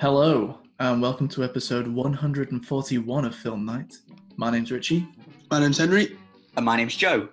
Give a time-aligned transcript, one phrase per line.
[0.00, 3.94] Hello, and welcome to episode 141 of Film Night.
[4.36, 5.06] My name's Richie,
[5.50, 6.16] My name's Henry.
[6.56, 7.28] And my name's Joe.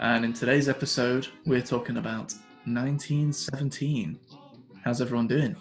[0.00, 2.32] and in today's episode, we're talking about
[2.64, 4.18] 1917.
[4.84, 5.54] How's everyone doing?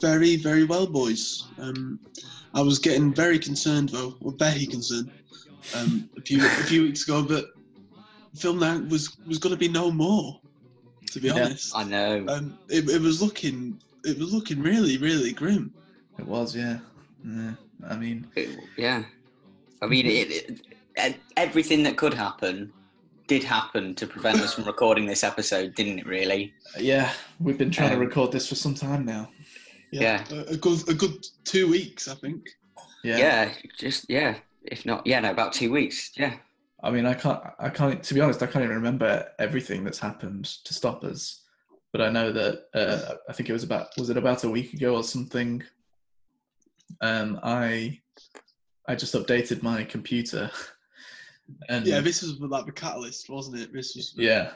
[0.00, 1.48] Very, very well, boys.
[1.58, 1.98] Um,
[2.54, 5.10] I was getting very concerned, though, or very concerned,
[5.74, 7.46] um, a few a few weeks ago, but
[8.36, 10.40] film night was was going to be no more.
[11.12, 12.24] To be Yeah, honest, I know.
[12.28, 15.72] um, it, it was looking it was looking really, really grim.
[16.18, 16.78] It was, yeah.
[17.24, 17.52] Yeah,
[17.88, 19.04] I mean, It- yeah.
[19.80, 20.60] I mean, it,
[20.96, 22.72] it, everything that could happen
[23.28, 26.52] did happen to prevent us from recording this episode, didn't it, really?
[26.80, 29.30] yeah, we've been trying to Um, record this for some time now.
[29.92, 30.24] Yeah.
[30.30, 32.48] A, a good a good two weeks, I think.
[33.04, 33.18] Yeah.
[33.18, 33.52] Yeah.
[33.78, 34.36] just, yeah.
[34.64, 36.10] If not, yeah, no, about two weeks.
[36.16, 36.34] Yeah.
[36.82, 39.98] I mean, I can't, I can't, to be honest, I can't even remember everything that's
[39.98, 41.40] happened to stop us.
[41.92, 44.74] But I know that, uh, I think it was about, was it about a week
[44.74, 45.62] ago or something?
[47.00, 48.00] Um, I,
[48.86, 50.50] I just updated my computer.
[51.68, 53.72] And Yeah, this was like the catalyst, wasn't it?
[53.72, 54.50] This was yeah,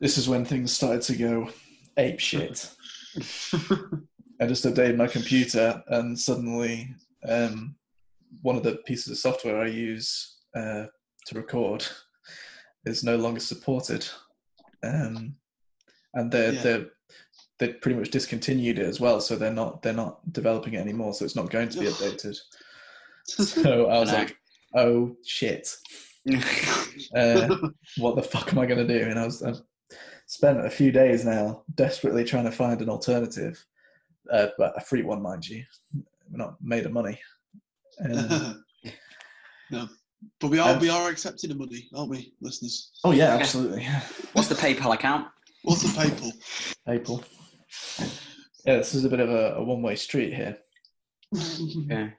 [0.00, 1.50] this is when things started to go
[1.96, 2.68] ape shit.
[4.40, 6.94] I just updated my computer, and suddenly,
[7.28, 7.76] um,
[8.42, 10.86] one of the pieces of software I use uh,
[11.26, 11.86] to record
[12.84, 14.06] is no longer supported,
[14.82, 15.36] um,
[16.14, 16.62] and they're Yeah.
[16.62, 16.86] they're
[17.58, 19.20] they pretty much discontinued it as well.
[19.20, 21.14] So they're not they're not developing it anymore.
[21.14, 22.36] So it's not going to be updated.
[23.26, 24.18] So I was know.
[24.18, 24.36] like,
[24.74, 25.74] oh shit,
[27.16, 27.56] uh,
[27.96, 29.02] what the fuck am I going to do?
[29.08, 29.62] And I was I've
[30.26, 33.64] spent a few days now desperately trying to find an alternative,
[34.30, 35.64] uh, but a free one, mind you.
[36.30, 37.18] We're not made of money.
[38.04, 38.64] Um,
[39.70, 39.88] no,
[40.38, 42.90] but we are Um, we are accepting the money, aren't we, listeners?
[43.04, 43.86] oh yeah, absolutely.
[44.34, 45.28] What's the PayPal account?
[45.64, 46.32] What's the PayPal?
[46.88, 47.24] April.
[48.66, 50.58] Yeah, this is a bit of a, a one-way street here.
[51.88, 52.10] Yeah.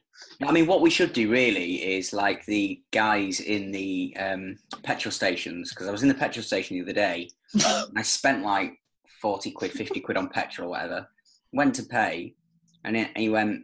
[0.48, 5.12] I mean, what we should do really is like the guys in the um, petrol
[5.12, 8.80] stations, because I was in the petrol station the other day and I spent like
[9.22, 11.08] 40 quid, 50 quid on petrol or whatever.
[11.52, 12.34] Went to pay
[12.86, 13.64] and it- and he went,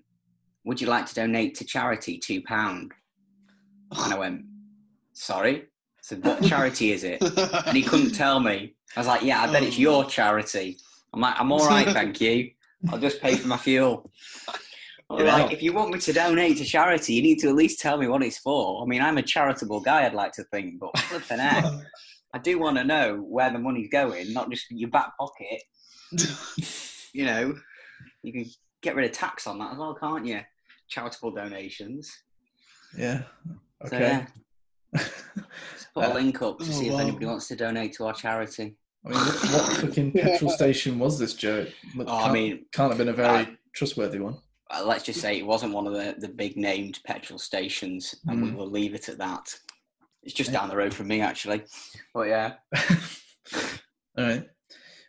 [0.65, 2.19] Would you like to donate to charity?
[2.19, 2.43] £2.
[2.49, 2.91] And
[3.91, 4.41] I went,
[5.13, 5.67] Sorry?
[6.01, 7.21] So what charity is it?
[7.21, 8.75] And he couldn't tell me.
[8.95, 9.79] I was like, Yeah, I bet it's oh.
[9.79, 10.77] your charity.
[11.13, 12.51] I'm like, I'm all right, thank you.
[12.89, 14.09] I'll just pay for my fuel.
[15.17, 15.35] Yeah.
[15.35, 17.97] Like, if you want me to donate to charity, you need to at least tell
[17.97, 18.81] me what it's for.
[18.81, 21.65] I mean, I'm a charitable guy, I'd like to think, but flipping heck,
[22.33, 25.63] I do want to know where the money's going, not just your back pocket.
[27.13, 27.55] You know,
[28.23, 28.45] you can
[28.81, 30.39] get rid of tax on that as well, can't you?
[30.87, 32.09] Charitable donations.
[32.97, 33.23] Yeah.
[33.81, 33.99] So, Okay.
[33.99, 34.31] yeah, let's
[34.93, 35.05] put
[36.03, 36.99] a Uh, link up to oh, see if wow.
[36.99, 38.75] anybody wants to donate to our charity.
[39.05, 41.65] I mean, what, what fucking petrol station was this, Joe?
[41.95, 44.37] Look, Oh, I mean, can't have been a very uh, trustworthy one.
[44.69, 48.41] uh, let's just say it wasn't one of the, the big named petrol stations, and
[48.41, 48.55] we Mm.
[48.55, 49.53] will leave it at that.
[50.23, 50.59] It's just Yeah.
[50.59, 51.63] down the road from me, actually.
[52.13, 52.53] But yeah,
[54.17, 54.47] All right.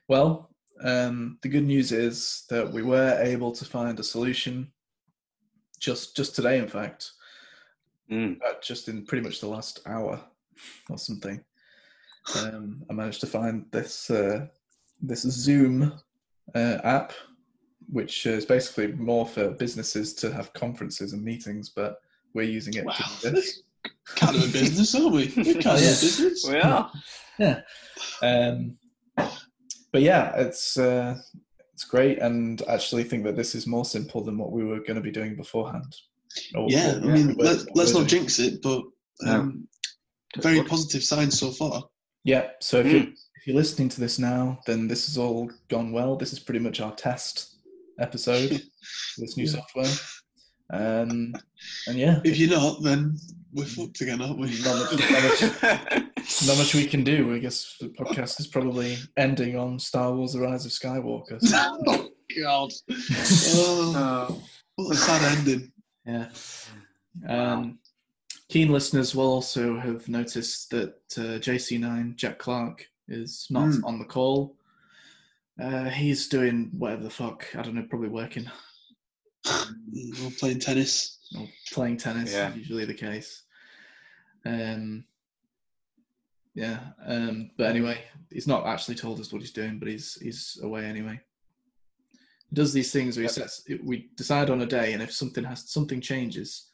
[0.09, 4.73] Well, um, the good news is that we were able to find a solution
[5.79, 6.59] just just today.
[6.59, 7.11] In fact,
[8.13, 8.37] Mm.
[8.47, 10.21] uh, just in pretty much the last hour
[10.91, 11.43] or something,
[12.37, 14.47] um, I managed to find this uh,
[15.01, 15.93] this Zoom
[16.55, 17.13] uh, app,
[17.91, 22.01] which is basically more for businesses to have conferences and meetings, but
[22.35, 22.93] we're using it Wow.
[22.93, 23.63] to do this.
[24.15, 25.33] kind of a business, aren't we?
[25.37, 25.97] We're kind of Yeah.
[25.97, 26.47] a business.
[26.49, 26.93] we are.
[28.23, 28.79] Um,
[29.93, 31.19] but yeah, it's uh,
[31.73, 34.95] it's great, and actually think that this is more simple than what we were going
[34.97, 35.97] to be doing beforehand.
[36.55, 38.83] Or Yeah, what I mean, were- let's, let's not jinx it, but
[39.23, 39.33] No.
[39.33, 39.69] um,
[40.41, 41.85] very positive signs so far.
[42.25, 42.51] Yeah.
[42.61, 43.13] So if, you, Mm.
[43.13, 46.17] if you're listening to this now, then this has all gone well.
[46.17, 47.57] This is pretty much our test
[48.01, 48.51] episode.
[49.15, 49.51] for this new Yeah.
[49.51, 49.93] software.
[50.73, 51.35] Um,
[51.87, 53.19] and yeah, If you're not, then
[53.53, 54.49] we're fucked again, aren't we?
[54.63, 56.03] not much, not much
[56.47, 57.35] not much we can do.
[57.35, 61.39] I guess the podcast is probably ending on Star Wars: The Rise of Skywalker.
[61.43, 61.59] So,
[61.89, 62.09] oh
[62.41, 62.73] God!
[63.55, 64.43] Oh,
[64.77, 65.72] what a sad ending.
[66.07, 66.29] Yeah.
[67.23, 67.53] Wow.
[67.55, 67.79] Um,
[68.49, 73.85] keen listeners will also have noticed that uh, JC9 Jack Clark is not Mm.
[73.85, 74.57] on the call.
[75.63, 77.47] Uh, he's doing whatever the fuck.
[77.55, 78.51] I don't know, probably working
[79.93, 81.19] We're playing tennis.
[81.39, 82.33] or playing tennis.
[82.33, 82.55] Yeah.
[82.55, 83.43] Usually the case.
[84.47, 85.05] Um,
[86.55, 86.79] yeah.
[87.07, 87.99] Um, but anyway,
[88.31, 91.21] he's not actually told us what he's doing, but he's he's away anyway.
[92.53, 93.67] He does these things where he sets.
[93.83, 96.67] We decide on a day, and if something has something changes,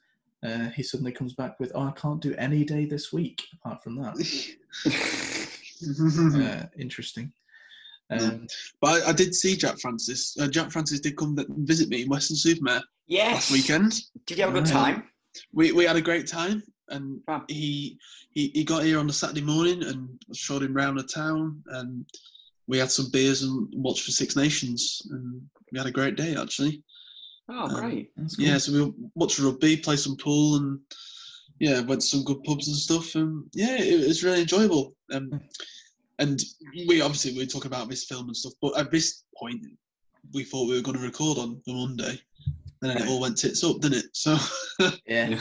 [0.44, 3.84] uh, he suddenly comes back with, "Oh, I can't do any day this week apart
[3.84, 4.16] from that."
[6.34, 7.32] uh, interesting.
[8.10, 8.48] Um,
[8.80, 10.36] But I, I did see Jack Francis.
[10.36, 13.34] Uh, Jack Francis did come visit me in Weston-super-Mare Yes.
[13.34, 14.00] last weekend.
[14.26, 15.04] Did you have a good time?
[15.52, 17.44] We we had a great time, and Wow.
[17.46, 18.00] he
[18.32, 22.04] he he got here on a Saturday morning, and showed him round the town, and
[22.68, 25.40] we had some beers and watched for Six Nations, and
[25.72, 26.82] we had a great day actually.
[27.48, 28.10] Oh, Um, great.
[28.16, 28.44] that's cool.
[28.44, 30.78] Yeah, so we watched rugby, played some pool, and
[31.58, 33.14] yeah, went to some good pubs and stuff.
[33.14, 34.94] And yeah, it, was really enjoyable.
[35.12, 35.40] Um,
[36.18, 36.40] and
[36.86, 39.62] we obviously we talk about this film and stuff, but at this point,
[40.34, 42.20] we thought we were going to record on the Monday,
[42.82, 44.10] and then it all went tits up, didn't it?
[44.12, 44.36] So,
[45.06, 45.38] Yeah,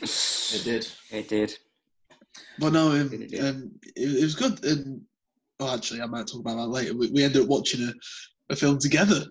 [0.00, 0.88] it did.
[1.10, 1.58] It did.
[2.58, 3.48] but no, um, it, yeah.
[3.48, 4.64] um, it, it was good.
[4.64, 5.02] And
[5.64, 6.96] well, actually, I might talk about that later.
[6.96, 7.92] We, we ended up watching a,
[8.52, 9.24] a film together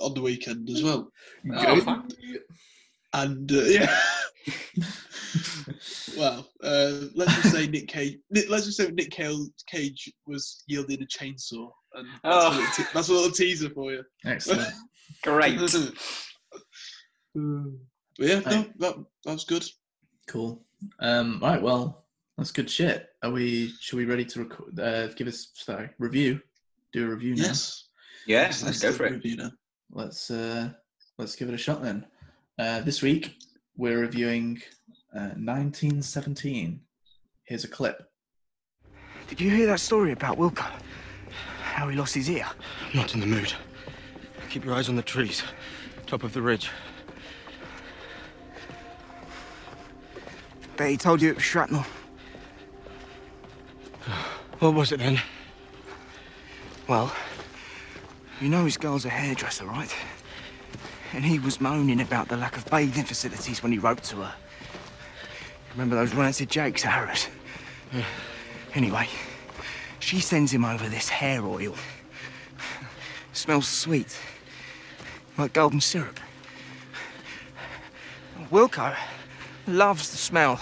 [0.00, 1.10] on the weekend as well,
[1.54, 1.84] Oh, Good.
[1.84, 2.08] fun.
[3.14, 3.98] and uh, yeah.
[6.16, 8.16] Well, uh, let's just say Nick Cage.
[8.30, 9.38] Nick, let's just say Nick Cage,
[9.68, 12.48] Cage was yielding a chainsaw, and that's, Oh.
[12.48, 14.02] a little te- that's a little teaser for you.
[14.24, 14.68] Excellent.
[15.22, 15.58] Great.
[15.58, 15.92] but
[18.18, 19.64] yeah, no, that, that was good.
[20.28, 20.64] Cool.
[21.00, 21.62] Um, right.
[21.62, 22.04] Well,
[22.38, 23.08] that's good shit.
[23.22, 23.72] Are we?
[23.80, 24.78] Should we ready to record?
[24.80, 26.40] Uh, give us sorry review.
[26.92, 27.42] Do a review now.
[27.42, 27.84] Yes,
[28.26, 29.12] Yes, let's go for a it.
[29.14, 29.50] review now.
[29.90, 30.70] Let's uh,
[31.18, 32.06] let's give it a shot then.
[32.58, 33.36] Uh, this week
[33.76, 34.60] we're reviewing
[35.14, 36.80] uh, 1917.
[37.44, 38.02] Here's a clip.
[39.28, 40.66] Did you hear that story about Wilco?
[41.62, 42.46] How he lost his ear?
[42.94, 43.52] Not in the mood.
[44.50, 45.42] Keep your eyes on the trees,
[46.06, 46.70] top of the ridge.
[50.76, 51.84] Bet he told you it was shrapnel.
[54.58, 55.20] What was it then?
[56.88, 57.14] Well,
[58.40, 59.94] you know his girl's a hairdresser, right?
[61.12, 64.34] And he was moaning about the lack of bathing facilities when he wrote to her.
[65.72, 67.28] Remember those rancid jakes, Harris?
[68.74, 69.08] Anyway,
[70.00, 71.74] she sends him over this hair oil.
[73.32, 74.18] Smells sweet,
[75.36, 76.18] like golden syrup.
[78.50, 78.96] Wilco
[79.68, 80.60] loves the smell,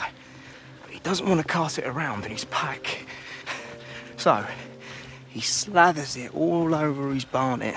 [0.82, 3.06] but he doesn't want to cast it around in his pack.
[4.16, 4.44] So,
[5.28, 7.74] he slathers it all over his barnet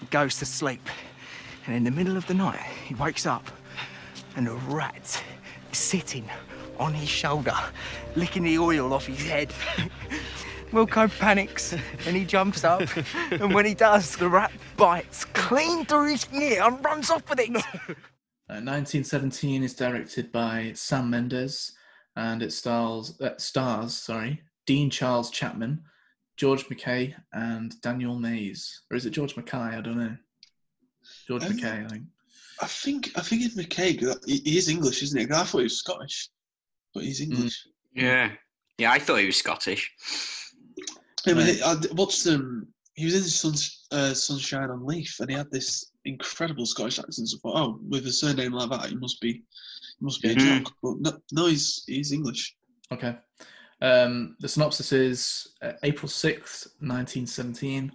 [0.00, 0.88] and goes to sleep.
[1.66, 3.48] And in the middle of the night, he wakes up
[4.36, 5.22] and a rat
[5.70, 6.28] is sitting
[6.78, 7.54] on his shoulder,
[8.16, 9.52] licking the oil off his head.
[10.70, 11.74] Wilco panics
[12.06, 12.82] and he jumps up.
[13.30, 17.40] And when he does, the rat bites clean through his ear and runs off with
[17.40, 17.50] it.
[18.50, 21.72] Uh, 1917 is directed by Sam Mendes,
[22.16, 25.82] and it stars uh, stars sorry Dean Charles Chapman,
[26.36, 28.82] George McKay, and Daniel Mays.
[28.90, 29.78] Or is it George McKay?
[29.78, 30.14] I don't know.
[31.26, 32.04] George Um, McKay, I think.
[32.60, 33.98] I think I think it's McKay.
[33.98, 35.24] 'cause He, he is English, isn't he?
[35.34, 36.28] I thought he was Scottish,
[36.92, 37.66] but he's English.
[37.94, 38.34] Yeah.
[38.76, 39.90] Yeah, I thought he was Scottish.
[41.26, 41.54] Yeah, but Right.
[41.56, 42.68] he- I d- watched him.
[42.92, 43.54] He was in Sun,
[43.92, 47.28] uh, Sunshine on Leith, and he had this incredible Scottish accent.
[47.30, 50.32] So I thought, oh, with a surname like that, he must be, he must be
[50.32, 50.58] a Mhm.
[50.64, 50.74] joke.
[50.82, 52.54] But no, no, he's he's English.
[52.92, 53.16] Okay.
[53.80, 57.92] Um, the synopsis is uh, April 6th, 1917.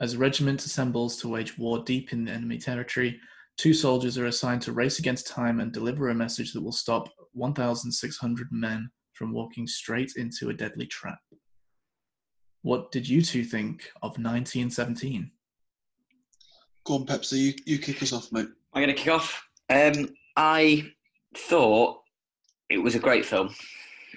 [0.00, 3.18] As a regiment assembles to wage war deep in enemy territory,
[3.56, 7.08] two soldiers are assigned to race against time and deliver a message that will stop
[7.32, 11.18] 1,600 men from walking straight into a deadly trap.
[12.62, 15.30] What did you two think of 1917?
[16.84, 18.48] Go on, Pepsi, you, you kick us off, mate.
[18.72, 19.42] I'm going to kick off.
[19.70, 20.90] Um, I
[21.36, 22.00] thought
[22.68, 23.54] it was a great film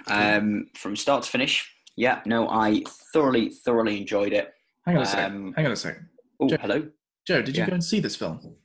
[0.07, 1.69] um, from start to finish.
[1.95, 4.53] Yeah, no, I thoroughly, thoroughly enjoyed it.
[4.85, 5.31] Hang on a sec.
[5.31, 5.97] Um, Hang on a sec.
[6.39, 6.87] Oh, Joe- hello.
[7.27, 7.69] Joe, did you yeah.
[7.69, 8.55] go and see this film?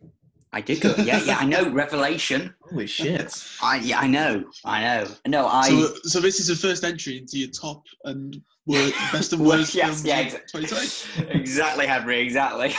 [0.53, 0.95] I did go.
[0.99, 1.69] Yeah, yeah, I know.
[1.69, 2.55] Revelation.
[2.71, 3.45] Holy shit.
[3.61, 4.45] I yeah, I know.
[4.65, 5.09] I know.
[5.27, 5.69] No, I.
[5.69, 9.59] So, so this is the first entry into your top and wor- best and Well,
[9.59, 11.27] worst yes, films yeah, of exactly.
[11.41, 12.21] exactly, Henry.
[12.21, 12.73] Exactly.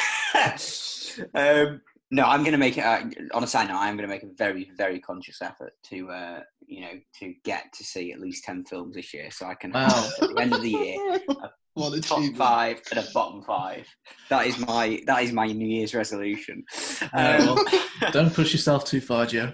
[1.35, 1.81] um,
[2.11, 2.85] no, I'm going to make it.
[2.85, 6.09] Uh, on a side note, I'm going to make a very, very conscious effort to,
[6.09, 9.55] uh, you know, to get to see at least ten films this year, so I
[9.55, 9.89] can Wow.
[9.89, 11.33] have at the end of the year a
[11.75, 12.37] top achievement.
[12.37, 13.87] five and a bottom five.
[14.29, 16.63] That is my that is my New Year's resolution.
[17.13, 17.65] Yeah, Um,
[18.11, 19.53] Don't push yourself too far, Joe.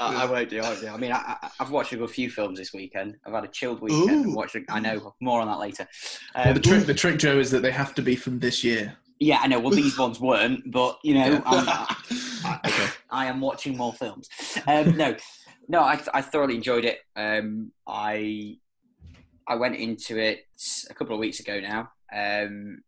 [0.00, 0.60] I, I won't do.
[0.60, 0.86] I won't do.
[0.88, 3.16] I mean, I, I, I've watched a few films this weekend.
[3.26, 4.10] I've had a chilled weekend.
[4.10, 4.34] and Ooh.
[4.36, 4.54] watched.
[4.54, 5.88] a- I know more on that later.
[6.36, 8.62] Well, Um, the trick, the trick, Joe, is that they have to be from this
[8.62, 8.96] year.
[9.18, 9.58] yeah, I know.
[9.58, 11.42] Well, these ones weren't, but you know, Yeah.
[11.44, 11.68] I'm,
[12.44, 14.28] I, I am watching more films.
[14.68, 15.16] Um, no,
[15.68, 16.98] no, I, I thoroughly enjoyed it.
[17.16, 18.56] Um, I
[19.46, 20.40] I went into it
[20.90, 22.82] a couple of weeks ago now, um,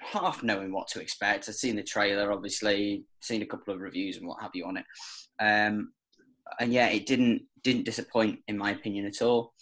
[0.00, 1.48] half knowing what to expect.
[1.48, 4.76] I'd seen the trailer, obviously, seen a couple of reviews and what have you on
[4.76, 4.84] it,
[5.40, 5.92] um,
[6.60, 9.54] and yeah, it didn't didn't disappoint in my opinion at all.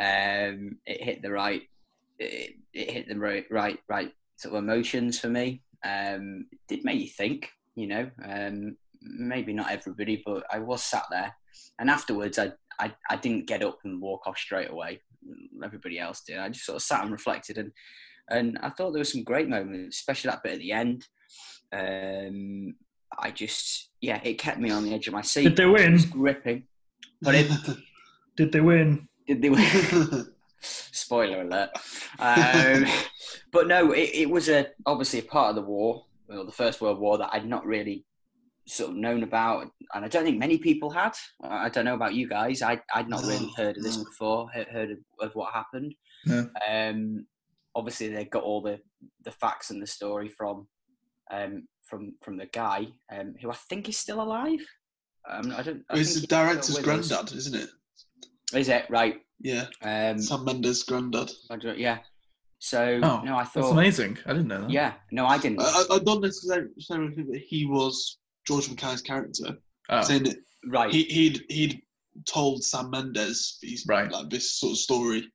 [0.00, 1.62] Um, it hit the right.
[2.18, 5.62] It, it hit the right, right, right sort of emotions for me.
[5.84, 8.10] Um, it did make you think, you know.
[8.24, 11.34] Um, maybe not everybody, but I was sat there,
[11.78, 15.00] and afterwards, I, I I didn't get up and walk off straight away.
[15.64, 16.38] Everybody else did.
[16.38, 17.72] I just sort of sat and reflected, and
[18.28, 21.06] and I thought there were some great moments, especially that bit at the end.
[21.72, 22.74] Um,
[23.18, 25.44] I just, yeah, it kept me on the edge of my seat.
[25.44, 25.98] Did they win?
[26.10, 26.64] Gripping.
[27.20, 27.50] But it
[28.36, 29.08] Did they win?
[29.26, 30.26] did they win?
[30.60, 31.70] Spoiler alert.
[32.18, 32.86] Um,
[33.52, 36.80] but no, it, it was a obviously a part of the war, well, the First
[36.80, 38.04] World War that I'd not really
[38.66, 41.12] sort of known about, and I don't think many people had.
[41.42, 42.62] I don't know about you guys.
[42.62, 44.48] I I'd not really heard of this before.
[44.50, 45.94] Heard, of, of what happened.
[46.26, 46.48] No.
[46.68, 47.26] Um,
[47.74, 48.80] obviously, they got all the
[49.24, 50.66] the facts and the story from
[51.30, 54.60] um, from from the guy um, who I think is still alive.
[55.28, 55.82] Um, I don't.
[55.90, 57.08] I it's the director's with us.
[57.08, 57.68] granddad, isn't it?
[58.54, 59.20] Is it right?
[59.40, 61.30] Yeah, Um, Sam Mendes' granddad.
[61.76, 61.98] Yeah.
[62.60, 64.16] So Oh, no, I thought That's amazing.
[64.24, 64.70] I didn't know that.
[64.70, 65.60] Yeah, no, I didn't.
[65.60, 66.68] I, I I don't necessarily
[67.14, 69.56] think that he was George Mackay's character.
[69.90, 70.36] Oh, Saying that
[70.66, 70.90] right.
[70.92, 71.82] he, he'd he'd
[72.26, 74.10] told Sam Mendes these, Right.
[74.10, 75.30] like this sort of story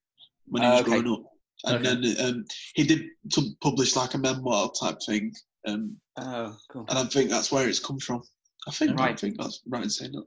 [0.48, 0.90] when he was okay.
[0.90, 1.24] growing up,
[1.66, 2.16] and Okay.
[2.16, 5.34] then um, he did to publish like a memoir type thing,
[5.68, 6.86] um, oh, cool.
[6.90, 8.24] and I think that's where it's come from.
[8.68, 9.00] I think right.
[9.00, 9.20] I Right.
[9.20, 10.26] think that's right in saying that.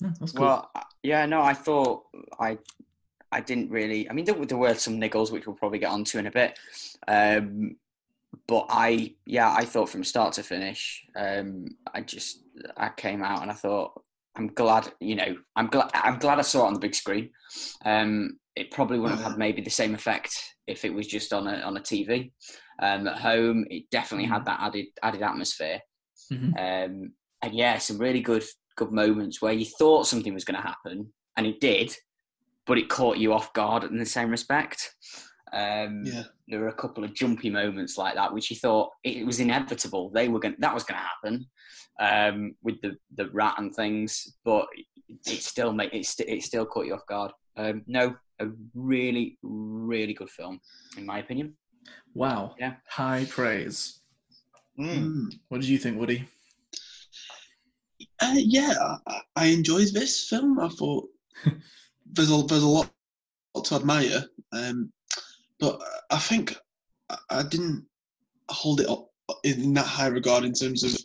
[0.00, 0.46] Yeah, that's cool.
[0.46, 0.70] Well,
[1.02, 2.04] yeah, no, I thought
[2.40, 2.58] I,
[3.30, 4.08] I didn't really.
[4.10, 6.30] I mean, there, were- there were some niggles which we'll probably get onto in a
[6.30, 6.58] bit,
[7.06, 7.76] um,
[8.46, 12.42] but I, yeah, I thought from start to finish, um, I just,
[12.76, 13.92] I came out and I thought,
[14.36, 17.30] I'm glad, you know, I'm glad, I'm glad I saw it on the big screen.
[17.84, 20.32] Um, it probably wouldn't have had maybe the same effect
[20.66, 22.32] if it was just on a on a TV.
[22.80, 25.80] Um, at home, it definitely had that added added atmosphere.
[26.32, 26.52] Mhm.
[26.56, 28.44] Um, and yeah, some really good
[28.76, 31.96] good moments where you thought something was going to happen, and it did,
[32.66, 34.94] but it caught you off guard in the same respect.
[35.52, 39.24] Um, Yeah, There were a couple of jumpy moments like that, which he thought it
[39.26, 40.10] was inevitable.
[40.10, 41.46] They were going that was going to happen
[42.00, 44.66] um, with the the rat and things, but
[45.26, 47.32] it still made it, st- it still caught you off guard.
[47.56, 50.60] Um, no, a really really good film,
[50.96, 51.54] in my opinion.
[52.14, 52.54] wow.
[52.58, 52.74] Yeah.
[52.88, 54.00] High praise.
[54.78, 55.32] Mm.
[55.48, 56.24] What did you think, Woody?
[58.20, 58.74] Uh, yeah,
[59.06, 60.58] I, I enjoyed this film.
[60.60, 61.08] I thought
[62.12, 62.90] there's a there's a lot,
[63.54, 64.92] lot to admire, um,
[65.60, 66.56] but I think
[67.30, 67.84] I, didn't
[68.50, 69.10] hold it up
[69.44, 70.96] in that high regard in terms of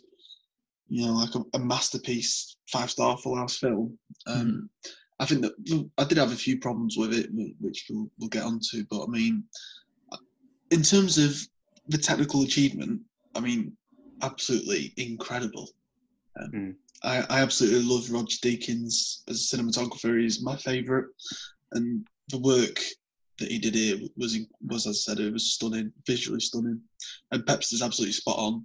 [0.88, 3.98] you know like a, a masterpiece, five star full house film.
[4.26, 4.68] Um,
[5.20, 7.30] I think that I did have a few problems with it,
[7.60, 8.84] which we'll, we'll get onto.
[8.90, 9.44] But I mean,
[10.70, 11.36] in terms of
[11.88, 13.00] the technical achievement,
[13.34, 13.76] I mean,
[14.22, 15.68] absolutely incredible.
[16.40, 20.20] Um, I, I absolutely love Roger Deakins as a cinematographer.
[20.20, 21.06] He's my favourite,
[21.72, 22.80] and the work
[23.38, 26.80] that he did here was was as I said, it was stunning, visually stunning.
[27.32, 28.64] And Pepster's absolutely spot on.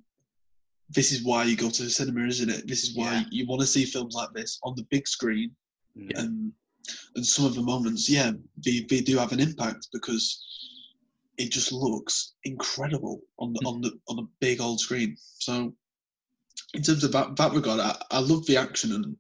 [0.89, 2.67] This is why you go to the cinema, isn't it?
[2.67, 3.23] This is why Yeah.
[3.31, 5.51] you want to see films like this on the big screen.
[5.95, 6.21] Yeah.
[6.21, 6.51] And
[7.15, 8.31] and some of the moments, yeah,
[8.65, 10.43] they, they do have an impact because
[11.38, 15.15] it just looks incredible on the on the on the big old screen.
[15.39, 15.73] So
[16.73, 19.15] in terms of that, that regard, I, I love the action and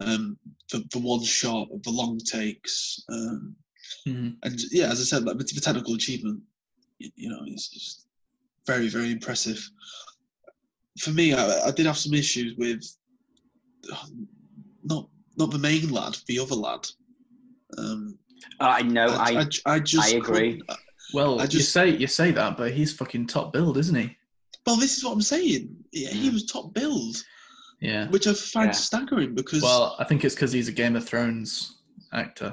[0.00, 0.38] um,
[0.70, 3.54] the, the one shot, the long takes, um,
[4.06, 4.36] Mhm.
[4.42, 6.40] and yeah, as I said, like the, the technical achievement,
[6.98, 8.06] you, you know, is just
[8.66, 9.60] very very impressive.
[11.00, 12.84] For me, I, I did have some issues with
[14.84, 16.86] not not the main lad, the other lad.
[17.78, 18.18] Um,
[18.60, 19.06] I know.
[19.08, 20.62] I, I, I, just I agree.
[21.12, 24.16] Well, I you say you say that, but he's fucking top billed, isn't he?
[24.66, 25.74] Well, this is what I'm saying.
[25.92, 26.34] Yeah, he Mm.
[26.34, 27.22] was top billed,
[27.80, 28.08] Yeah.
[28.08, 28.72] which I find Yeah.
[28.72, 31.78] staggering because Well, I think it's because he's a Game of Thrones
[32.12, 32.52] actor,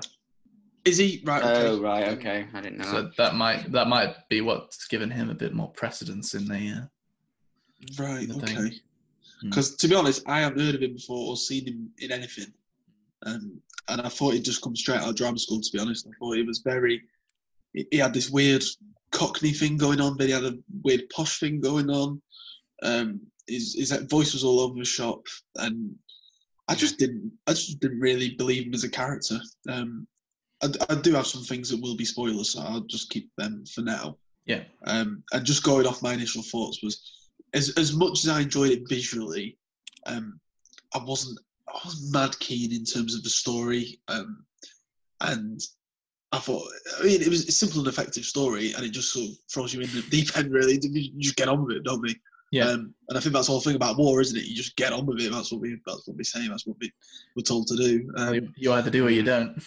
[0.85, 1.43] is he right?
[1.43, 1.67] Okay.
[1.67, 2.85] oh right, okay, I didn't know.
[2.85, 2.91] that.
[2.91, 6.81] so that might that might be what's given him a bit more precedence in the.
[6.81, 6.85] Uh,
[7.97, 8.57] Right, the thing.
[8.57, 8.75] okay.
[9.41, 9.50] Hmm.
[9.50, 12.53] Because to be honest, I haven't heard of him before or seen him in anything.
[13.25, 16.05] Um, and I thought he'd just come straight out of drama school, to be honest.
[16.07, 17.01] I thought he was very.
[17.73, 18.63] He he had this weird
[19.11, 22.21] Cockney thing going on, but he had a weird posh thing going on.
[22.83, 25.25] Um, his, his voice was all over the shop.
[25.55, 25.95] And
[26.67, 27.31] I just didn't.
[27.47, 29.39] I just didn't really believe him as a character.
[29.69, 30.07] Um,
[30.63, 33.63] I, I do have some things that will be spoilers, so I'll just keep them
[33.74, 34.18] for now.
[34.46, 34.63] yeah.
[34.86, 37.01] Um, and just going off my initial thoughts was,
[37.53, 39.58] as as much as I enjoyed it visually,
[40.06, 40.39] um,
[40.94, 44.00] I wasn't I was mad keen in terms of the story.
[44.08, 44.46] Um,
[45.22, 45.60] and
[46.32, 46.65] I thought,
[47.00, 49.74] I mean, it was a simple and effective story, and it just sort of throws
[49.74, 50.51] you in the deep end.
[50.51, 52.15] Really, you just get on with it, don't we?
[52.51, 52.65] Yeah.
[52.65, 54.46] Um, and I think that's the whole thing about war, isn't it?
[54.46, 55.32] You just get on with it.
[55.32, 56.48] That's what we that's what we say.
[56.48, 56.91] That's what we
[57.36, 58.12] we're told to do.
[58.18, 59.62] Um, You- you either do or you don't.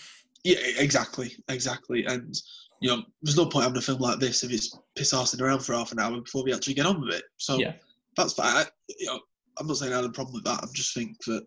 [0.45, 2.05] Yeah, exactly, exactly.
[2.07, 2.35] And
[2.81, 5.61] you know, there's no point having a film like this if it's piss arsing around
[5.61, 7.25] for half an hour before we actually get on with it.
[7.39, 7.73] So Yeah.
[8.17, 8.55] that's fine.
[8.57, 8.65] I,
[8.99, 9.21] you know,
[9.59, 10.63] I'm not saying I had a problem with that.
[10.63, 11.47] I just think that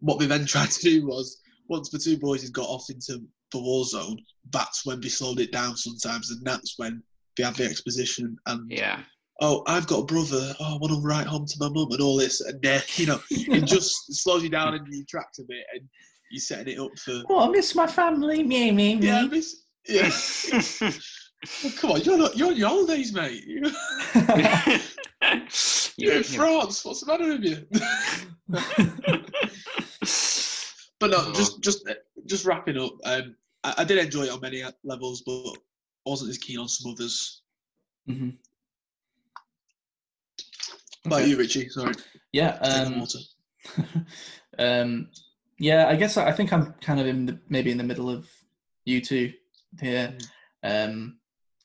[0.00, 3.18] what we then tried to do was once the two boys had got off into
[3.52, 4.18] the war zone,
[4.52, 7.02] that's when they slowed it down sometimes, and that's when
[7.36, 9.00] they had the exposition and Yeah.
[9.40, 10.54] oh, I've got a brother.
[10.60, 13.06] Oh, I want to write home to my mum and all this, and uh, you
[13.06, 15.88] know, it just slows you down in your tracks a bit, and
[16.32, 18.42] you're setting it up for Oh, I miss my family.
[18.42, 19.06] Me, me, me.
[19.06, 20.10] yeah, miss, yeah.
[21.62, 23.44] Well, come on, you're not you're on your holidays, mate.
[25.96, 26.84] You're in France.
[26.84, 27.66] What's the matter with you?
[30.98, 31.32] but no, Oh.
[31.34, 31.86] just just
[32.26, 32.92] just wrapping up.
[33.04, 35.54] Um, I, I did enjoy it on many levels, but
[36.06, 37.42] wasn't as keen on some others.
[38.06, 38.30] hmm
[41.04, 41.68] What about you, Richie?
[41.68, 41.94] Sorry,
[42.32, 42.58] Yeah.
[42.62, 43.18] Um, water.
[44.58, 45.08] um,
[45.62, 48.10] yeah, I guess I I think I'm kind of in the maybe in the middle
[48.10, 48.28] of
[48.84, 49.32] you two
[49.80, 50.12] here.
[50.64, 51.18] Um,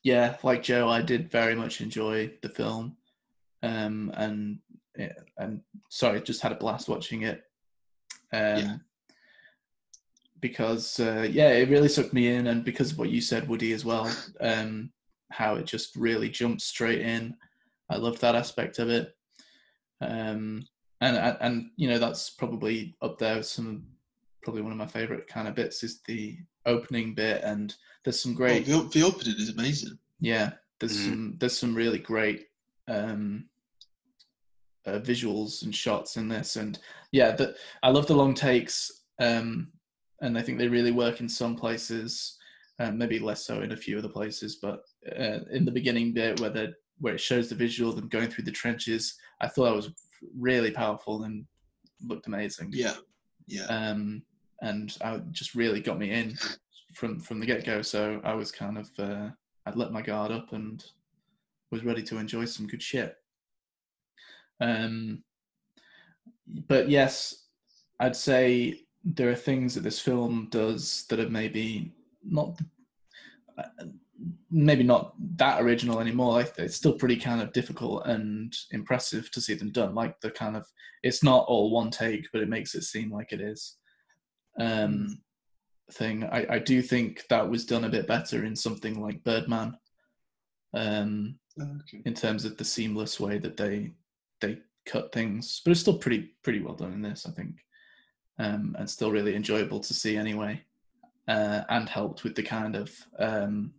[0.04, 2.96] yeah, like Joe, I did very much enjoy the film,
[3.64, 4.60] um, and
[4.96, 7.44] yeah, and sorry, just had a blast watching it.
[8.32, 8.76] Um, Yeah.
[10.40, 13.72] Because uh, yeah, it really sucked me in, and because of what you said, Woody,
[13.74, 14.92] as well, um,
[15.32, 17.36] how it just really jumped straight in.
[17.90, 19.16] I loved that aspect of it.
[20.00, 20.68] Um,
[21.02, 23.86] and and, and you know that's probably up there with some
[24.44, 28.34] probably one of my favorite kind of bits is the opening bit and there's some
[28.34, 29.98] great Oh, the, the opening is amazing.
[30.20, 31.06] yeah there's Mhm.
[31.06, 32.48] some there's some really great
[32.88, 33.46] um
[34.86, 36.80] uh, visuals and shots in this and
[37.12, 39.68] yeah the, i love the long takes um
[40.22, 42.38] and i think they really work in some places
[42.80, 44.84] um, maybe less so in a few other places but
[45.20, 48.30] uh, in the beginning bit where the where it shows the visual of them going
[48.30, 49.90] through the trenches i thought that was
[50.38, 51.46] really powerful and
[52.06, 52.96] looked amazing Yeah,
[53.48, 53.66] yeah.
[53.66, 54.22] um,
[54.62, 56.38] and I just really got me in
[56.94, 57.82] from from the get go.
[57.82, 59.30] So I was kind of uh,
[59.66, 60.84] I'd let my guard up and
[61.72, 63.16] was ready to enjoy some good shit.
[64.60, 65.24] Um,
[66.68, 67.48] but yes,
[68.00, 72.60] I'd say there are things that this film does that are maybe not
[74.50, 76.34] maybe not that original anymore.
[76.34, 79.94] Like it's still pretty kind of difficult and impressive to see them done.
[79.96, 80.66] Like the kind of
[81.04, 83.78] it's not all one take, but it makes it seem like it is.
[84.60, 85.20] Um,
[85.92, 89.78] thing I, I do think that was done a bit better in something like Birdman.
[90.74, 92.04] Um, Okay.
[92.06, 93.92] in terms of the seamless way that they
[94.42, 97.66] they cut things, but it's still pretty pretty well done in this, I think,
[98.38, 100.64] um, and still really enjoyable to see anyway,
[101.28, 103.74] uh, and helped with the kind of um,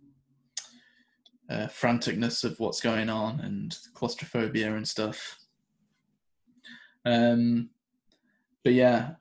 [1.51, 5.39] uh, franticness of what's going on and claustrophobia and stuff.
[7.05, 7.71] Um,
[8.65, 9.13] but yeah,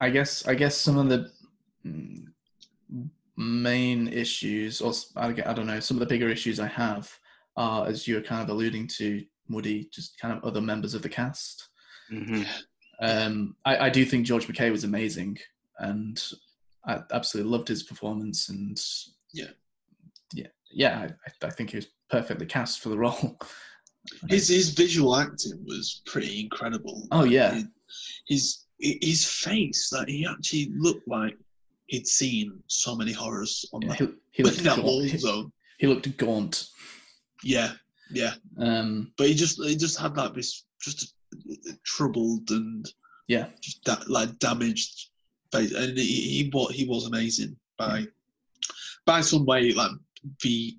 [0.00, 1.30] I guess I guess some of the
[3.36, 7.10] main issues, or I don't know, some of the bigger issues I have
[7.56, 11.02] are, as you were kind of alluding to, Woody, just kind of other members of
[11.02, 11.68] the cast.
[12.10, 12.46] Mhm.
[13.02, 15.38] Um, I, I do think George McKay was amazing,
[15.78, 16.22] and
[16.86, 18.48] I absolutely loved his performance.
[18.48, 18.78] And
[19.32, 19.52] Yeah.
[20.34, 21.08] yeah, yeah,
[21.42, 23.38] I, I think he was perfectly cast for the role.
[24.30, 27.06] His his visual acting was pretty incredible.
[27.12, 27.60] Oh, yeah.
[28.26, 31.36] His his face, like he actually looked like
[31.86, 35.10] he'd seen so many horrors on Yeah, that, he, he looked that wall gaunt.
[35.10, 35.52] He, zone.
[35.78, 36.68] he looked gaunt.
[37.44, 37.72] Yeah,
[38.10, 38.34] yeah.
[38.58, 41.14] Um, But he just he just had like this just
[41.84, 42.90] troubled and
[43.28, 45.10] yeah, just that like damaged
[45.52, 48.06] face, and he, he he was amazing by
[49.04, 49.90] by some way like
[50.42, 50.76] the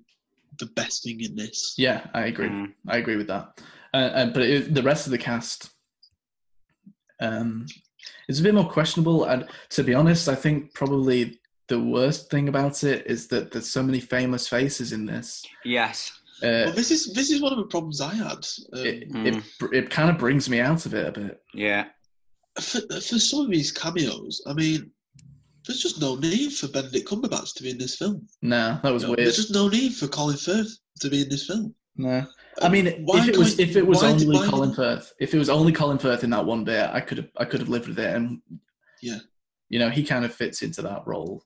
[0.58, 1.74] the best thing in this.
[1.78, 2.48] yeah, I agree.
[2.48, 2.72] Mm.
[2.88, 3.60] I agree with that.
[3.94, 5.70] Uh, uh, but it, the rest of the cast
[7.20, 7.66] um,
[8.28, 9.24] is a bit more questionable.
[9.24, 13.70] And to be honest, I think probably the worst thing about it is that there's
[13.70, 15.42] so many famous faces in this.
[15.64, 16.12] Yes.
[16.42, 18.46] Uh, Well, this is this is one of the problems I had.
[18.72, 19.26] Um, it, Mm.
[19.26, 21.42] it, it kind of brings me out of it a bit.
[21.54, 21.86] Yeah.
[22.60, 24.90] for, for some of these cameos, I mean,
[25.66, 28.26] there's just no need for Benedict Cumberbatch to be in this film.
[28.40, 29.18] No, that was weird.
[29.18, 31.74] There's just no need for Colin Firth to be in this film.
[31.96, 32.26] No,
[32.60, 35.38] I Um, mean, why if it was if it was only Colin Firth, if it
[35.38, 37.88] was only Colin Firth in that one bit, I could have I could have lived
[37.88, 38.40] with it, and
[39.02, 39.18] Yeah.
[39.68, 41.44] you know, he kind of fits into that role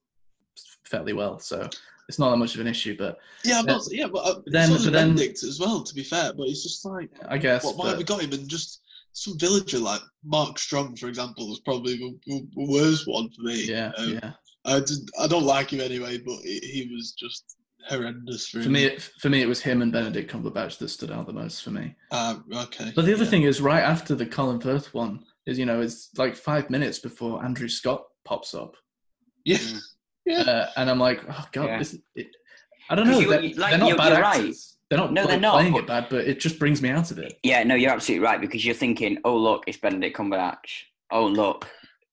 [0.85, 1.68] fairly well, so
[2.09, 2.96] it's not that much of an issue.
[2.96, 5.83] But Yeah, not, yeah, but, uh, Then- but then- Benedict as well.
[5.83, 8.33] To be fair, but it's just like, I guess, what, why have we got him?
[8.33, 8.81] And just
[9.16, 13.42] some villager like Mark Strong, for example, was probably the, the the worst one for
[13.42, 13.64] me.
[13.64, 14.33] yeah, Um, yeah.
[14.66, 17.44] I did, I don't like him anyway, but he, he was just
[17.88, 21.26] horrendous for, For me, for me, it was him and Benedict Cumberbatch that stood out
[21.26, 21.94] the most for me.
[22.11, 22.92] Uh, okay.
[22.94, 23.31] But the other yeah.
[23.31, 26.98] thing is, right after the Colin Firth one, is you know, it's like five minutes
[26.98, 28.74] before Andrew Scott pops up,
[29.44, 29.81] yeah, Mm.
[30.26, 31.79] yeah, uh, and I'm like, oh god, Yeah.
[31.79, 32.26] this, it,
[32.90, 33.20] I don't know.
[33.20, 34.55] you- They're, like, they're not you're- bad you're right.
[34.90, 34.99] Actors.
[34.99, 36.90] They're not, No, like, they're not, playing but- it bad, but it just brings me
[36.90, 37.38] out of it.
[37.42, 40.85] Yeah, no, you're absolutely right because you're thinking, oh look, it's Benedict Cumberbatch.
[41.11, 41.68] Oh look,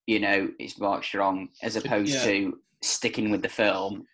[0.08, 2.24] you know, it's Mark Strong, as opposed Yeah.
[2.26, 4.06] to sticking with the film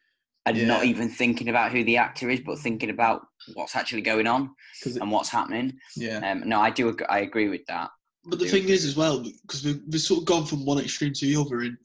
[0.46, 3.22] and not even thinking about who the actor is, but thinking about
[3.54, 4.52] what's actually going on
[4.86, 5.78] it- and what's happening.
[5.96, 6.96] yeah, Um, no, I do.
[7.10, 7.90] I agree with that.
[8.26, 11.14] But the thing is, as well, because we've, we've sort of gone from one extreme
[11.14, 11.78] to the other, and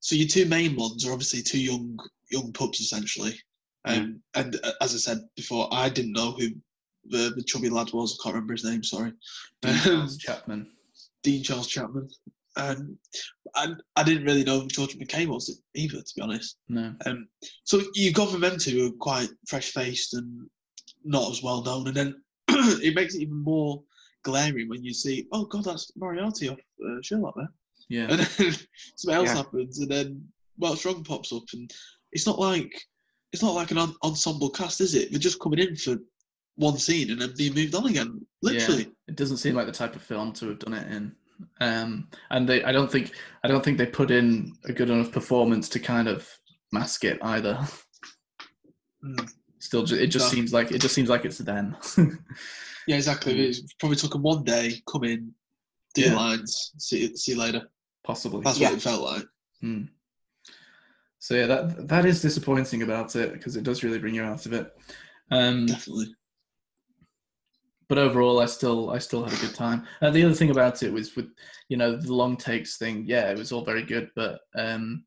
[0.00, 1.96] so your two main ones are obviously two young
[2.30, 3.34] young pups, essentially.
[3.84, 6.48] Um, And uh, as I said before, I didn't know who
[7.06, 8.18] the, the chubby lad was.
[8.18, 8.82] I can't remember his name.
[8.82, 9.12] Sorry,
[9.62, 10.70] Dean Um, Charles Chapman.
[11.22, 12.08] Dean Charles Chapman.
[12.56, 12.98] Um,
[13.56, 16.56] and I didn't really know who George McKay was either, to be honest.
[16.68, 17.28] No, Um,
[17.64, 20.48] so you've got from them two who are quite fresh faced and
[21.04, 23.82] not as well known, and then it makes it even more
[24.24, 27.52] glaring when you see, oh god, that's Moriarty off uh, Sherlock there,
[27.88, 28.52] yeah, and then
[28.96, 29.36] something else Yeah.
[29.36, 31.70] happens, and then Mark Strong pops up, and
[32.12, 32.70] it's not like
[33.32, 35.10] it's not like an en- ensemble cast, is it?
[35.10, 35.96] They're just coming in for
[36.56, 38.90] one scene and then being moved on again, literally.
[39.08, 41.14] it doesn't seem like the type of film to have done it in.
[41.60, 43.12] Um, and they, I don't think,
[43.44, 46.28] I don't think they put in a good enough performance to kind of
[46.72, 47.58] mask it either.
[49.04, 49.30] Mm.
[49.58, 50.36] Still, it just No.
[50.36, 51.76] seems like it just seems like it's them.
[52.86, 53.34] Yeah, exactly.
[53.34, 53.50] Mm.
[53.50, 55.32] It probably took them one day, come in,
[55.94, 56.16] do Yeah.
[56.16, 57.70] lines, see see you later.
[58.04, 58.40] Possibly.
[58.42, 58.70] That's Yeah.
[58.70, 59.24] what it felt like.
[59.60, 59.82] Hmm.
[61.20, 64.46] So yeah, that that is disappointing about it because it does really bring you out
[64.46, 64.72] of it.
[65.30, 66.14] Um, Definitely.
[67.88, 69.86] but overall, I still I still had a good time.
[70.00, 71.28] Uh, the other thing about it was with
[71.68, 73.04] you know the long takes thing.
[73.06, 75.04] Yeah, it was all very good, but um,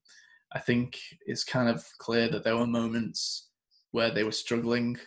[0.54, 3.50] I think it's kind of clear that there were moments
[3.92, 4.98] where they were struggling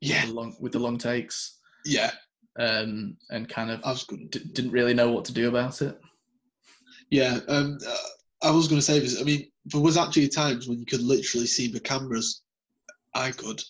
[0.00, 2.12] Yeah, with the long, with the long takes yeah.
[2.58, 4.30] um, and kind of I was good.
[4.30, 5.98] d- didn't really know what to do about it.
[7.10, 7.96] Yeah, um, uh,
[8.42, 9.20] I was going to say this.
[9.20, 12.42] I mean, there was actually times when you could literally see the cameras.
[13.14, 13.60] I could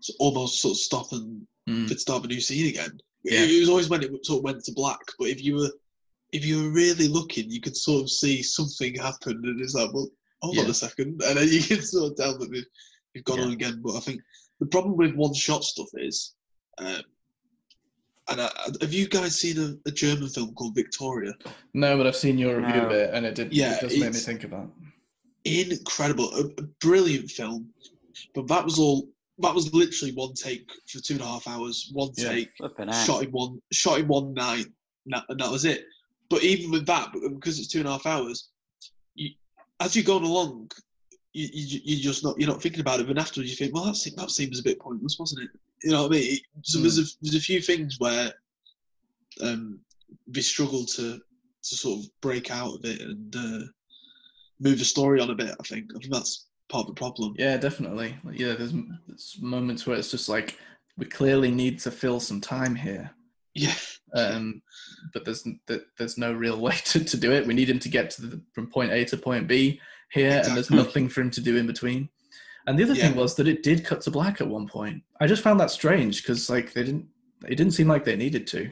[0.00, 1.88] so almost sort of stop and Mm.
[1.88, 3.00] could start a new scene again.
[3.22, 3.40] Yeah.
[3.44, 4.98] It, it was always when it sort of went to black.
[5.18, 5.70] But if you were
[6.32, 9.90] if you were really looking, you could sort of see something happen, and it's like,
[9.94, 10.08] well,
[10.42, 12.66] hold on a second, and then you can sort of tell that they've,
[13.14, 13.44] they've gone Yeah.
[13.46, 13.80] on again.
[13.82, 14.20] But I think
[14.60, 16.34] the problem with one shot stuff is.
[16.76, 17.02] Um,
[18.28, 21.32] and I, I- have you guys seen a, a German film called Victoria?
[21.74, 23.52] No, but I've seen your review of it, and it did.
[23.52, 24.70] Yeah, it does make me it's- think about.
[25.44, 27.68] incredible, a, a brilliant film.
[28.34, 29.08] But that was all.
[29.38, 31.90] That was literally one take for two and a half hours.
[31.92, 32.28] One Yeah.
[32.30, 33.04] take, Flipping heck.
[33.04, 34.66] shot in one, shot in one night,
[35.06, 35.86] and that, was it.
[36.30, 38.50] But even with that, because um, it's two and a half hours,
[39.16, 39.30] you,
[39.80, 40.70] as you're going along,
[41.32, 43.08] you, you you just not you're not thinking about it.
[43.08, 45.50] But afterwards, you think, well, that se- that seems a bit pointless, wasn't it?
[45.84, 46.38] You know what I mean?
[46.62, 48.32] So there's a there's a few things where
[49.42, 49.80] um,
[50.26, 53.66] they struggle to to sort of break out of it and uh,
[54.60, 55.54] move the story on a bit.
[55.60, 57.34] I think I think that's part of the problem.
[57.38, 58.16] Yeah, definitely.
[58.32, 58.72] Yeah, there's,
[59.06, 60.58] there's moments where it's just like
[60.96, 63.10] we clearly need to fill some time here,
[63.54, 63.74] Yeah,
[64.14, 64.62] um,
[65.12, 65.46] but there's
[65.98, 67.46] there's no real way to, to do it.
[67.46, 70.56] We need him to get to the, from point A to point B here, and
[70.56, 72.08] there's nothing for him to do in between.
[72.66, 75.02] And the other thing was that it did cut to black at one point.
[75.20, 77.06] I just found that strange because like they didn't.
[77.46, 78.70] It didn't seem like they needed to.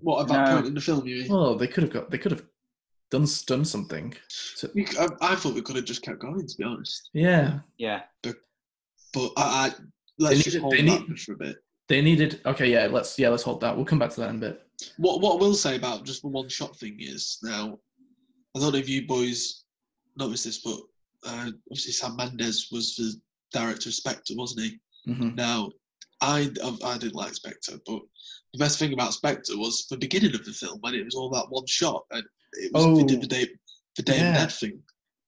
[0.00, 0.54] what at that No.
[0.54, 1.06] point in the film?
[1.06, 1.32] You mean?
[1.32, 2.10] Well, they could have got.
[2.10, 2.44] They could have
[3.10, 4.14] done done something.
[4.58, 4.70] To,
[5.20, 7.10] I, I thought we could have just kept going, to be honest.
[7.12, 8.02] yeah, Yeah.
[8.22, 9.72] But I, I
[10.18, 11.56] let's They just needed- hold they that need- for a bit.
[11.88, 12.40] they needed.
[12.46, 12.86] Okay, yeah.
[12.86, 13.28] Let's yeah.
[13.30, 13.74] Let's hold that.
[13.76, 14.62] We'll come back to that in a bit.
[14.96, 17.78] What what I will say about just the one shot thing is now,
[18.56, 19.64] I don't know if you boys
[20.16, 20.78] noticed this, but
[21.26, 23.14] uh, obviously Sam Mendes was the
[23.52, 24.78] director of Spectre, wasn't he?
[25.12, 25.70] hmm Now,
[26.20, 26.50] I
[26.84, 28.00] I didn't like Spectre, but
[28.52, 31.30] the best thing about Spectre was the beginning of the film when it was all
[31.30, 33.06] that one shot and it was Oh.
[33.06, 33.46] did the day
[33.96, 34.42] the day Yeah.
[34.42, 34.70] and thing.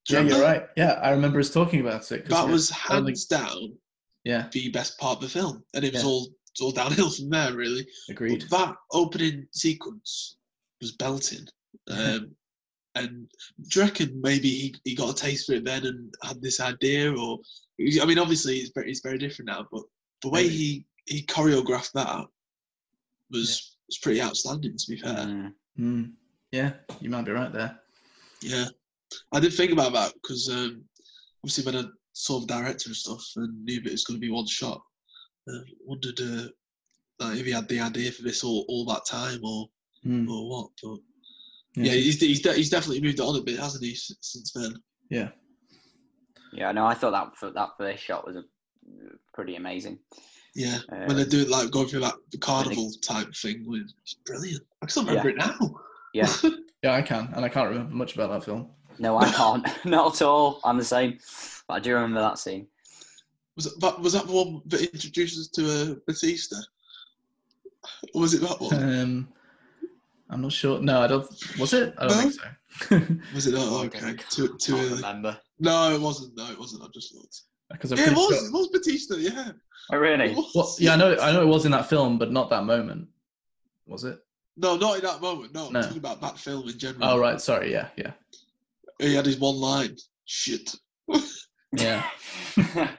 [0.09, 0.37] You Yeah, remember?
[0.38, 0.68] you're right.
[0.76, 2.26] Yeah, I remember us talking about it.
[2.29, 3.76] That was only- hands down
[4.24, 6.09] yeah, the best part of the film, and it was Yeah.
[6.09, 7.87] all it's all downhill from there, really.
[8.09, 8.44] agreed.
[8.50, 10.37] But that opening sequence
[10.81, 11.46] was belting.
[11.88, 12.35] Um,
[12.94, 13.31] and
[13.68, 16.61] do you reckon maybe he, he got a taste for it then and had this
[16.61, 17.12] idea?
[17.14, 17.38] Or,
[18.00, 19.83] I mean, obviously it's very, it's very different now, but
[20.22, 20.57] the way Maybe.
[20.57, 22.26] he, he choreographed that
[23.31, 25.14] was, was pretty outstanding, to be fair.
[25.14, 25.53] Mm.
[25.79, 26.12] Mm,
[26.53, 27.79] yeah, you might be right there.
[28.42, 28.66] Yeah.
[29.33, 30.83] I did think about that because um,
[31.42, 34.26] obviously when I saw the director and stuff and knew that it was going to
[34.26, 34.83] be one shot,
[35.48, 36.48] uh, wondered uh,
[37.24, 39.68] like if he had the idea for this all, all that time or,
[40.07, 40.70] Mm, or what.
[40.83, 40.98] But
[41.76, 44.74] yeah, Yeah, he's, he's, de- he's definitely moved on a bit, hasn't he, since then?
[45.09, 45.28] yeah.
[46.52, 46.72] Yeah.
[46.72, 48.42] No, I thought that for that first shot was a,
[49.35, 49.98] pretty amazing.
[50.56, 53.64] Yeah, Uh, when they do it like going through that the carnival type thing,
[54.02, 54.62] it's brilliant.
[54.83, 55.56] I can still remember it now.
[56.12, 56.33] Yeah.
[56.83, 58.70] Yeah, I can, and I can't remember much about that film.
[58.98, 59.66] No, I can't.
[59.85, 60.61] Not at all.
[60.64, 61.18] I'm the same.
[61.68, 62.66] But I do remember that scene.
[63.56, 66.56] Was that was that the one that introduces us to uh, Bautista?
[68.14, 68.98] Or was it that one?
[68.98, 69.28] Um,
[70.31, 70.81] I'm not sure.
[70.81, 71.27] No, I don't.
[71.59, 71.93] Was it?
[71.99, 72.23] I don't No?
[72.23, 72.45] think so.
[73.35, 73.55] Was it?
[73.57, 74.01] Oh, I okay.
[74.01, 74.95] don't- Too, too Can't early.
[74.97, 75.38] remember.
[75.59, 76.37] No, it wasn't.
[76.37, 76.83] No, it wasn't.
[76.83, 77.40] I just looked.
[77.71, 78.37] Because I'm Yeah, it was.
[78.38, 79.16] sure- It was Bautista.
[79.19, 79.53] Yeah.
[79.93, 80.35] Oh, really?
[80.55, 81.16] Well, yeah, I know.
[81.21, 83.09] I know it was in that film, but not that moment.
[83.87, 84.19] Was it?
[84.57, 85.53] No, not in that moment.
[85.55, 87.05] No, I'm talking about that film in general.
[87.05, 87.73] Oh right, sorry.
[87.73, 88.12] Yeah, yeah,
[88.99, 89.97] He had his one line.
[90.27, 90.75] Shit.
[91.77, 92.05] yeah.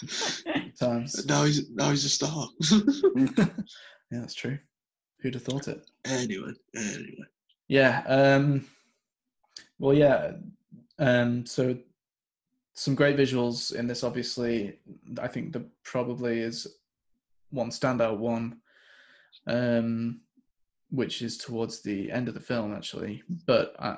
[0.80, 1.26] Times.
[1.28, 2.48] Now he's now he's a star.
[4.13, 4.60] Yeah, that's true.
[5.21, 5.89] Who'd have thought it?
[6.05, 7.25] anyway, anyway.
[7.67, 8.03] Yeah.
[8.07, 8.65] Um,
[9.79, 10.34] well, yeah.
[10.99, 11.77] Um, so
[12.73, 14.03] some great visuals in this.
[14.03, 14.79] Obviously,
[15.19, 16.67] I think the probably is
[17.49, 18.57] one standout one,
[19.47, 20.21] um,
[20.89, 23.23] which is towards the end of the film actually.
[23.45, 23.97] But I,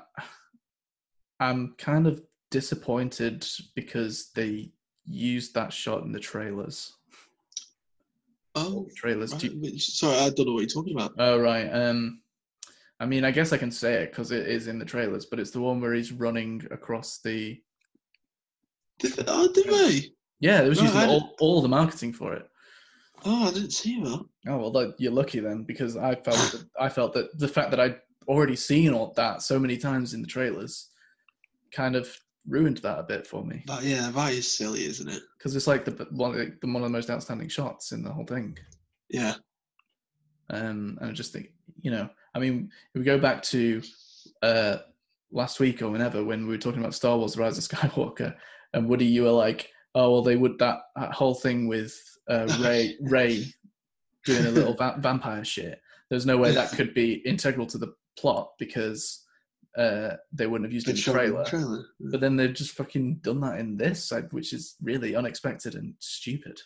[1.40, 4.72] I'm kind of disappointed because they
[5.06, 6.94] used that shot in the trailers.
[8.56, 9.34] Oh, Trailers.
[9.34, 9.44] right.
[9.44, 11.14] You- sorry, I don't know what you're talking about.
[11.18, 11.68] Oh right.
[11.70, 12.22] Um,
[13.00, 15.40] I mean, I guess I can say it because it is in the trailers, but
[15.40, 17.60] it's the one where he's running across the.
[19.00, 20.12] Did they, oh, did they?
[20.40, 22.48] Yeah, it was No, using all, all the marketing for it.
[23.26, 24.26] Oh, I didn't see that.
[24.48, 27.72] Oh well, that, you're lucky then, because I felt that, I felt that the fact
[27.72, 30.90] that I'd already seen all that so many times in the trailers,
[31.72, 32.16] kind of
[32.48, 33.64] ruined that a bit for me.
[33.68, 35.22] That yeah, that is silly, isn't it?
[35.38, 38.12] Because it's like the one, of the one of the most outstanding shots in the
[38.12, 38.58] whole thing.
[39.10, 39.36] Yeah.
[40.50, 41.52] Um, and I just think,
[41.82, 43.82] you know, I mean, if we go back to
[44.42, 44.78] uh,
[45.32, 48.36] last week or whenever when we were talking about Star Wars: The Rise of Skywalker,
[48.74, 51.96] and Woody, you were like, "Oh, well, they would that, that whole thing with
[52.30, 53.46] uh, Rey Rey
[54.26, 55.80] doing a little va- vampire shit.
[56.10, 59.23] There's no way that could be integral to the plot because
[59.78, 61.44] uh, they wouldn't have used it in the show trailer.
[61.44, 61.86] the trailer.
[62.00, 65.96] But then they've just fucking done that in this, like, which is really unexpected and
[66.00, 66.62] stupid.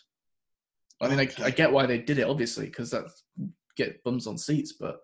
[1.00, 1.42] I mean, Okay.
[1.42, 3.04] I, I get why they did it, obviously, because that
[3.76, 5.00] get bums on seats, but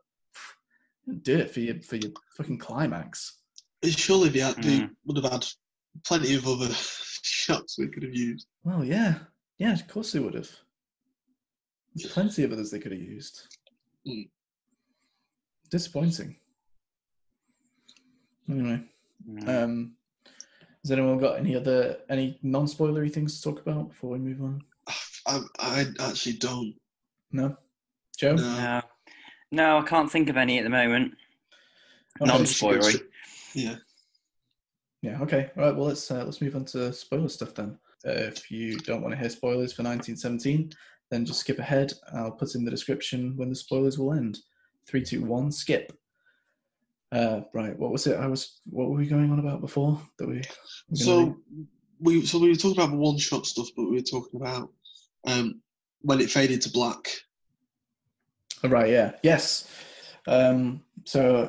[1.23, 3.39] do it for your for your fucking climax.
[3.85, 4.91] Surely they, had, they Mm.
[5.05, 5.47] would have had
[6.05, 8.47] plenty of other shots we could have used.
[8.65, 9.19] Well, yeah,
[9.59, 10.51] yeah, of course they would have.
[11.95, 13.47] There's plenty of others they could have used.
[14.07, 14.29] Mm.
[15.71, 16.37] Disappointing.
[18.49, 18.83] Anyway,
[19.29, 19.49] Mm.
[19.49, 19.97] um,
[20.83, 24.63] has anyone got any other any non-spoilery things to talk about before we move on?
[25.27, 26.75] I, I actually don't.
[27.33, 27.57] No,
[28.19, 28.35] Joe.
[28.35, 28.43] No.
[28.43, 28.83] No.
[29.51, 31.15] No, I can't think of any at the moment.
[32.21, 32.31] Okay.
[32.31, 33.01] Non-spoilery.
[33.55, 33.77] Yeah.
[35.01, 35.23] Yeah.
[35.23, 35.51] Okay.
[35.57, 35.75] All right.
[35.75, 37.79] Well, let's uh, let's move on to spoiler stuff then.
[38.07, 40.71] Uh, if you don't want to hear spoilers for 1917,
[41.11, 41.93] then just skip ahead.
[42.15, 44.41] I'll put in the description when the spoilers will end.
[44.87, 45.93] Three, two, one, skip.
[47.15, 47.79] Uh, right.
[47.79, 48.19] What was it?
[48.19, 48.61] I was.
[48.67, 50.01] What were we going on about before?
[50.19, 50.43] That we.
[50.95, 51.37] So
[52.01, 54.71] we so we were talking about the one shot stuff, but we were talking about
[55.27, 55.61] um,
[56.01, 57.09] when it faded to black.
[58.65, 58.91] Oh, right.
[58.91, 59.13] Yeah.
[59.23, 59.71] Yes.
[60.27, 61.49] Um, so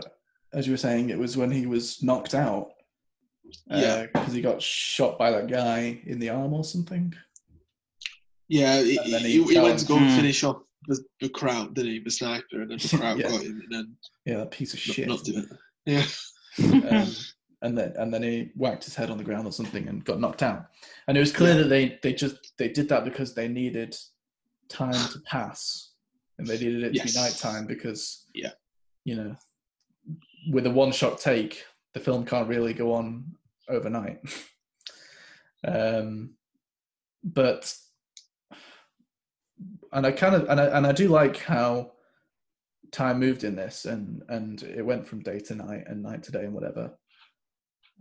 [0.53, 2.69] as you were saying, it was when he was knocked out.
[3.67, 4.05] Yeah.
[4.13, 7.13] Because he got shot by that guy in the arm or something.
[8.47, 11.99] Yeah, he, he, he went to go and finish off the, the crowd, didn't he?
[11.99, 13.29] The sniper, and then the crowd Yeah.
[13.29, 13.95] got him, and then
[14.25, 15.07] Yeah, that piece of not- shit.
[15.07, 15.49] not did it.
[15.85, 16.05] Yeah.
[16.89, 17.11] um,
[17.61, 20.19] and then and then he whacked his head on the ground or something and got
[20.19, 20.67] knocked out.
[21.07, 21.61] And it was clear Yeah.
[21.63, 23.95] that they they just they did that because they needed
[24.69, 25.91] time to pass,
[26.37, 27.13] and they needed it Yes.
[27.13, 28.51] to be nighttime because Yeah.
[29.03, 29.35] you know,
[30.51, 33.35] with a one shot take, the film can't really go on
[33.69, 34.19] overnight.
[35.67, 36.31] um,
[37.23, 37.75] but
[39.93, 41.93] and I kind of and I and I do like how
[42.91, 46.31] time moved in this and and it went from day to night and night to
[46.31, 46.97] day and whatever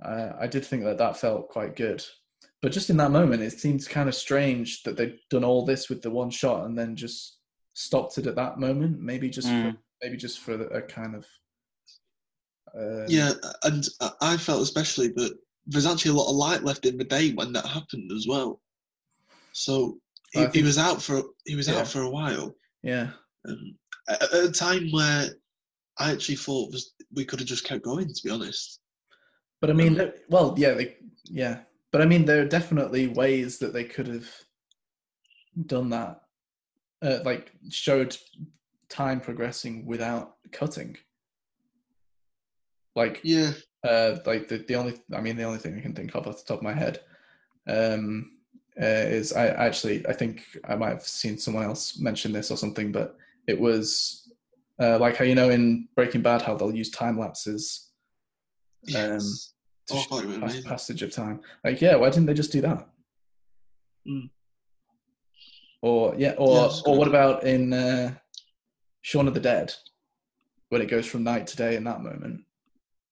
[0.05, 2.05] uh, i did think that that felt quite good
[2.63, 5.89] but just in that moment it seems kind of strange that they'd done all this
[5.89, 7.39] with the one shot and then just
[7.73, 9.77] stopped it at that moment maybe just for, Mm.
[10.03, 11.27] maybe just for a kind of
[12.79, 13.33] uh, Yeah,
[13.65, 15.37] and I- I felt especially that
[15.67, 18.61] there's actually a lot of light left in the day when that happened as well.
[19.53, 19.99] So
[20.35, 21.79] he, he was out for he was Yeah.
[21.81, 22.55] out for a while.
[22.83, 23.11] yeah
[23.49, 23.77] Um,
[24.09, 25.29] at, at a time where
[25.99, 28.09] I actually thought was we could have just kept going.
[28.09, 28.81] To be honest,
[29.61, 31.61] but i mean there- well yeah they, yeah
[31.93, 34.29] but i mean there are definitely ways that they could have
[35.67, 36.21] done that
[37.03, 38.17] uh, like showed
[38.89, 40.97] time progressing without cutting
[42.97, 43.53] like yeah,
[43.87, 46.39] uh like the, the only i mean the only thing i can think of off
[46.39, 47.01] the top of my head
[47.69, 48.34] um
[48.81, 48.85] uh,
[49.19, 52.91] is i actually i think i might have seen someone else mention this or something
[52.93, 54.33] but it was
[54.81, 57.93] uh, like how you know in breaking bad how they'll use time lapses
[58.83, 59.53] yes.
[59.87, 62.35] to Oh, I thought it was pass- passage of time like yeah why didn't they
[62.35, 62.89] just do that
[65.83, 68.15] Or yeah, or Yeah, or what about in uh,
[69.03, 69.75] Shaun of the Dead,
[70.71, 72.41] when it goes from night to day in that moment,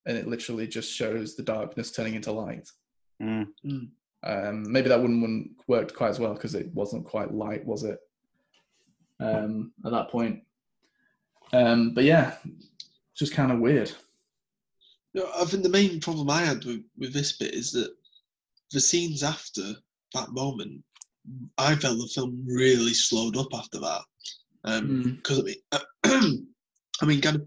[0.06, 2.68] and it literally just shows the darkness turning into light.
[3.22, 3.48] Mm.
[4.24, 7.84] Um, maybe that wouldn't, wouldn't worked quite as well because it wasn't quite light, was
[7.84, 7.98] it?
[9.20, 10.42] Um, at that point.
[11.52, 12.34] Um, but yeah,
[13.16, 13.92] just kind of weird.
[15.14, 17.92] No, I think the main problem I had with, with this bit is that
[18.72, 19.74] the scenes after
[20.14, 20.82] that moment,
[21.58, 24.02] I felt the film really slowed up after that.
[24.66, 25.16] Mm.
[25.16, 26.48] Because I mean,
[27.02, 27.46] I mean, kind of,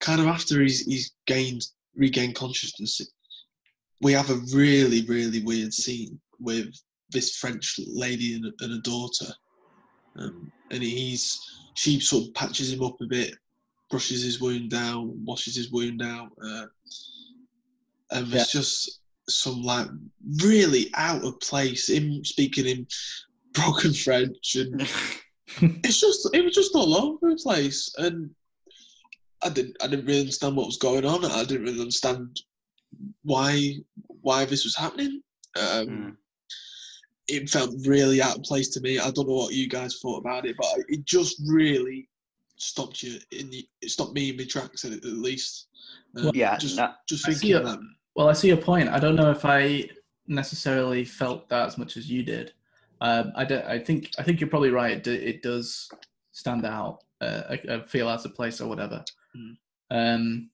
[0.00, 1.62] kind of after he's he's gained
[1.94, 3.00] regained consciousness,
[4.00, 6.74] we have a really really weird scene with
[7.10, 9.32] this French lady and a, and a daughter,
[10.16, 11.40] um, and he's
[11.74, 13.34] she sort of patches him up a bit,
[13.90, 16.66] brushes his wound down, washes his wound out, uh,
[18.12, 19.88] and there's just some like
[20.42, 21.88] really out of place.
[21.88, 22.86] Him speaking in
[23.52, 24.80] broken French, and
[25.84, 28.30] it's just it was just all over the place, and
[29.42, 31.24] I didn't I didn't really understand what was going on.
[31.24, 32.40] I didn't really understand
[33.22, 33.74] why
[34.22, 35.22] why this was happening.
[35.56, 36.16] Um, Mm.
[37.28, 39.00] It felt really out of place to me.
[39.00, 42.08] I don't know what you guys thought about it, but it just really
[42.56, 45.66] stopped you in the it stopped me in my tracks at, at least.
[46.16, 47.80] Um, Yeah, just no, just thinking see of that.
[48.14, 48.88] Well, I see your point.
[48.88, 49.88] I don't know if I
[50.28, 52.52] necessarily felt that as much as you did.
[53.00, 54.92] Um, I, don't, I think I think you're probably right.
[54.92, 55.90] It, do, it does
[56.32, 57.04] stand out.
[57.20, 59.04] Uh, I, I feel out of place or whatever.
[59.36, 59.56] Mm.
[59.90, 60.50] Um,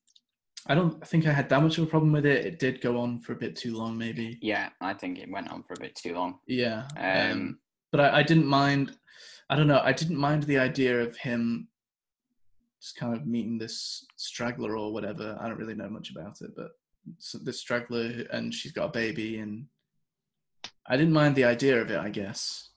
[0.68, 2.46] I don't think I had that much of a problem with it.
[2.46, 4.38] It did go on for a bit too long, maybe.
[4.40, 6.38] yeah, I think it went on for a bit too long.
[6.46, 6.86] Yeah.
[6.96, 7.58] Um,
[7.90, 8.96] but I, I didn't mind.
[9.50, 9.80] I don't know.
[9.82, 11.68] I didn't mind the idea of him
[12.80, 15.36] just kind of meeting this straggler or whatever.
[15.40, 16.70] I don't really know much about it, but
[17.18, 19.66] s- this straggler and she's got a baby, and
[20.86, 21.98] I didn't mind the idea of it.
[21.98, 22.70] I guess,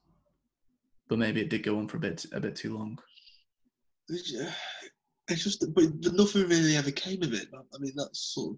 [1.07, 2.99] but maybe it did go on for a bit a bit too long.
[5.27, 7.47] It's just, but, but nothing really ever came of it.
[7.53, 8.57] I mean, that's sort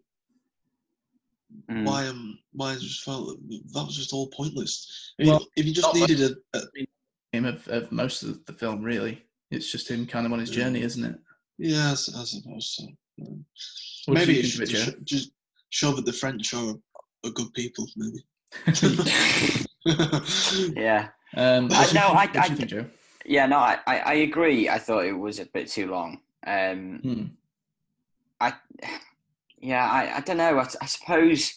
[1.70, 1.86] of mm.
[1.86, 5.14] why I'm why I just felt that, that was just all pointless.
[5.20, 6.62] I mean, Well, if you just not much- needed a, a
[7.32, 9.24] Him of, of most of the film, really.
[9.50, 11.18] It's just him kind of on his journey, isn't it?
[11.58, 12.84] yeah, I suppose so.
[13.26, 13.46] Um,
[14.06, 14.94] What do maybe you it should, just, Joe?
[15.06, 15.32] just
[15.70, 16.74] show that the French are,
[17.24, 18.26] are good people, maybe.
[20.76, 22.86] yeah, um, I- what do you no, think- I- what I- Joe?
[23.26, 23.46] yeah.
[23.46, 24.68] No, I, I, I agree.
[24.68, 26.20] I thought it was a bit too long.
[26.48, 27.24] Um, Hmm.
[28.40, 28.54] I,
[29.60, 30.60] yeah, I, I don't know.
[30.60, 31.54] I, I suppose,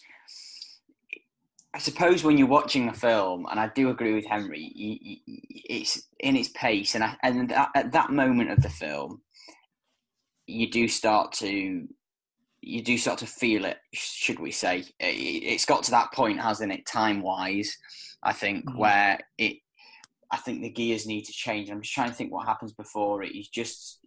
[1.73, 5.17] I suppose when you're watching a film, and I do agree with Henry, you, you,
[5.69, 9.21] it's in its pace, and I, and that, at that moment of the film,
[10.47, 11.87] you do start to,
[12.61, 13.77] you do start to feel it.
[13.93, 14.79] Should we say?
[14.99, 16.85] It, it's got to that point, hasn't it?
[16.85, 17.77] Time wise,
[18.23, 18.77] I think Mhm.
[18.77, 19.57] where it,
[20.31, 21.69] I think the gears need to change.
[21.69, 23.31] I'm just trying to think what happens before it.
[23.31, 23.99] He's just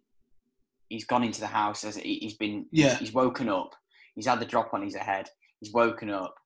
[0.88, 2.96] he's gone into the house as he- he's been Yeah.
[2.96, 3.74] he's woken up.
[4.14, 5.28] He's had the drop on his head.
[5.60, 6.36] He's woken up.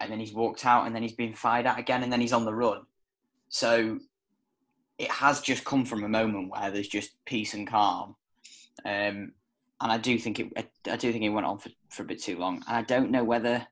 [0.00, 2.32] And then he's walked out and then he's been fired at again and then he's
[2.32, 2.86] on the run.
[3.48, 3.98] So
[4.98, 8.16] it has just come from a moment where there's just peace and calm.
[8.84, 9.32] Um,
[9.80, 12.06] and I do think it I, I do think it went on for, for a
[12.06, 12.56] bit too long.
[12.66, 13.66] And I don't know whether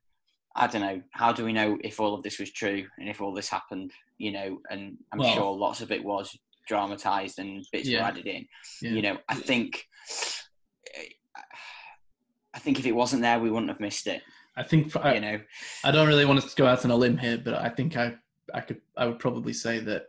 [0.54, 3.20] I don't know how do we know if all of this was true and if
[3.20, 7.64] all this happened you know and I'm Well- sure lots of it was dramatized and
[7.72, 8.00] bits Yeah.
[8.00, 8.46] were added in
[8.82, 8.90] Yeah.
[8.90, 9.84] you know i think
[12.54, 14.22] i think if it wasn't there we wouldn't have missed it
[14.56, 15.40] I think for, I, you know
[15.84, 18.14] I don't really want to go out on a limb here, but I think I
[18.54, 20.04] I could I would probably say that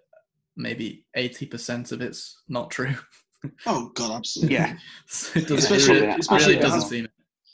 [0.55, 2.93] maybe eighty percent of it's not true.
[3.65, 4.55] oh God, absolutely.
[4.55, 7.07] yeah So it doesn't, Especially- it really, especially really it doesn't has- seem.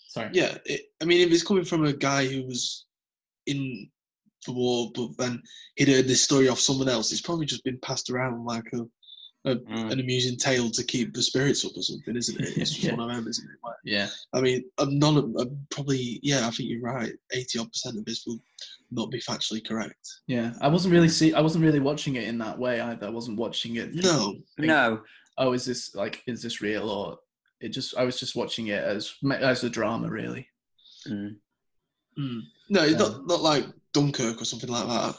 [0.09, 0.29] Sorry.
[0.33, 2.87] Yeah, it, I mean, if it's coming from a guy who was
[3.45, 3.89] in
[4.45, 5.41] the war, but then
[5.75, 8.81] he'd heard this story off someone else, it's probably just been passed around like a,
[9.49, 9.91] a Mm.
[9.91, 12.57] an amusing tale to keep the spirits up or something, isn't it?
[12.57, 12.95] It's just Yeah.
[12.95, 13.57] one of them, isn't it?
[13.63, 14.07] Like, Yeah.
[14.33, 16.47] I mean, I'm not I'm probably yeah.
[16.47, 17.13] I think you're right.
[17.33, 18.39] Eighty odd percent of this will
[18.91, 20.07] not be factually correct.
[20.27, 20.53] Yeah.
[20.61, 21.33] I wasn't really see.
[21.33, 23.07] I wasn't really watching it in that way either.
[23.07, 23.95] I wasn't watching it.
[23.95, 25.01] No, think, no
[25.39, 27.17] Oh, is this like is this real or
[27.61, 27.95] it just?
[27.97, 30.47] I was just watching it as as a drama, really.
[31.07, 31.37] Mm.
[32.19, 32.41] Mm.
[32.69, 35.15] no, it's Um, not not like Dunkirk or something like that.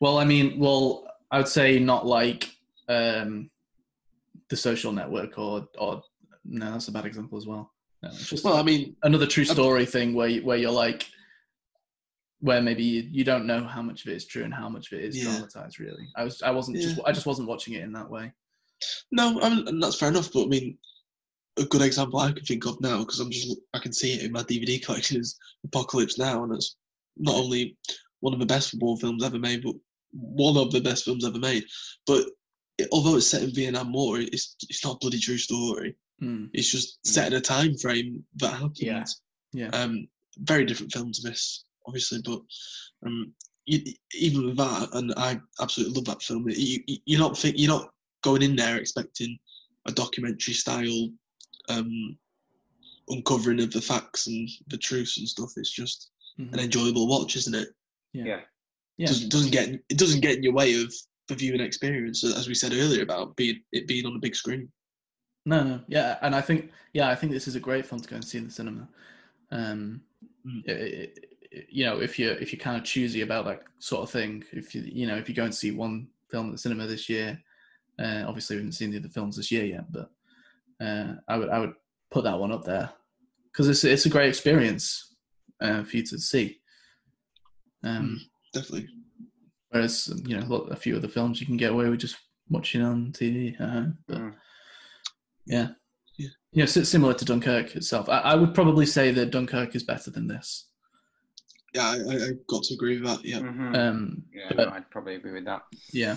[0.00, 2.50] Well, I mean, well, I would say not like
[2.88, 3.50] um,
[4.48, 6.02] the Social Network or or
[6.44, 7.72] no, that's a bad example as well.
[8.02, 11.06] No, it's just Well, I mean, another true story thing where you, where you're like
[12.40, 14.92] where maybe you, you don't know how much of it is true and how much
[14.92, 15.30] of it is Yeah.
[15.32, 18.34] dramatized really i was i wasn't just i just wasn't watching it in that way
[19.12, 20.30] no, I mean, and that's fair enough.
[20.32, 20.76] But I mean,
[21.58, 24.24] a good example I can think of now because I'm just I can see it
[24.24, 26.76] in my DVD collection is Apocalypse Now, and it's
[27.16, 27.76] not only
[28.20, 29.74] one of the best football films ever made, but
[30.12, 31.64] one of the best films ever made.
[32.06, 32.24] But
[32.78, 35.96] it, although it's set in Vietnam War, it's it's not a bloody true story.
[36.22, 36.48] Mm.
[36.52, 38.78] It's just set in a time frame that happened.
[38.78, 39.04] Yeah.
[39.52, 39.68] Yeah.
[39.68, 40.08] Um,
[40.38, 42.40] very different film to this, obviously, but
[43.06, 43.32] um,
[43.66, 43.80] you,
[44.14, 46.48] even with that, and I absolutely love that film.
[46.48, 47.90] You, you- you're not think, you're not
[48.22, 49.38] going in there expecting
[49.86, 51.08] a documentary style
[51.68, 52.16] um,
[53.08, 55.50] uncovering of the facts and the truths and stuff.
[55.56, 56.10] It's just
[56.52, 57.68] An enjoyable watch, isn't it?
[58.96, 59.06] Yeah.
[59.06, 60.92] Doesn't, doesn't get it doesn't get in your way of
[61.28, 64.70] the viewing experience, as we said earlier about being it being on a big screen.
[65.46, 68.08] No, no, yeah, and I think, yeah, I think this is a great film to
[68.08, 68.88] go and see in the cinema.
[69.50, 70.02] Um,
[70.46, 70.62] Mm.
[70.68, 71.12] i- i-
[71.56, 74.44] i- you know, if you're if you're kind of choosy about that sort of thing,
[74.52, 77.08] if you you know if you go and see one film at the cinema this
[77.08, 77.40] year,
[77.98, 80.10] uh, obviously we haven't seen the other films this year yet, but
[80.80, 81.74] uh, I would I would
[82.10, 82.92] put that one up there
[83.52, 85.13] because it's it's a great experience
[85.60, 86.60] uh, for you to see.
[87.82, 88.20] Um,
[88.52, 88.88] Definitely.
[89.70, 92.16] Whereas you know a lot- a few other films you can get away with just
[92.48, 93.56] watching on TV.
[93.60, 94.34] Uh, but Mm.
[95.46, 95.68] yeah,
[96.16, 96.28] Yeah.
[96.52, 98.08] yeah, si- similar to Dunkirk itself.
[98.08, 100.68] I, I would probably say that Dunkirk is better than this.
[101.74, 103.24] Yeah, I, I, I got to agree with that.
[103.24, 103.40] Yeah.
[103.40, 103.76] Mhm.
[103.76, 105.62] Um, yeah, but- no, I'd probably agree with that.
[105.92, 106.16] yeah,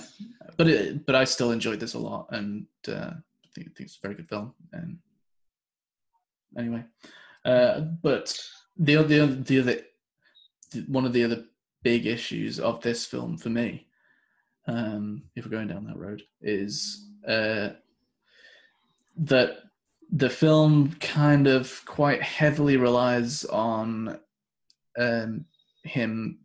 [0.55, 3.79] but it, but I still enjoyed this a lot, and uh, I think, I think
[3.81, 4.53] it's a very good film.
[4.73, 4.99] And
[6.55, 6.83] anyway,
[7.45, 8.39] uh, but
[8.80, 9.82] the other the other, the other
[10.88, 11.43] one of the other
[11.84, 13.88] big issues of this film for me,
[14.67, 17.69] um, if we're going down that road, is uh,
[19.15, 19.57] that
[20.11, 24.19] the film kind of quite heavily relies on
[24.97, 25.45] um,
[25.84, 26.39] him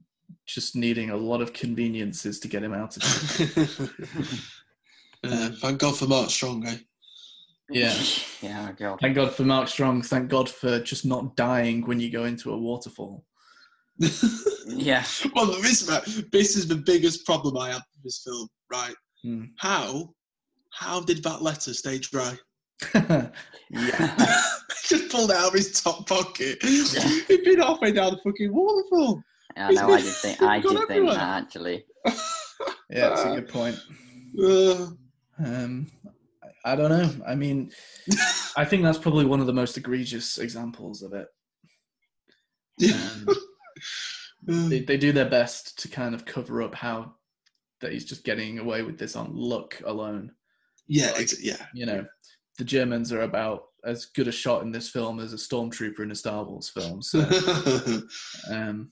[0.47, 3.03] just needing a lot of conveniences to get him out of
[3.41, 3.91] it.
[5.25, 6.77] uh, thank God for Mark Strong, eh?
[7.73, 7.95] Yeah.
[8.43, 8.99] yeah, God.
[9.01, 10.03] Thank God for Mark Strong.
[10.03, 13.25] Thank God for just not dying when you go into a waterfall.
[14.65, 15.05] Yeah.
[15.35, 15.83] well, this,
[16.31, 18.95] this is the biggest problem I have with this film, right?
[19.23, 19.45] Hmm.
[19.59, 20.15] How,
[20.71, 22.37] how did that letter stay dry?
[23.71, 24.15] Yeah.
[24.85, 26.63] just pulled it out of his top pocket.
[26.63, 29.23] He'd been halfway down the fucking waterfall.
[29.57, 29.93] I know.
[29.93, 30.43] I did think.
[30.43, 31.85] I Gone did think that actually.
[32.07, 32.13] yeah,
[32.91, 33.79] that's a good point.
[34.39, 34.87] Uh,
[35.45, 35.87] Um,
[36.65, 37.25] I, don't know.
[37.27, 37.71] I mean,
[38.57, 41.29] I think that's probably one of the most egregious examples of it.
[42.79, 42.99] yeah.
[44.49, 47.15] Um, they, they do their best to kind of cover up how
[47.81, 50.33] that he's just getting away with this on look alone.
[50.89, 51.65] yeah, ex- yeah.
[51.75, 52.07] You know,
[52.59, 56.11] the Germans are about as good a shot in this film as a stormtrooper in
[56.11, 57.03] a Star Wars film.
[57.03, 57.21] So,
[58.51, 58.91] um,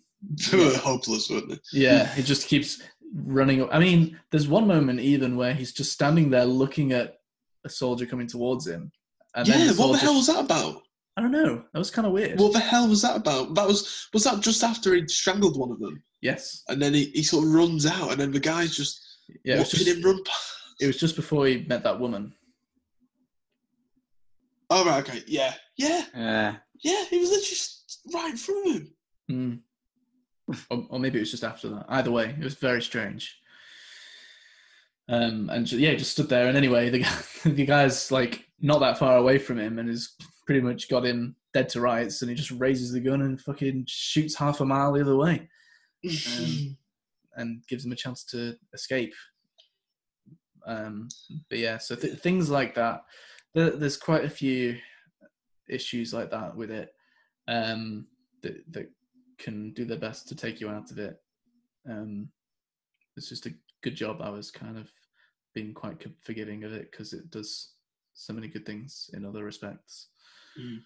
[0.50, 1.58] they were hopeless, weren't they?
[1.72, 2.82] yeah, he just keeps
[3.14, 3.68] running.
[3.70, 7.19] I mean, there's one moment even where he's just standing there looking at
[7.64, 8.90] a soldier coming towards him.
[9.34, 10.82] And then yeah, what the hell was that about?
[11.16, 11.64] I don't know.
[11.72, 12.38] That was kind of weird.
[12.38, 13.54] What the hell was that about?
[13.54, 16.62] That was was that just after he'd strangled one of them, yes.
[16.68, 19.00] and then he, he sort of runs out, and then the guy's just
[19.44, 20.52] Yeah, it was watching just, him run past.
[20.80, 22.32] it was just before he met that woman.
[24.70, 26.56] Oh right, okay, yeah, yeah, Yeah.
[26.82, 27.04] yeah.
[27.10, 28.94] He was literally right through him.
[29.28, 29.54] Hmm.
[30.70, 31.86] or, or maybe it was just after that.
[31.88, 33.36] Either way, it was very strange.
[35.10, 36.46] Um, and yeah, just stood there.
[36.46, 37.00] And anyway, the
[37.44, 40.14] the guy's like not that far away from him, and has
[40.46, 42.22] pretty much got him dead to rights.
[42.22, 45.48] And he just raises the gun and fucking shoots half a mile the other way,
[46.06, 46.76] um,
[47.36, 49.12] and gives him a chance to escape.
[50.64, 51.08] Um,
[51.48, 53.02] but yeah, so th- things like that.
[53.52, 54.76] There, there's quite a few
[55.68, 56.90] issues like that with it
[57.48, 58.06] um,
[58.42, 58.88] that that
[59.38, 61.16] can do their best to take you out of it.
[61.88, 62.28] Um,
[63.16, 64.20] it's just a good job.
[64.22, 64.88] I was kind of
[65.54, 67.72] being quite forgiving of it because it does
[68.14, 70.08] so many good things in other respects.
[70.60, 70.78] Mm.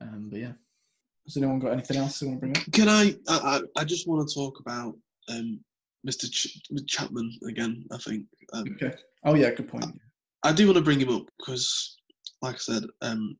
[0.00, 0.52] Um, but yeah,
[1.26, 2.72] has anyone got anything else they want to bring up?
[2.72, 3.38] Can I, I?
[3.38, 4.94] I I just want to talk about
[5.28, 5.60] um,
[6.08, 6.30] Mr.
[6.30, 7.84] Ch- Chapman again.
[7.92, 8.94] I think um, Okay.
[9.24, 9.86] Oh yeah, good point.
[10.44, 11.96] I do want to bring him up because,
[12.42, 13.36] like I said, um,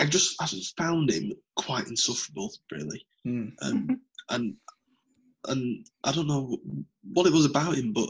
[0.00, 3.52] I just I just found him quite insufferable, really, Mm.
[3.62, 4.54] um, and
[5.48, 6.56] and I don't know
[7.12, 8.08] what it was about him, but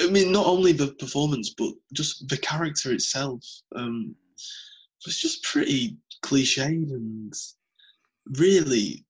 [0.00, 3.44] I mean, not only the performance, but just the character itself.
[3.74, 4.14] Um,
[5.04, 7.32] was just pretty cliched and
[8.38, 9.04] really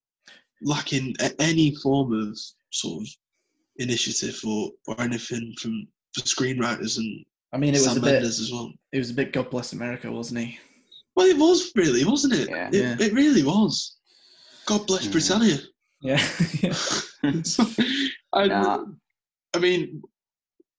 [0.63, 2.39] lacking any form of
[2.71, 3.09] sort of
[3.77, 5.87] initiative or, or anything from
[6.17, 8.13] the screenwriters and I mean, it was Sam a bit.
[8.15, 8.73] Mendes as well.
[8.93, 9.33] It was a bit.
[9.33, 10.59] God bless America, wasn't he?
[11.15, 12.49] Well, it was really, wasn't it?
[12.51, 12.69] Yeah.
[12.69, 12.97] It, Yeah.
[12.99, 13.97] it really was.
[14.67, 15.13] God bless Mm.
[15.13, 15.59] Britannia.
[16.01, 16.29] Yeah.
[16.61, 18.03] yeah.
[18.33, 18.85] I, Nah.
[19.55, 20.03] I mean,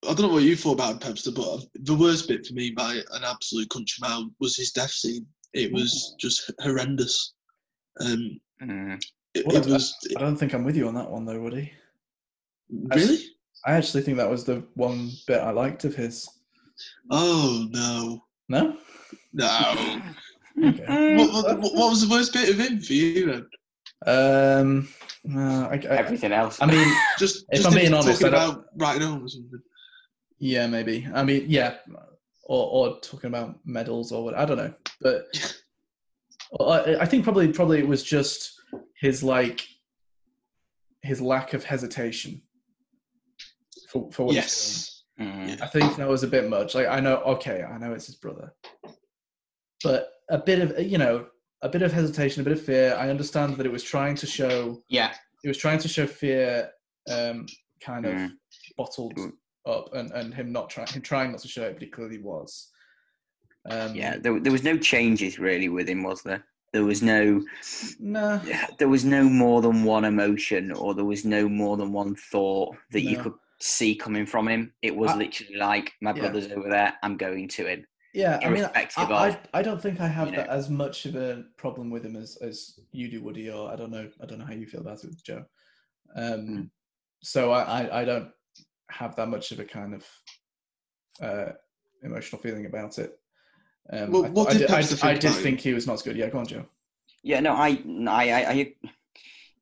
[0.07, 2.95] I don't know what you thought about Pepster, but the worst bit for me by
[3.11, 5.25] an absolute country mile was his death scene.
[5.53, 7.33] It was just horrendous.
[8.01, 9.03] Um, Mm.
[9.33, 9.93] it, Well, it was.
[10.15, 11.73] I don't think I'm with you on that one though, Woody.
[12.71, 13.17] Really?
[13.65, 16.27] I actually think that was the one bit I liked of his.
[17.11, 18.77] Oh no, No.
[19.33, 20.01] no.
[20.63, 21.17] Okay.
[21.17, 23.47] what, what, what was the worst bit of him for you then?
[24.07, 24.87] Um.
[25.35, 26.61] uh, I, I, Everything else.
[26.61, 26.87] I mean,
[27.19, 29.59] Just, If just I'm being honest, I don't- about writing home or something.
[30.39, 31.07] Yeah, maybe.
[31.13, 31.75] I mean, yeah,
[32.43, 34.35] or or talking about medals or what.
[34.35, 35.25] I don't know, but
[36.59, 38.53] I, I think probably probably it was just
[38.99, 39.65] his like
[41.01, 42.41] his lack of hesitation
[43.89, 45.03] for for what Yes.
[45.19, 45.47] Mm.
[45.47, 45.61] doing.
[45.61, 46.75] I think that was a bit much.
[46.75, 48.53] Like I know, okay, I know it's his brother,
[49.83, 51.27] but a bit of you know
[51.61, 52.95] a bit of hesitation, a bit of fear.
[52.99, 55.13] I understand that it was trying to show Yeah.
[55.43, 56.69] it was trying to show fear,
[57.09, 57.45] um,
[57.81, 58.31] kind of Mm.
[58.77, 59.31] bottled Mm.
[59.65, 62.19] Up, and and him not trying him trying not to show it, but he clearly
[62.19, 62.69] was.
[63.69, 64.17] Um, Yeah.
[64.17, 66.43] There, there was no changes really with him, was there?
[66.73, 67.43] There was no.
[67.99, 68.39] Nah.
[68.77, 72.75] There was no more than one emotion, or there was no more than one thought
[72.91, 74.73] that you could see coming from him.
[74.81, 76.21] It was I- literally like, "My Yeah.
[76.21, 76.93] brother's over there.
[77.03, 80.31] I'm going to him." Yeah, I mean, I, irrespective I, I don't think I have
[80.31, 80.53] that know.
[80.53, 83.91] as much of a problem with him as, as you do, Woody, or I don't
[83.91, 84.09] know.
[84.21, 85.43] I don't know how you feel about it with Joe.
[86.15, 86.69] Um, Mm.
[87.23, 88.29] So I, I, I don't
[88.89, 90.05] have that much of a kind of
[91.21, 91.51] uh,
[92.03, 93.17] emotional feeling about it.
[93.91, 95.87] Um, Well, I, what I did did, I, Pepster I think did think he was
[95.87, 96.17] not as good.
[96.17, 96.65] Yeah, go on, Joe.
[97.23, 98.73] Yeah, no, I, I, I, I,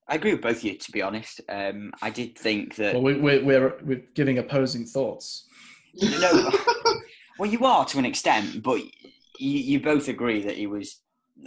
[0.07, 0.77] I agree with both of you.
[0.77, 2.93] To be honest, um, I did think that.
[2.93, 5.47] Well, we, we're, we're we're giving opposing thoughts.
[5.95, 6.51] no,
[7.39, 8.81] well, you are to an extent, but
[9.39, 10.99] you, you both agree that he was.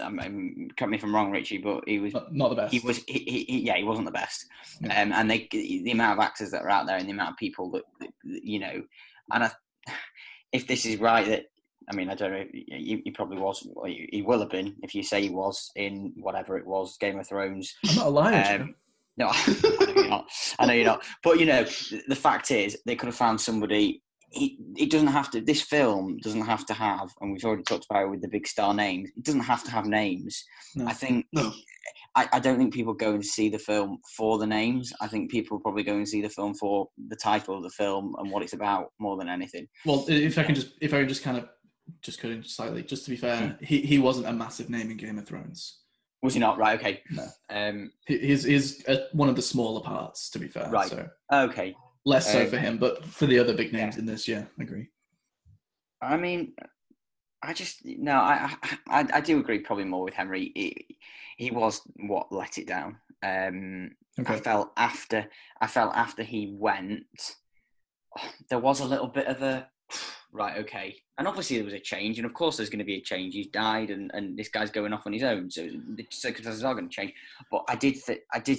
[0.03, 2.12] I mean, correct me if I'm wrong, Richie, but he was.
[2.12, 2.72] Not, not the best.
[2.72, 2.99] He was.
[3.07, 4.47] He, he, he- yeah, he wasn't the best.
[4.80, 5.01] Yeah.
[5.03, 7.37] Um, and they, the amount of actors that are out there, and the amount of
[7.37, 8.82] people that, that you know,
[9.32, 9.51] and I,
[10.53, 11.45] if this is right, that
[11.91, 12.45] I mean, I don't know.
[12.53, 13.66] He, he probably was.
[13.87, 17.18] He, he will have been if you say he was in whatever it was, Game
[17.18, 17.74] of Thrones.
[17.89, 18.74] I'm not a liar, Um,
[19.16, 19.47] no, I
[19.87, 20.26] know you're not.
[20.59, 21.05] I know you're not.
[21.22, 21.64] But you know,
[22.09, 24.03] the fact is, they could have found somebody.
[24.37, 25.41] It, it doesn't have to.
[25.41, 28.47] This film doesn't have to have, and we've already talked about it with the big
[28.47, 29.11] star names.
[29.16, 30.45] It doesn't have to have names.
[30.74, 30.87] No.
[30.87, 31.26] I think.
[31.32, 31.53] No.
[32.16, 34.93] I, I don't think people go and see the film for the names.
[35.03, 38.14] I think people probably go and see the film for the title of the film
[38.18, 39.68] and what it's about more than anything.
[39.84, 41.49] Well, if I can just if I can just kind of
[42.03, 43.64] just cut in slightly, just to be fair, Hmm.
[43.64, 45.80] he, he wasn't a massive name in Game of Thrones.
[46.22, 46.78] Was he not right?
[46.80, 47.03] Okay.
[47.11, 47.26] No.
[47.51, 47.93] Um.
[48.07, 48.82] He- He's he's
[49.12, 50.68] one of the smaller parts, to be fair.
[50.70, 50.89] Right.
[50.89, 51.74] So Okay.
[52.07, 54.01] Less so Um, for him, but for the other big names yeah.
[54.01, 54.89] in this, yeah, I agree.
[56.01, 56.55] I mean,
[57.43, 58.55] I just no, I
[58.89, 60.53] I, I do agree probably more with Henry.
[60.55, 60.97] He,
[61.37, 62.97] he was what let it down.
[63.23, 63.91] Um,
[64.27, 65.29] I felt after
[65.61, 67.37] I felt after he went,
[68.49, 69.69] there was a little bit of a
[70.33, 72.97] right, okay, and obviously there was a change, and of course there's going to be
[72.97, 73.35] a change.
[73.35, 75.63] He's died, and, and this guy's going off on his own, so
[75.97, 77.13] the circumstances are going to change.
[77.51, 78.59] But I did, th- I did,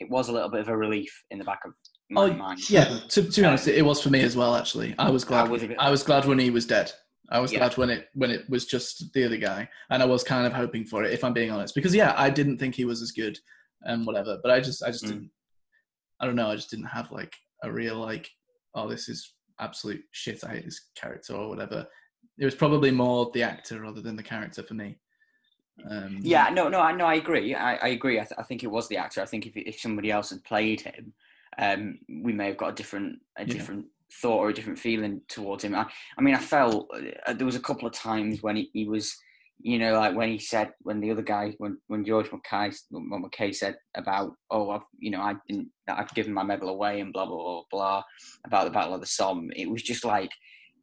[0.00, 1.72] it was a little bit of a relief in the back of
[2.16, 2.70] Oh, mind.
[2.70, 4.56] Yeah, to, to be honest, it was for me as well.
[4.56, 5.46] Actually, I was glad.
[5.46, 6.90] I was I was glad when he was dead.
[7.30, 7.58] I was Yeah.
[7.58, 10.52] glad when it when it was just the other guy, and I was kind of
[10.54, 13.12] hoping for it, if I'm being honest, because yeah, I didn't think he was as
[13.12, 13.38] good
[13.82, 15.08] and whatever, but I just I just Mm.
[15.08, 15.30] didn't.
[16.20, 16.50] I don't know.
[16.50, 18.30] I just didn't have like a real like,
[18.74, 20.42] oh, this is absolute shit.
[20.44, 21.86] I hate this character or whatever.
[22.38, 24.98] It was probably more the actor rather than the character for me.
[25.88, 27.54] Um, Yeah, no, no, I no, I agree.
[27.54, 28.18] I, I agree.
[28.18, 29.20] I, th- I think it was the actor.
[29.20, 31.12] I think if if somebody else had played him,
[31.58, 33.52] um, we may have got a different a Yeah.
[33.54, 33.86] different
[34.20, 35.74] thought or a different feeling towards him.
[35.74, 35.86] I,
[36.16, 36.88] I mean, I felt
[37.26, 39.14] uh, there was a couple of times when he, he was,
[39.60, 43.22] you know, like when he said when the other guy when when George McKay when
[43.22, 47.12] McKay said about oh I've you know I didn't I've given my medal away and
[47.12, 48.02] blah blah blah blah
[48.46, 49.50] about the Battle of the Somme.
[49.56, 50.30] It was just like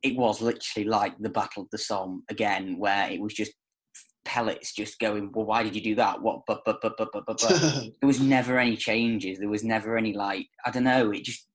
[0.04, 3.54] it was literally like the Battle of the Somme again, where it was just
[4.26, 6.22] pellets just going, well, why did you do that?
[6.22, 6.42] What?
[6.46, 7.40] But but but but but but.
[7.42, 7.62] but.
[8.02, 9.40] there was never any changes.
[9.40, 11.12] There was never any like I don't know.
[11.12, 11.48] It just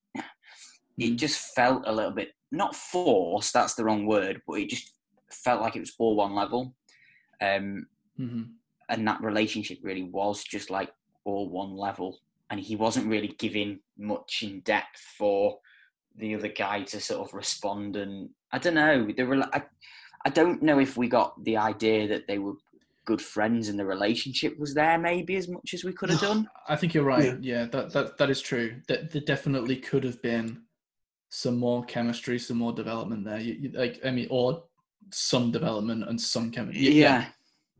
[0.99, 3.53] it just felt a little bit not forced.
[3.53, 4.93] That's the wrong word, but it just
[5.31, 6.75] felt like it was all one level.
[7.43, 8.43] Um, hmm
[8.91, 10.91] and that relationship really was just like
[11.25, 12.19] all one level
[12.51, 15.59] and he wasn't really giving much in depth for
[16.17, 19.63] the other guy to sort of respond and i don't know the rela- I,
[20.25, 22.55] I don't know if we got the idea that they were
[23.07, 26.49] good friends and the relationship was there maybe as much as we could have done
[26.69, 27.37] I think you're right.
[27.41, 28.77] Yeah, that, that that is true.
[28.89, 30.63] That there definitely could have been
[31.31, 33.39] some more chemistry, some more development there.
[33.39, 34.65] You, you, like, I mean, or
[35.13, 36.91] some development and some chemistry.
[36.91, 37.29] yeah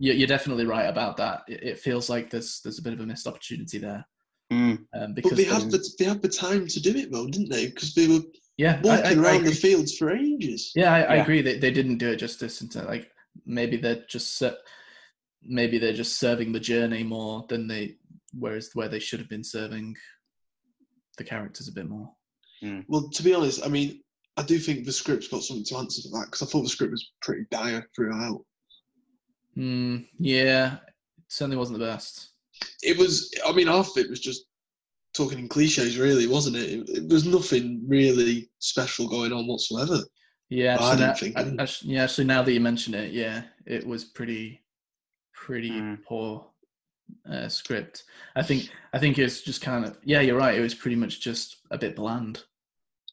[0.01, 1.43] you're, you're definitely right about that.
[1.47, 4.05] It, it feels like there's there's a bit of a missed opportunity there.
[4.51, 4.79] Mm.
[4.95, 7.29] Um, but because they the- had the they had the time to do it though,
[7.29, 7.67] didn't they?
[7.67, 8.25] Because they were
[8.61, 9.51] yeah, walking I, I around agree.
[9.51, 10.73] the fields for ages.
[10.75, 11.23] Yeah, I, I Yeah.
[11.23, 11.41] agree.
[11.43, 12.61] They they didn't do it justice.
[12.61, 13.11] Into like
[13.47, 14.59] maybe they're just ser-
[15.43, 17.97] maybe they're just serving the journey more than they
[18.39, 19.97] whereas where they should have been serving
[21.19, 22.13] the characters a bit more.
[22.63, 22.85] Mm.
[22.89, 24.03] Well, to be honest, I mean,
[24.37, 26.69] I do think the script's got something to answer for that because I thought the
[26.69, 28.45] script was pretty dire throughout.
[29.57, 32.31] Mm, yeah, it certainly wasn't the best.
[32.83, 34.45] It was, I mean, half of it was just
[35.15, 36.71] talking in cliches, really, wasn't it?
[36.71, 39.99] it, it was nothing really special going on whatsoever.
[40.49, 43.13] Yeah, I didn't now- think a- it- actually- yeah, actually, now that you mention it,
[43.13, 44.61] yeah, it was pretty,
[45.35, 46.03] pretty Mm.
[46.05, 46.47] poor
[47.29, 48.05] uh, script.
[48.37, 50.57] I think, I think it's just kind of, yeah, you're right.
[50.57, 52.45] It was pretty much just a bit bland.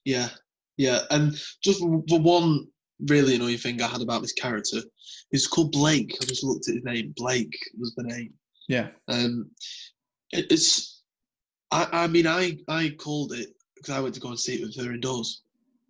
[0.06, 0.30] Yeah,
[0.78, 1.32] yeah, and
[1.64, 2.68] just the one
[3.10, 4.82] really annoying thing I had about this character
[5.32, 6.16] is called Blake.
[6.22, 7.12] I just looked at his name.
[7.18, 8.34] Blake was the name.
[8.68, 9.50] Yeah, Um,
[10.32, 10.97] it, it's,
[11.72, 14.66] I, I mean, I, I called it because I went to go and see it
[14.66, 15.44] with her indoors,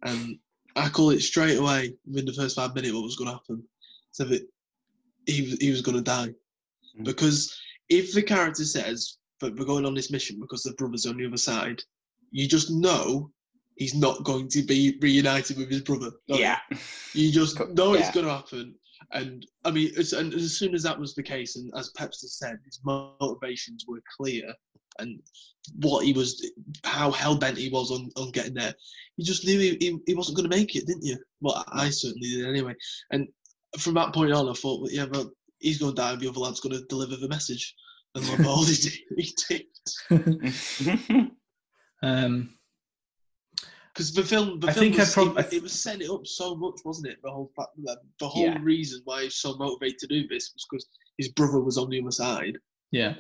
[0.03, 0.38] and
[0.75, 3.63] I called it straight away within the first five minutes what was going to happen.
[4.11, 4.41] So that
[5.28, 6.34] he was- he was going to die
[6.97, 7.03] Mm.
[7.05, 7.55] because
[7.89, 11.25] if the character says that we're going on this mission because the brother's on the
[11.28, 11.80] other side,
[12.32, 13.32] you just know
[13.75, 16.09] he's not going to be reunited with his brother.
[16.28, 16.43] don't you?
[16.43, 16.59] Yeah.
[17.13, 17.99] You just know yeah.
[17.99, 18.73] it's going to happen.
[19.11, 22.28] And I mean, as, and as soon as that was the case, and as Pepster
[22.28, 24.51] said, his motivations were clear,
[24.99, 25.19] and
[25.75, 26.49] what he was,
[26.83, 28.73] how hell bent he was on, on getting there,
[29.17, 31.17] you just knew he, he, he wasn't going to make it, didn't you?
[31.41, 32.73] Well, I certainly did anyway.
[33.11, 33.27] And
[33.77, 36.29] from that point on, I thought, well, yeah, well, he's going to die, and the
[36.29, 37.75] other lad's going to deliver the message.
[38.15, 41.31] And lo and behold, he did.
[42.03, 42.53] Um,
[43.91, 46.11] Because the film, the I film think I was, prob- it, it was setting it
[46.11, 47.17] up so much, wasn't it?
[47.23, 47.69] The whole fact,
[48.19, 48.59] the whole Yeah.
[48.61, 50.85] reason why he's so motivated to do this was because
[51.17, 52.57] his brother was on the other side,
[52.91, 53.15] yeah,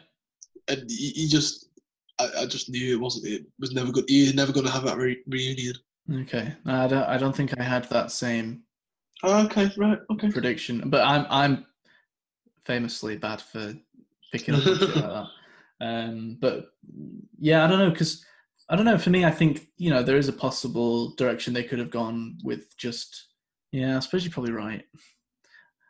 [0.67, 1.66] and he, he just,
[2.19, 3.27] I, I just knew it wasn't.
[3.27, 4.05] It was never good.
[4.09, 5.75] Was never going to have that re- reunion.
[6.21, 6.53] okay.
[6.65, 8.63] I don't, I don't think I had that same
[9.23, 10.31] Oh, okay, right, okay.
[10.31, 11.65] prediction, but I'm, I'm
[12.65, 13.73] famously bad for
[14.31, 15.27] picking up shit like that.
[15.79, 16.69] Um, but
[17.37, 18.25] yeah, I don't know because
[18.67, 18.97] I don't know.
[18.97, 22.39] For me, I think you know there is a possible direction they could have gone
[22.43, 23.27] with just.
[23.71, 24.83] Yeah, I suppose you're probably right.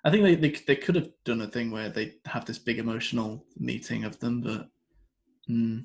[0.04, 2.80] I think they, they they could have done a thing where they have this big
[2.80, 4.68] emotional meeting of them, but
[5.48, 5.78] hmm.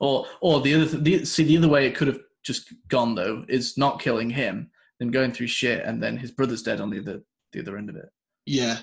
[0.00, 3.14] Or or the other th- the, see the other way it could have just gone
[3.14, 4.70] though is not killing him,
[5.00, 7.20] then going through shit, and then his brother's dead on the other
[7.52, 8.08] the other end of it.
[8.46, 8.78] Yeah,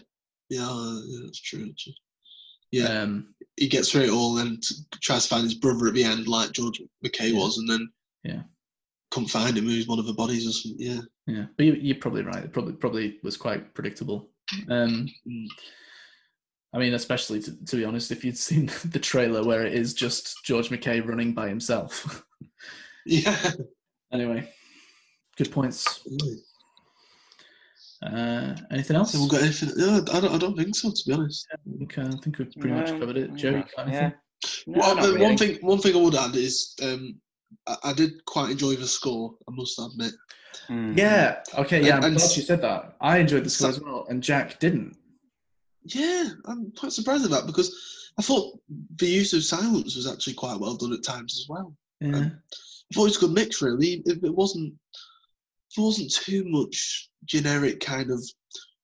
[0.49, 1.66] yeah, uh, that's true.
[1.66, 1.93] that's true.
[2.72, 4.61] Yeah, Um, he gets through it all and
[5.01, 7.39] tries to find his brother at the end, like George McKay Yeah.
[7.39, 7.89] was, and then
[8.24, 8.41] Yeah.
[9.11, 9.66] couldn't find him.
[9.66, 10.82] Who's one of the bodies or something?
[10.82, 11.01] Yeah.
[11.28, 12.43] Yeah, but you, you're probably right.
[12.43, 14.30] It probably probably was quite predictable.
[14.70, 15.47] Um, Mm.
[16.76, 19.93] I mean, especially to, to be honest, if you'd seen the trailer where it is
[19.93, 22.23] just George McKay running by himself.
[23.07, 23.38] Yeah.
[24.11, 24.51] anyway,
[25.38, 25.99] good points.
[28.01, 29.13] Uh, anything else?
[29.13, 29.69] We've got anything?
[29.78, 30.34] No, I don't.
[30.34, 30.89] I don't think so.
[30.89, 31.47] To be honest.
[31.84, 33.36] Okay, I think we've pretty much covered it.
[33.36, 34.11] Joe, yeah.
[34.67, 35.21] No, well, not but really.
[35.21, 37.15] one thing, one thing I would add is, um,
[37.67, 39.36] I, I did quite enjoy the score.
[39.47, 40.13] I must admit.
[40.67, 40.97] Mm.
[40.97, 41.43] Yeah.
[41.59, 41.84] Okay.
[41.86, 41.97] Yeah.
[41.97, 42.95] And- I'm and glad s- you said that.
[43.01, 44.97] I enjoyed the score So- as well, and Jack didn't.
[45.86, 48.60] Yeah, I'm quite surprised at that because I thought
[48.98, 51.76] the use of silence was actually quite well done at times as well.
[52.02, 52.18] Yeah.
[52.18, 54.04] Um, I thought it was a good mix, really.
[54.06, 54.74] If it wasn't,
[55.78, 58.24] it wasn't too much generic kind of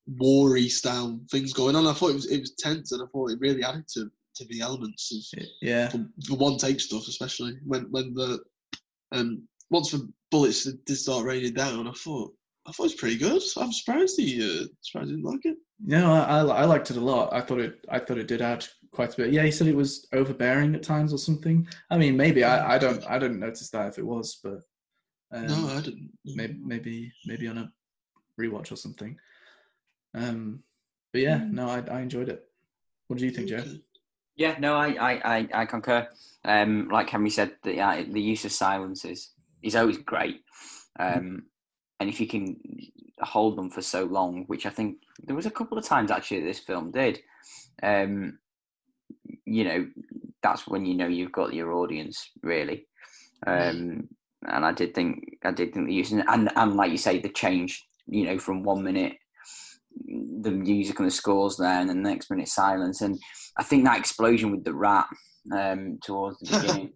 [0.06, 3.30] war-y style things going on, I thought it was it was tense, and I thought
[3.30, 5.88] it really added to to the elements of yeah.
[5.88, 8.40] the, one take stuff, especially when when the
[9.12, 11.86] um once the bullets did start raining down.
[11.86, 12.34] I thought
[12.66, 13.42] I thought it was pretty good.
[13.56, 15.56] I'm surprised he uh, surprised he didn't like it.
[15.84, 17.32] No, I, I, I liked it a lot.
[17.32, 19.32] I thought it I thought it did add quite a bit.
[19.32, 21.66] Yeah, he said it was overbearing at times or something.
[21.90, 24.60] I mean, maybe I, I don't I don't notice that if it was, but
[25.32, 26.10] um, no, I didn't.
[26.24, 27.72] maybe maybe maybe on a
[28.40, 29.16] rewatch or something.
[30.14, 30.62] Um,
[31.12, 32.44] but yeah, no, I I enjoyed it.
[33.08, 33.64] What do you think, Joe?
[34.36, 36.08] Yeah, no, I, I, I, I concur.
[36.44, 39.30] Um, like Henry said, the uh, the use of silence is
[39.62, 40.40] is always great,
[40.98, 41.44] um,
[42.02, 42.56] and if you can
[43.20, 46.40] hold them for so long, which I think there was a couple of times actually
[46.40, 47.20] that this film did,
[47.82, 48.38] um,
[49.44, 49.86] you know,
[50.42, 52.86] that's when you know you've got your audience really.
[53.46, 54.08] Um,
[54.48, 57.28] and I did think I did think the use and and like you say, the
[57.28, 59.14] change, you know, from one minute
[60.40, 63.18] the music and the scores there, and then the next minute silence, and
[63.58, 65.06] I think that explosion with the rat
[65.52, 66.92] um, towards the beginning.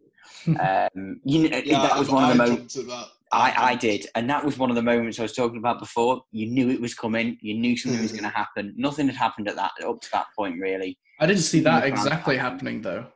[0.61, 3.66] um, you know, Yeah, that was I- one of the I moments jumped at that.
[3.66, 6.22] I, I did, and that was one of the moments I was talking about before.
[6.33, 7.39] You knew it was coming.
[7.41, 8.20] You knew something was Mm.
[8.20, 8.74] going to happen.
[8.77, 10.99] Nothing had happened at that up to that point, really.
[11.20, 13.07] I didn't see that exactly happening though.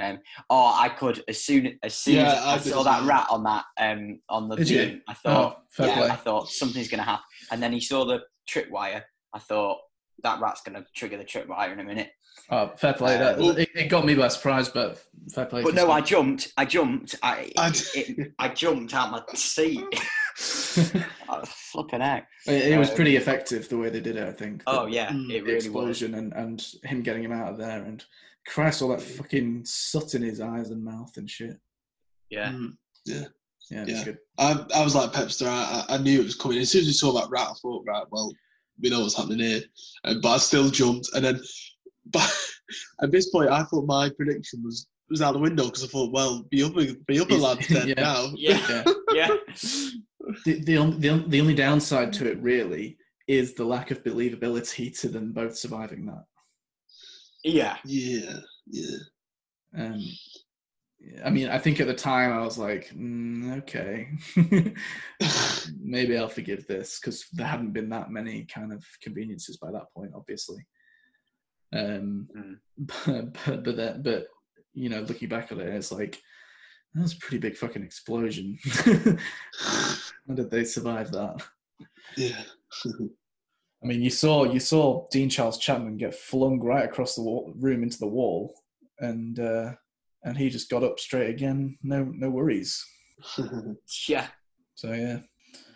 [0.00, 3.26] Um, oh, I could as soon as soon Yeah, as I, I saw that rat
[3.30, 6.08] on that um, on the Did beam, I thought, Oh, yeah, play.
[6.10, 7.24] I thought something's going to happen.
[7.50, 9.02] And then he saw the tripwire.
[9.34, 9.78] I thought,
[10.22, 12.10] that rat's going to trigger the tripwire in a minute.
[12.50, 13.16] Oh, fair play.
[13.16, 15.02] Uh, That, well- it, it got me by surprise, but
[15.34, 15.62] fair play.
[15.62, 16.52] But no, I jumped.
[16.56, 17.16] I jumped.
[17.22, 19.84] I I- it, I jumped out of my seat.
[21.28, 22.22] I was flipping out.
[22.46, 24.26] It, it was Um, pretty effective the way they did it.
[24.28, 24.62] I think.
[24.66, 25.64] Oh The- yeah, it the really was.
[25.66, 28.04] explosion and and him getting him out of there and
[28.46, 31.58] Christ, all that fucking soot in his eyes and mouth and shit.
[32.30, 32.50] Yeah.
[32.52, 32.76] Mm.
[33.04, 33.24] Yeah,
[33.70, 34.04] it's Yeah.
[34.04, 34.18] good.
[34.38, 35.46] I, I was like Pepster.
[35.48, 36.58] I, I I knew it was coming.
[36.58, 38.32] As soon as we saw that rat, I thought, right, well,
[38.80, 39.60] we know what's happening here.
[40.04, 41.40] Uh, but I still jumped, and then,
[42.06, 42.30] but
[43.02, 46.12] at this point, I thought my prediction was was out the window because I thought,
[46.12, 47.94] well, the other the other He's- lad's dead yeah.
[47.96, 48.30] now.
[48.34, 48.84] Yeah.
[49.14, 49.28] Yeah.
[49.28, 49.36] Yeah.
[50.44, 54.98] The, the, on- the, the only downside to it really is the lack of believability
[55.00, 56.24] to them both surviving that.
[57.42, 57.78] Yeah.
[57.86, 58.96] yeah, yeah.
[59.76, 60.04] Um,
[61.24, 64.08] I mean, I think at the time I was like, mm, okay,
[65.80, 69.92] maybe I'll forgive this because there hadn't been that many kind of conveniences by that
[69.94, 70.66] point, obviously.
[71.72, 72.56] Um, Mm.
[72.78, 74.26] but but but, that, but
[74.74, 76.18] you know, looking back at it, it's like
[76.94, 78.58] that was a pretty big fucking explosion.
[79.60, 81.42] How did they survive that?
[82.16, 82.42] yeah.
[82.86, 87.52] I mean, you saw you saw Dean Charles Chapman get flung right across the wall,
[87.56, 88.52] room into the wall,
[88.98, 89.72] and uh,
[90.24, 91.78] and he just got up straight again.
[91.82, 92.84] No no worries.
[94.08, 94.26] Yeah.
[94.74, 95.18] So yeah,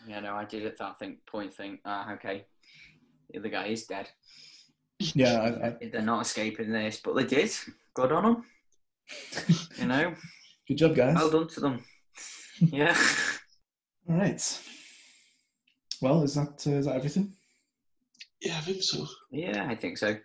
[0.07, 0.21] Yeah.
[0.21, 0.77] No, I did it.
[0.79, 1.79] That thing point thing.
[1.85, 2.45] Ah, okay.
[3.31, 4.09] The other guy is dead.
[4.99, 5.41] yeah.
[5.63, 7.51] I, I, They're not escaping this, but they did.
[7.95, 8.45] Good on them.
[9.79, 10.15] You know,
[10.69, 11.17] good job, guys.
[11.17, 11.85] well done to them.
[12.61, 12.97] Yeah.
[14.09, 14.61] All right.
[16.01, 17.33] Well, is that uh, is that everything?
[18.41, 19.07] yeah, I think so.
[19.31, 20.17] Yeah, I think so.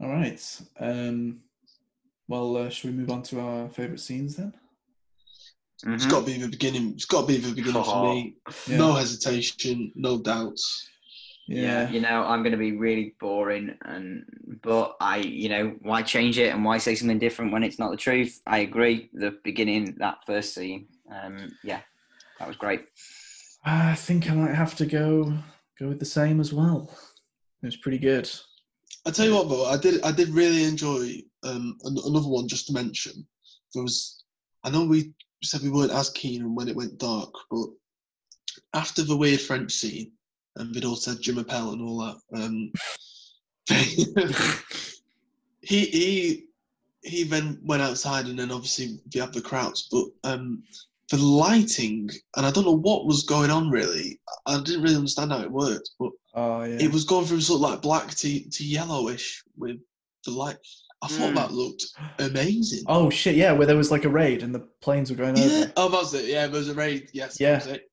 [0.00, 0.40] All right.
[0.78, 1.40] Um,
[2.28, 4.52] well, uh, should we move on to our favourite scenes then?
[5.86, 6.10] It's Mhm.
[6.10, 6.92] got to be the beginning.
[6.94, 8.36] It's got to be the beginning for me.
[8.66, 8.78] Yeah.
[8.78, 10.88] No hesitation, no doubts.
[11.48, 11.88] yeah.
[11.90, 14.24] you know, I'm going to be really boring, and
[14.62, 17.90] but I, you know, why change it and why say something different when it's not
[17.92, 18.40] the truth?
[18.46, 19.10] I agree.
[19.12, 21.82] The beginning, that first scene, um, yeah,
[22.40, 22.86] that was great.
[23.64, 25.38] I think I might have to go
[25.78, 26.90] go with the same as well.
[27.62, 28.28] It was pretty good.
[29.06, 32.48] I tell you what, though, I did I did really enjoy um, an- another one
[32.48, 33.26] just to mention.
[33.74, 34.24] There was,
[34.64, 37.66] I know we said we weren't as keen on when it went dark, but
[38.74, 40.12] after the weird French scene,
[40.56, 42.72] and they'd all said je m'appelle and all that, um,
[45.60, 46.44] he he
[47.02, 50.62] he then went outside, and then obviously we have the crowds, but um,
[51.10, 54.20] the lighting, and I don't know what was going on really.
[54.46, 56.78] I didn't really understand how it worked, but Oh yeah.
[56.80, 59.78] it was going from sort of like black to, to yellowish with
[60.24, 60.56] the light.
[61.06, 61.34] I thought Mm.
[61.36, 61.84] that looked
[62.18, 62.84] amazing.
[62.86, 63.34] Oh shit!
[63.36, 65.44] Yeah, where there was like a raid and the planes were going yeah.
[65.44, 65.72] over.
[65.76, 66.26] Oh, was it.
[66.26, 67.10] Yeah, there was a raid.
[67.12, 67.40] Yes.
[67.40, 67.56] Yeah.
[67.56, 67.90] was it.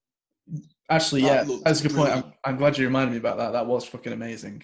[0.90, 2.12] Actually, That yeah, that's a good point.
[2.12, 2.34] I'm.
[2.44, 3.52] I'm glad you reminded me about that.
[3.54, 4.64] That was fucking amazing.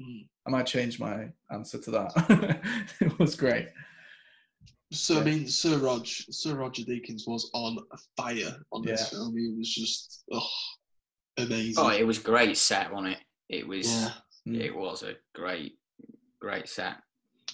[0.00, 0.26] Mm.
[0.46, 2.60] I might change my answer to that.
[3.00, 3.68] it was great.
[4.92, 5.20] So Yeah.
[5.20, 7.78] I mean, Sir Roger, Sir Roger Deakins was on
[8.16, 9.18] fire on this Yeah.
[9.18, 9.36] film.
[9.36, 10.48] He was just oh,
[11.36, 11.74] amazing.
[11.84, 13.18] Oh, it was great set on it.
[13.48, 13.86] It was.
[13.88, 14.10] yeah.
[14.48, 14.60] Mm.
[14.60, 15.74] It was a great,
[16.40, 16.96] great set.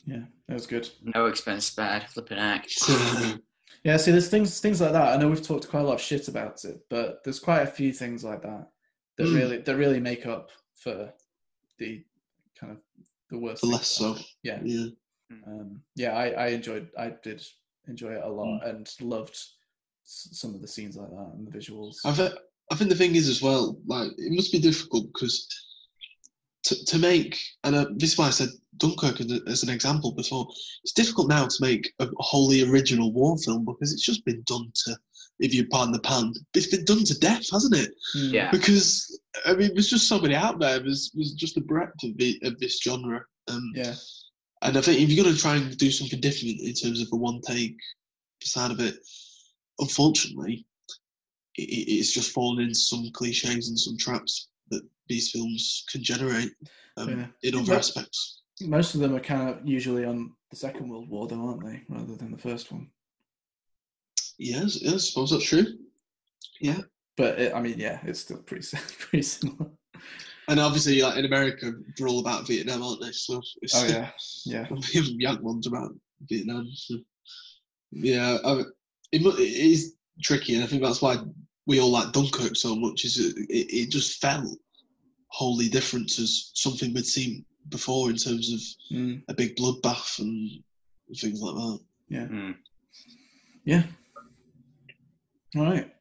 [0.07, 0.89] Yeah, that was good.
[1.03, 2.05] No expense spared.
[2.05, 2.73] Flipping act.
[3.85, 5.13] Yeah, see, there's things things like that.
[5.13, 7.67] I know we've talked quite a lot of shit about it, but there's quite a
[7.67, 8.67] few things like that
[9.17, 9.35] that Mm.
[9.37, 11.13] really that really make up for
[11.79, 12.05] the
[12.59, 12.79] kind of
[13.31, 13.61] the worst.
[13.63, 14.17] The less so.
[14.43, 14.87] Yeah, yeah.
[15.47, 16.13] um, yeah.
[16.17, 16.89] I, I enjoyed.
[16.99, 17.45] I did
[17.87, 19.37] enjoy it a lot and loved
[20.05, 21.97] s- some of the scenes like that and the visuals.
[22.05, 22.35] I think,
[22.73, 25.47] I think the thing is as well, like it must be difficult because
[26.67, 28.49] to, to make, and uh, this is why I said
[28.79, 30.47] Dunkirk as, as an example before.
[30.85, 34.71] It's difficult now to make a wholly original war film because it's just been done
[34.85, 34.97] to,
[35.39, 37.91] if you pardon the pun, it's been done to death, hasn't it?
[38.17, 38.33] Mm.
[38.33, 38.51] Yeah.
[38.51, 40.79] Because I mean, there's just so many out there.
[40.79, 43.21] There's, there's just a breadth of, the, of this genre.
[43.49, 43.95] Um, Yeah.
[44.63, 47.09] and I think if you're going to try and do something different in terms of
[47.13, 47.77] a one take
[48.43, 48.97] side of it,
[49.79, 50.67] unfortunately,
[51.57, 56.03] it, it- it's just fallen into some cliches and some traps that these films can
[56.03, 56.53] generate
[56.97, 57.27] um, Yeah.
[57.43, 57.79] in other Right.
[57.79, 58.43] aspects.
[58.63, 61.83] Most of them are kind of usually on the Second World War, though, aren't they?
[61.89, 62.91] Rather than the first one.
[64.39, 65.79] Yes, yes, I suppose that's true.
[66.61, 66.81] Yeah,
[67.17, 68.67] But it, I mean, yeah, it's still pretty
[68.99, 69.71] pretty similar.
[70.49, 73.13] and obviously, like in America, they're all about Vietnam, aren't they?
[73.13, 74.11] So it's, Oh yeah,
[74.47, 74.67] yeah.
[74.95, 75.93] even young ones about
[76.29, 76.69] Vietnam.
[76.75, 76.97] So.
[77.93, 78.61] Yeah, I,
[79.13, 81.17] it, it is tricky, and I think that's why
[81.67, 83.05] we all like Dunkirk so much.
[83.05, 84.47] Is it, it, it just felt
[85.29, 88.61] wholly different to something we'd seen before in terms of
[88.97, 90.63] Mm, a big bloodbath and
[91.17, 91.81] things like that.
[92.31, 92.55] Mm.
[93.65, 93.83] yeah.
[95.57, 95.93] All right.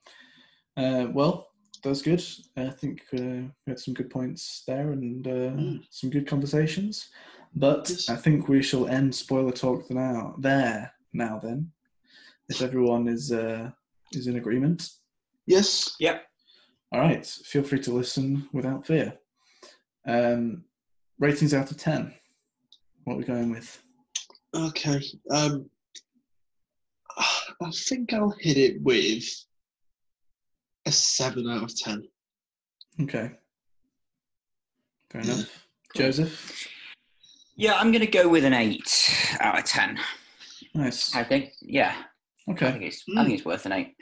[0.77, 1.47] Uh, well,
[1.81, 2.23] that was good.
[2.55, 3.17] I think uh,
[3.65, 5.83] we had some good points there and uh, Mm.
[5.89, 7.09] some good conversations.
[7.55, 8.09] But Yes.
[8.09, 10.35] I think we shall end spoiler talk now.
[10.39, 11.71] There now, then,
[12.49, 13.71] if everyone is uh,
[14.11, 14.89] is in agreement.
[15.55, 15.95] Yes.
[15.99, 16.23] Yep.
[16.91, 19.13] All right, feel free to listen without fear.
[20.07, 20.63] Um,
[21.19, 22.13] ratings out of ten.
[23.03, 23.81] What are we going with?
[24.55, 25.01] Okay.
[25.31, 25.69] Um,
[27.17, 29.23] I think I'll hit it with
[30.85, 32.07] a seven out of ten.
[33.01, 33.31] Okay,
[35.11, 35.33] fair Yeah.
[35.33, 35.67] enough.
[35.95, 36.67] Joseph,
[37.55, 39.99] Yeah, I'm gonna go with an eight out of ten.
[40.73, 41.13] nice.
[41.15, 41.53] I think.
[41.61, 42.03] Yeah,
[42.49, 42.65] Okay.
[42.65, 43.03] I Okay, think it's.
[43.17, 43.95] I think it's worth an eight.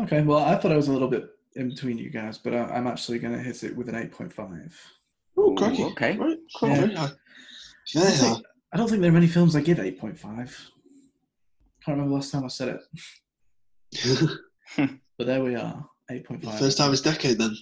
[0.00, 0.22] Okay.
[0.22, 2.86] Well, I thought I was a little bit in between you guys, but I, I'm
[2.86, 4.78] actually going to hit it with an eight point five.
[5.36, 6.16] Oh, Ooh, okay.
[6.16, 6.38] Right.
[6.54, 6.80] Quite Yeah.
[6.80, 7.10] very high.
[7.94, 10.18] I don't, think, I don't think there are many films I give 8.5.
[10.20, 10.50] Can't
[11.86, 12.80] remember last time I said
[13.94, 14.28] it,
[15.16, 16.58] but there we are, 8.5.
[16.58, 17.54] First time this decade, then.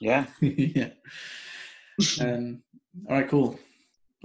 [0.00, 0.24] Yeah.
[0.40, 0.88] yeah.
[2.22, 2.62] Um,
[3.08, 3.58] all right, cool.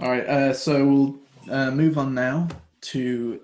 [0.00, 1.18] All right, uh, so we'll
[1.50, 2.48] uh, move on now
[2.80, 3.40] to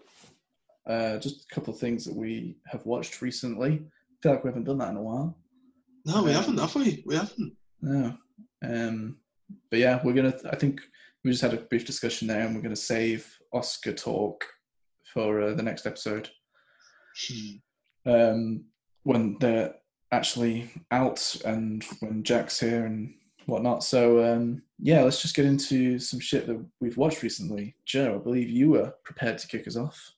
[0.86, 3.82] uh, just a couple of things that we have watched recently.
[4.22, 5.36] Feel like we haven't done that in a while.
[6.04, 7.02] No, we Um, haven't, have we?
[7.06, 7.56] We haven't.
[7.82, 8.16] No.
[8.62, 9.16] Um,
[9.70, 10.34] but yeah, we're gonna.
[10.50, 10.80] I think
[11.24, 14.44] we just had a brief discussion there, and we're gonna save Oscar talk
[15.12, 16.28] for uh, the next episode
[18.06, 18.64] um,
[19.04, 19.74] when they're
[20.12, 23.14] actually out and when Jack's here and
[23.46, 23.82] whatnot.
[23.84, 27.76] So um, yeah, let's just get into some shit that we've watched recently.
[27.86, 30.12] Joe, I believe you were prepared to kick us off.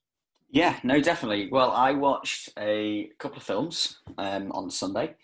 [0.51, 1.49] Yeah, no, definitely.
[1.51, 5.15] Well, I watched a couple of films um, on Sunday.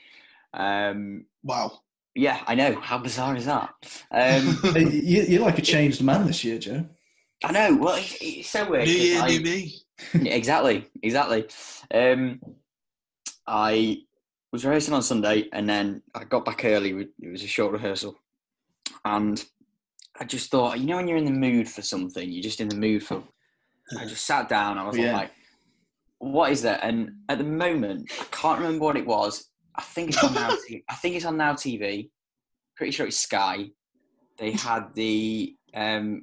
[0.55, 1.81] Um, Wow.
[2.15, 2.79] yeah, I know.
[2.81, 3.71] How bizarre is that?
[4.13, 6.87] Um, you, you're like a changed man this year, Joe.
[7.45, 7.77] I know.
[7.77, 8.87] Well, it's, it's so weird.
[8.87, 9.75] New 'cause year, I- new me.
[10.31, 11.47] Exactly, exactly.
[11.93, 12.41] Um,
[13.47, 13.99] I
[14.53, 16.91] was rehearsing on Sunday, and then I got back early.
[17.21, 18.17] It was a short rehearsal,
[19.05, 19.43] and
[20.21, 22.69] I just thought, you know, when you're in the mood for something, you're just in
[22.69, 23.23] the mood for.
[23.99, 24.79] I just sat down.
[24.79, 25.13] I was Yeah.
[25.17, 25.31] like,
[26.19, 29.49] "What is that?" And at the moment, I can't remember what it was.
[29.75, 30.51] I think it's on now.
[30.69, 30.83] TV.
[30.89, 32.11] I think it's on now TV.
[32.77, 33.71] Pretty sure it's Sky.
[34.39, 36.23] They had the um,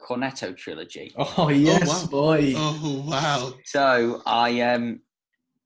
[0.00, 1.14] Cornetto trilogy.
[1.16, 2.06] Oh yes, wow.
[2.10, 2.52] boy!
[2.56, 3.54] Oh, wow.
[3.64, 5.00] So I um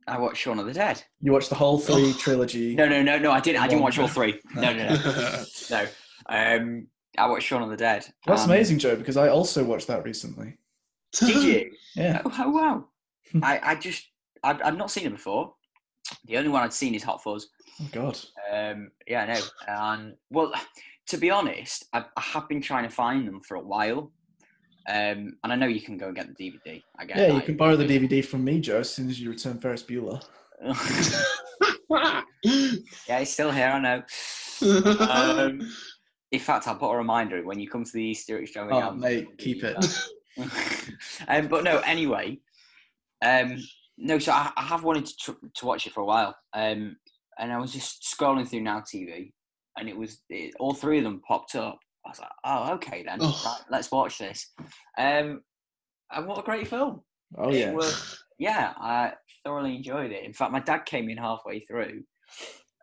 [0.07, 1.03] I watched Shaun of the Dead.
[1.21, 2.19] You watched the whole three Oh.
[2.19, 2.75] trilogy.
[2.77, 3.33] No, no, no, no.
[3.33, 3.61] I didn't.
[3.63, 4.39] I didn't watch all three.
[4.55, 5.87] No, no, no, oh, no.
[6.29, 8.07] Um, I watched Shaun of the Dead.
[8.27, 10.58] That's Um, amazing, Joe, because I also watched that recently.
[11.13, 11.71] Did you?
[11.97, 12.23] Yeah.
[12.25, 12.85] Oh, oh, wow.
[13.43, 14.07] I, I just
[14.45, 15.53] I've, I've not seen it before.
[16.27, 17.49] The only one I'd seen is Hot Fuzz.
[17.81, 18.19] Oh God.
[18.53, 19.41] Um, yeah, I know.
[19.67, 20.53] And well,
[21.09, 24.13] to be honest, I, I have been trying to find them for a while.
[24.89, 26.83] Um, and I know you can go and get the DVD.
[26.99, 29.31] I get Yeah, you can borrow the DVD from me, Joe, as soon as you
[29.31, 30.23] return Ferris Bueller.
[32.45, 33.67] yeah, it's still here.
[33.67, 34.03] I know.
[34.61, 35.69] Um,
[36.31, 38.93] in fact, I'll put a reminder when you come to the Easter extravaganza.
[38.93, 39.77] Oh, mate, keep it.
[41.29, 42.39] um, but no, anyway,
[43.25, 43.59] um,
[43.97, 44.19] no.
[44.19, 46.97] So I, I have wanted to tr- to watch it for a while, um,
[47.39, 49.33] and I was just scrolling through Now TV,
[49.77, 51.79] and it was it, all three of them popped up.
[52.07, 54.53] I was like, oh, okay then, right, let's watch this.
[54.97, 55.43] Um,
[56.11, 57.03] and what a great film!
[57.37, 57.73] Oh It yeah.
[57.73, 59.15] was- yeah, I
[59.45, 60.23] thoroughly enjoyed it.
[60.25, 62.05] In fact, my dad came in halfway through.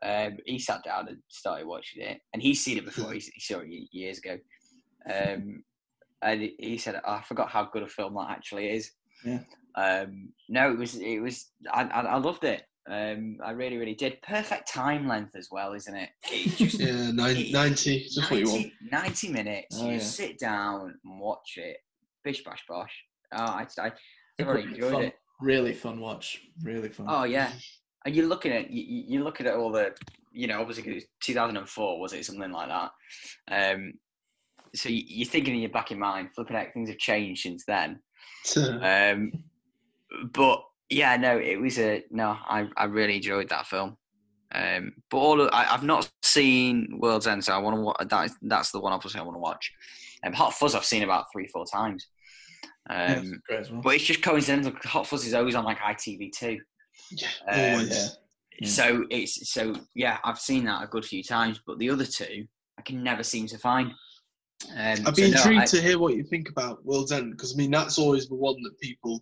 [0.03, 3.11] Um, he sat down and started watching it, and he's seen it before.
[3.13, 4.37] He, he saw it years ago,
[5.09, 5.63] um,
[6.25, 8.91] and he- said, "Oh, "I forgot how good a film that actually is."
[9.23, 9.39] Yeah.
[9.75, 10.95] Um, no, it was.
[10.95, 11.51] It was.
[11.71, 12.63] I, I, I loved it.
[12.87, 14.21] Um, I really, really did.
[14.21, 16.09] Perfect time length as well, isn't it?
[16.31, 18.03] It's just yeah, nine, 90.
[18.03, 18.65] Just what you want.
[18.91, 19.77] 90, 90 minutes.
[19.79, 19.99] Oh, you yeah.
[19.99, 21.77] sit down and watch it.
[22.23, 22.93] Bish bash bosh.
[23.33, 23.91] Oh, I, I
[24.37, 25.15] thoroughly great enjoyed fun- it.
[25.41, 26.41] Really fun watch.
[26.63, 27.07] Really fun.
[27.09, 27.51] Oh yeah,
[28.05, 29.93] and you're looking at you, you- you're looking at all the
[30.31, 32.91] you know obviously 2004 was it something like that.
[33.75, 33.93] Um,
[34.75, 37.63] so you, you're thinking in your back of mind, flipping out things have changed since
[37.65, 37.99] then.
[38.55, 39.31] Um,
[40.33, 42.37] but yeah, no, it was a no.
[42.47, 43.97] I I really enjoyed that film.
[44.53, 47.81] Um, but all of, I, I've not seen World's End, so I want to.
[47.81, 49.71] watch That is, that's the one obviously I want to watch.
[50.23, 52.07] Um, Hot Fuzz I've seen about three four times.
[52.89, 53.81] Yeah, Um, it's well.
[53.81, 54.73] but it's just coincidental.
[54.83, 56.59] Hot Fuzz is always on like ITV two.
[57.11, 58.17] yeah, Um, always.
[58.59, 58.67] Yeah.
[58.69, 62.45] So it's so yeah, I've seen that a good few times, but the other two
[62.77, 63.91] I can never seem to find.
[64.71, 67.31] Um, I'd be so no, intrigued I- to hear what you think about World's End
[67.31, 69.19] because I mean that's always the one that people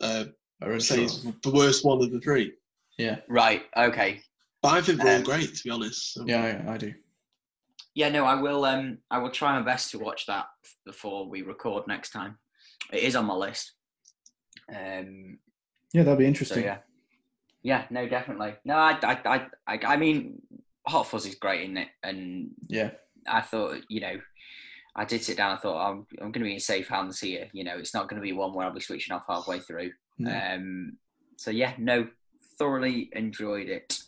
[0.00, 0.24] uh,
[0.62, 2.52] I really say is the worst one of the three.
[2.98, 3.20] Yeah.
[3.28, 4.20] right, okay,
[4.62, 6.12] But I think they're all Um, great, to be honest.
[6.14, 6.92] So- Yeah, I, I do.
[7.94, 8.64] yeah, no, I will.
[8.66, 10.46] Um, I will try my best to watch that
[10.84, 12.38] before we record next time.
[12.92, 13.72] It is on my list.
[14.74, 15.38] Um,
[15.94, 16.64] Yeah, that'd be so interesting.
[16.64, 16.78] yeah,
[17.62, 18.54] Yeah, no, definitely.
[18.64, 20.42] No, I, I, I, I, I mean,
[20.86, 21.88] Hot Fuzz is great, isn't it?
[22.02, 22.90] And Yeah.
[23.26, 24.20] I thought, you know,
[24.96, 25.52] I did sit down.
[25.52, 27.48] I thought I'm, I'm going to be in safe hands here.
[27.52, 29.92] You know, it's not going to be one where I'll be switching off halfway through.
[30.18, 30.30] No.
[30.30, 30.96] Um,
[31.36, 32.08] so yeah, no,
[32.58, 33.98] thoroughly enjoyed it.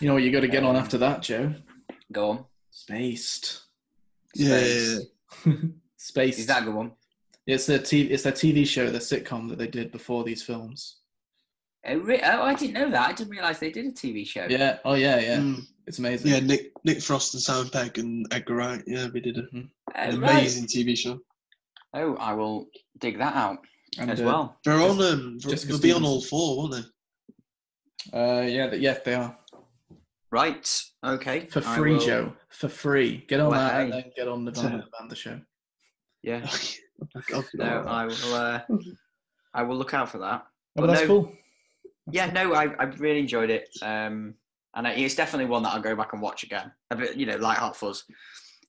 [0.00, 1.54] You know what you got to get on Um, after that, Joe?
[2.10, 2.44] Go on.
[2.70, 3.62] Spaced.
[4.34, 5.00] Yeah, Space.
[5.96, 6.38] Spaced.
[6.40, 6.92] Is that a good one?
[7.46, 8.10] It's their TV.
[8.10, 10.96] It's their TV show, the sitcom that they did before these films.
[11.86, 13.10] Oh, oh, I didn't know that.
[13.10, 14.46] I didn't realise they did a TV show.
[14.48, 14.78] Yeah.
[14.84, 15.38] Oh yeah, yeah.
[15.38, 15.66] Mm.
[15.86, 16.30] It's amazing.
[16.30, 18.82] Yeah, Nick Nick Frost and Simon Pegg and Edgar Wright.
[18.86, 19.68] Yeah, we did a, Mhm.
[19.88, 20.30] Oh, an right.
[20.30, 21.20] amazing TV show.
[21.92, 22.68] Oh, I will
[22.98, 23.58] dig that out
[23.98, 24.58] And, as uh, well.
[24.64, 25.00] They're on.
[25.02, 28.18] Um, they'll be on all four, won't they?
[28.18, 29.38] Uh, yeah, th- yeah, they are
[30.30, 30.82] Right.
[31.04, 31.46] Okay.
[31.46, 32.36] for free, will- Joe.
[32.50, 33.18] For free.
[33.28, 35.40] Get on Well, that and then get on Nirvana and Amanda show.
[36.22, 36.46] Yeah.
[37.16, 37.42] Okay.
[37.54, 38.34] No, I will.
[38.34, 38.60] Uh,
[39.52, 40.46] I will look out for that.
[40.46, 41.32] Oh, But that's no- cool.
[42.12, 43.68] Yeah, no, I, I really enjoyed it.
[43.82, 44.34] Um,
[44.74, 46.72] and it's definitely one that I'll go back and watch again.
[46.90, 48.04] A bit, you know, like Hot Fuzz.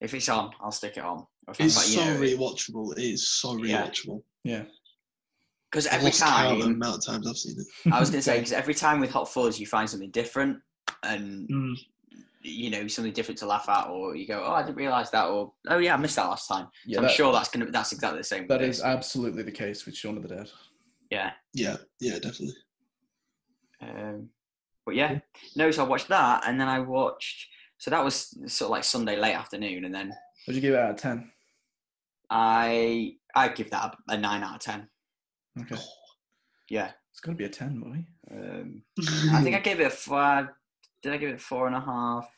[0.01, 1.25] If it's on, I'll stick it on.
[1.47, 2.97] Or if I'm It's like, so you know, rewatchable.
[2.97, 3.83] It is so Yeah.
[3.87, 4.21] rewatchable.
[4.43, 4.63] Yeah.
[5.71, 7.67] Because I've every lost count of the time, amount of times I've seen it.
[7.93, 10.59] I was going to say, because every time with Hot Fuzz, you find something different
[11.03, 11.75] and, Mm.
[12.41, 15.25] you know, something different to laugh at, or you go, oh, I didn't realise that,
[15.27, 16.67] or, oh, yeah, I missed that last time.
[16.85, 18.47] Yeah, So I'm sure that's going to that's exactly the same.
[18.47, 18.85] That is this.
[18.85, 20.49] absolutely the case with Shaun of the Dead.
[21.09, 21.31] Yeah.
[21.53, 22.55] Yeah, yeah, definitely.
[23.81, 24.29] Um,
[24.85, 25.19] but yeah,
[25.55, 28.83] no, so I watched that, and then I watched, so that was sort of like
[28.83, 30.13] Sunday late afternoon, and then
[30.47, 31.31] Would you give it out of ten?
[32.29, 34.87] I I give that a, a nine out of ten.
[35.61, 35.81] Okay,
[36.69, 38.05] Yeah, it's got to be a ten, boy.
[38.31, 38.81] um,
[39.31, 40.47] I think I gave it a five.
[41.01, 42.29] Did I give it four and a half?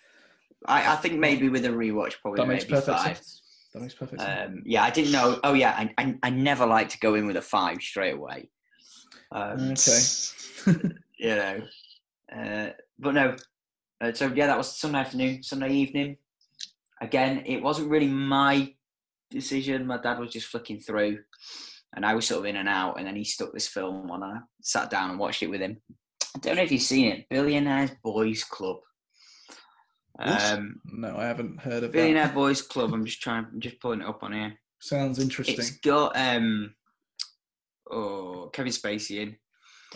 [0.66, 3.18] I, I think maybe with a rewatch, probably That makes maybe perfect five.
[3.18, 3.42] sense.
[3.74, 4.50] That makes perfect sense.
[4.50, 5.40] Um, yeah, I didn't know.
[5.44, 8.50] Oh yeah, I, I I never like to go in with a five straight away.
[9.32, 10.00] Um, okay.
[11.20, 11.62] you know,
[12.36, 12.70] uh,
[13.00, 13.36] but no.
[14.00, 16.18] Uh, so yeah, that was Sunday afternoon, Sunday evening.
[17.02, 18.74] Again, it wasn't really my
[19.30, 19.88] decision.
[19.88, 21.20] My dad was just flicking through,
[21.96, 22.98] and I was sort of in and out.
[22.98, 24.24] And then he stuck this film on.
[24.24, 25.78] and I sat down and watched it with him.
[26.36, 28.78] I don't know if you've seen it, Billionaires Boys Club.
[30.20, 31.94] Um, No, I haven't heard of it.
[31.94, 32.36] Billionaire that.
[32.36, 32.94] Boys Club.
[32.94, 33.46] I'm just trying.
[33.52, 34.54] I'm just pulling it up on here.
[34.80, 35.56] Sounds interesting.
[35.56, 36.74] It's got um,
[37.90, 39.36] oh Kevin Spacey in.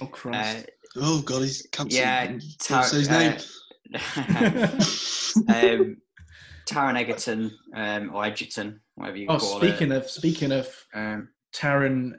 [0.02, 0.70] oh Christ!
[0.98, 1.94] Oh god, he's cancelled.
[1.94, 3.38] Yeah, Don't Tar- say his uh, name.
[5.82, 5.98] um,
[6.66, 9.98] Taron Egerton um, or Edgerton, whatever you oh, call speaking it.
[9.98, 12.14] of speaking of Um, Taron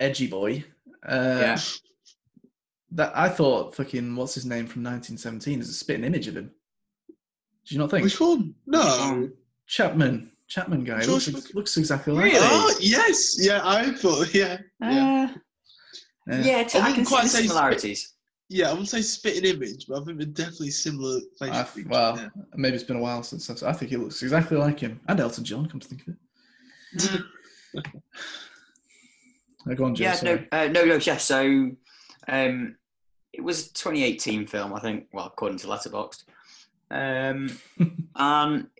[0.00, 0.64] Edgy Boy,
[1.08, 1.58] uh, yeah,
[2.92, 6.50] that I thought fucking what's his name from 1917 is a spitting image of him.
[7.08, 8.54] Do you not think Which one?
[8.66, 9.28] No.
[9.66, 12.36] Chapman Chapman guy looks, Mc- looks exactly like Really?
[12.36, 12.42] him.
[12.44, 13.60] Oh yes, yeah.
[13.64, 15.28] I thought, yeah, yeah,
[16.30, 16.44] Uh, Yeah.
[16.44, 18.12] yeah, t- I I, wouldn't can see quite the say spit- similarities.
[18.48, 18.68] Yeah.
[18.68, 22.28] I wouldn't say spitting image, but I think they're definitely similar face I- well, yeah.
[22.54, 25.18] maybe it's been a while since I've, I think he looks exactly like him and
[25.20, 25.66] Elton John.
[25.68, 27.22] Come to think of it.
[29.68, 30.04] Uh, go on, Joe.
[30.04, 30.48] yeah, sorry.
[30.52, 31.16] no, uh, no, no, yeah.
[31.16, 31.72] So,
[32.28, 32.76] um,
[33.32, 35.08] it was a 2018 film, I think.
[35.12, 36.22] Well, according to Letterboxd.
[36.88, 37.50] Um,
[38.14, 38.70] um,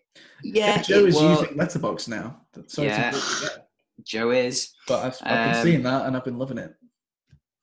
[0.45, 2.41] yeah, Joe it is was- using Letterboxd now.
[2.69, 3.11] Sorry Yeah.
[3.11, 3.69] to forget,
[4.05, 4.75] Joe is.
[4.87, 6.73] but I've, I've been Um, seeing that and I've been loving it.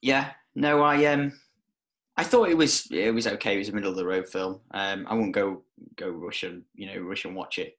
[0.02, 1.32] Yeah, no, I um,
[2.16, 3.56] I thought it was it was okay.
[3.56, 4.60] It was a middle of the road film.
[4.72, 5.64] Um, I wouldn't go
[5.96, 7.78] go rush and you know rush and watch it.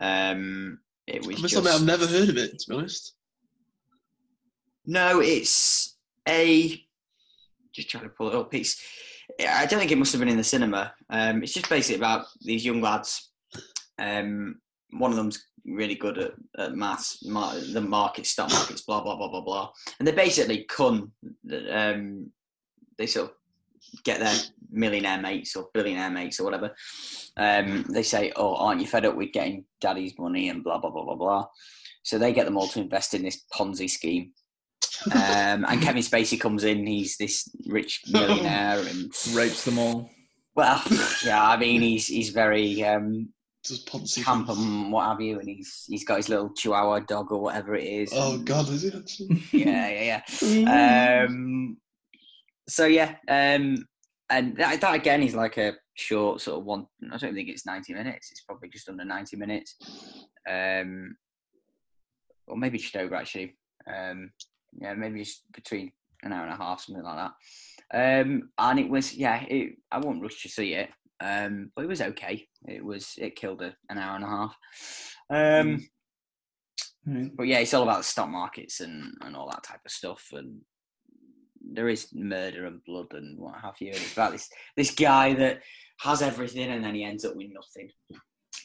[0.00, 2.58] Um, it was just I've never heard of it.
[2.58, 3.14] To be honest.
[4.86, 5.20] no.
[5.20, 5.96] It's
[6.28, 6.80] a
[7.72, 8.54] just trying to pull it up.
[8.54, 8.80] It's
[9.40, 10.94] I don't think it must have been in the cinema.
[11.10, 13.30] Um, it's just basically about these young lads.
[13.98, 14.60] Um,
[14.90, 19.16] one of them's really good at, at maths, mar- the market, stock markets, blah blah
[19.16, 21.10] blah blah blah, and they basically con.
[21.70, 22.30] Um,
[22.96, 23.36] they sort of
[24.04, 24.34] get their
[24.70, 26.74] millionaire mates or billionaire mates or whatever.
[27.36, 30.90] Um, they say, "Oh, aren't you fed up with getting daddy's money and blah blah
[30.90, 31.46] blah blah blah?"
[32.02, 34.32] So they get them all to invest in this Ponzi scheme.
[35.12, 36.86] Um, and Kevin Spacey comes in.
[36.86, 40.10] He's this rich millionaire, and Rapes them all.
[40.54, 40.82] well,
[41.24, 43.28] yeah, I mean, he's he's very um,
[43.64, 44.24] Just Ponzi.
[44.24, 47.74] camp and what have you, and he's he's got his little Chihuahua dog or whatever
[47.74, 48.10] it is.
[48.14, 49.42] Oh and- god, is it actually?
[49.52, 51.24] yeah, yeah, yeah.
[51.28, 51.76] Um,
[52.68, 53.86] so yeah, um,
[54.30, 56.86] and that, that again is like a short sort of one.
[57.12, 58.30] I don't think it's ninety minutes.
[58.30, 59.76] It's probably just under ninety minutes,
[60.48, 61.16] um,
[62.46, 63.56] or maybe just over actually.
[63.86, 64.32] Um,
[64.80, 65.92] yeah, maybe just between
[66.22, 67.30] an hour and a half, something like
[67.92, 68.22] that.
[68.22, 70.90] Um, and it was yeah, it, I won't rush to see it,
[71.20, 72.46] um, but it was okay.
[72.66, 74.56] It was it killed a, an hour and a half.
[75.30, 75.86] Um,
[77.08, 77.30] Right.
[77.36, 80.26] but yeah, it's all about the stock markets and, and all that type of stuff.
[80.32, 80.62] And
[81.76, 83.88] there is murder and blood and what have you.
[83.88, 85.60] And it's about this this guy that
[86.00, 87.90] has everything and then he ends up with nothing.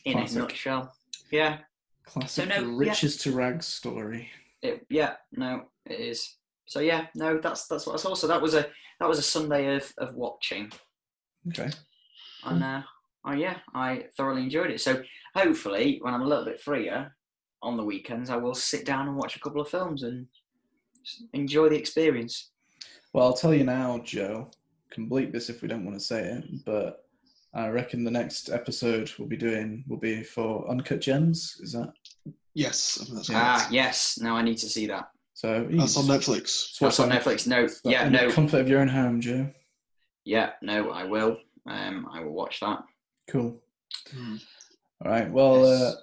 [0.06, 0.38] In Classic.
[0.38, 0.94] a nutshell.
[1.30, 1.58] Yeah.
[2.06, 2.72] Classic no, yeah.
[2.74, 4.30] riches to rags story.
[4.62, 6.36] It, yeah, no, it is.
[6.66, 8.16] So yeah, no, that's that's what I saw.
[8.16, 8.68] So that was a
[9.00, 10.72] that was a Sunday of, of watching.
[11.50, 11.70] Okay.
[12.46, 12.82] And uh,
[13.26, 14.82] oh yeah, I thoroughly enjoyed it.
[14.82, 15.04] So
[15.36, 17.16] hopefully when I'm a little bit freer
[17.62, 20.28] on the weekends I will sit down and watch a couple of films and
[21.34, 22.51] enjoy the experience.
[23.14, 24.50] Well, I'll tell you now, Joe.
[24.92, 27.06] Can bleep this if we don't want to say it, but
[27.54, 31.58] I reckon the next episode we'll be doing will be for Uncut Gems.
[31.62, 31.94] Is that
[32.54, 33.42] Yes, I Yeah.
[33.44, 34.20] Ah, yes.
[34.22, 35.10] Now I need to see that.
[35.34, 35.68] so?
[35.70, 36.42] you That's can on Netflix.
[36.44, 37.48] just watch That's on Netflix.
[37.48, 39.50] No, yeah, no, comfort of your own home, Joe.
[40.26, 40.92] yeah, no.
[40.92, 41.38] I will.
[41.68, 42.80] Um, I will watch that.
[43.30, 43.62] Cool.
[44.14, 44.36] Hmm.
[45.06, 45.32] All right.
[45.32, 45.82] Well, Yes.
[45.84, 45.96] uh,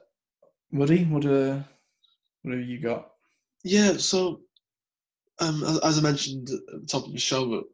[0.73, 1.61] Woody, what uh,
[2.43, 3.11] what have you got?
[3.65, 4.41] Yeah, so
[5.41, 7.65] um, as, I mentioned at the top of the show,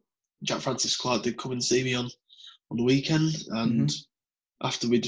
[0.43, 2.09] Jack Francis Clark did come and see me on
[2.71, 3.91] on the weekend, and
[4.63, 5.07] after we'd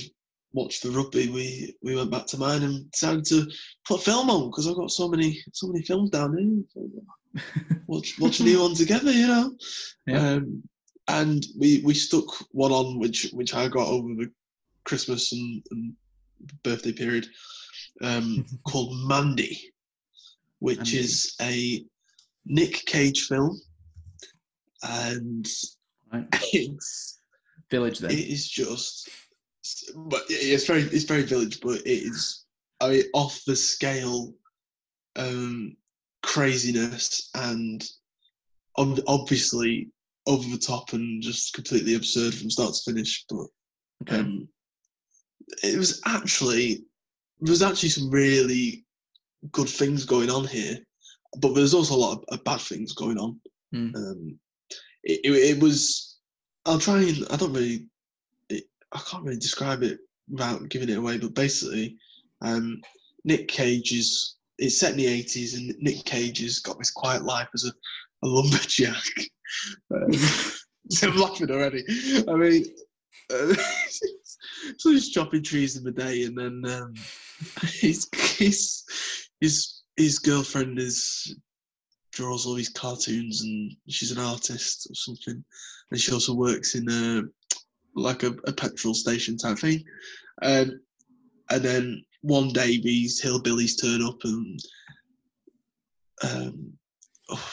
[0.54, 3.50] watched the rugby, we we went back to mine and decided to
[3.88, 7.44] put a film on because I've got so many so many films down here.
[7.88, 9.56] Watch watch a new one together, you know.
[10.08, 10.30] Yeah.
[10.32, 10.64] Um,
[11.08, 14.32] and we we stuck one on which which I got over the
[14.84, 15.94] Christmas and, and
[16.64, 17.28] birthday period,
[18.02, 19.72] um, called Mandy,
[20.60, 20.98] which Mandy.
[20.98, 21.86] is a
[22.48, 23.60] Nick Cage film,
[24.84, 25.48] and
[26.12, 26.28] Right.
[26.54, 27.20] it's
[27.70, 28.12] Village then.
[28.12, 29.10] it is just,
[29.96, 32.46] but it's very it's very village, but it is
[32.80, 34.34] I mean off the scale,
[35.18, 35.76] um,
[36.24, 37.84] craziness and
[38.78, 39.90] obviously
[40.28, 43.26] over the top and just completely absurd from start to finish.
[43.30, 43.48] But
[44.04, 44.20] okay.
[44.22, 44.48] um,
[45.64, 46.86] it was actually
[47.42, 48.86] there was actually some really
[49.52, 50.78] good things going on here,
[51.40, 53.40] but there's also a lot of, bad things going on.
[53.74, 53.96] Mm.
[53.96, 54.40] Um,
[55.04, 56.18] it, it, it was.
[56.66, 57.88] I'll try and I don't really.
[58.50, 61.98] It, I can't really describe it without giving it away, but basically,
[62.42, 62.82] um,
[63.24, 64.36] Nick Cage is.
[64.60, 68.26] It's set in the 80s, and Nick Cage has got this quiet life as a,
[68.26, 69.04] a lumberjack.
[69.96, 70.12] Um,
[71.04, 71.84] I'm laughing already.
[72.28, 72.66] I mean,
[73.34, 73.54] uh,
[74.78, 76.94] so he's chopping trees in the day, and then um,
[77.64, 78.08] he's
[78.38, 78.84] his
[79.40, 81.36] his his girlfriend is
[82.12, 85.44] draws all these cartoons, and she's an artist or something,
[85.92, 87.24] and she also works in a
[88.00, 89.84] like a, a petrol station type thing.
[90.44, 90.80] Um,
[91.50, 94.60] and then one day these hillbillies turn up and
[96.24, 96.74] um,
[97.30, 97.52] oh,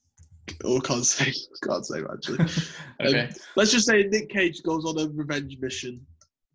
[0.64, 1.32] oh, I can't say,
[1.62, 2.38] can't say actually.
[3.00, 3.20] okay.
[3.22, 6.04] Um, let's just say Nick Cage goes on a revenge mission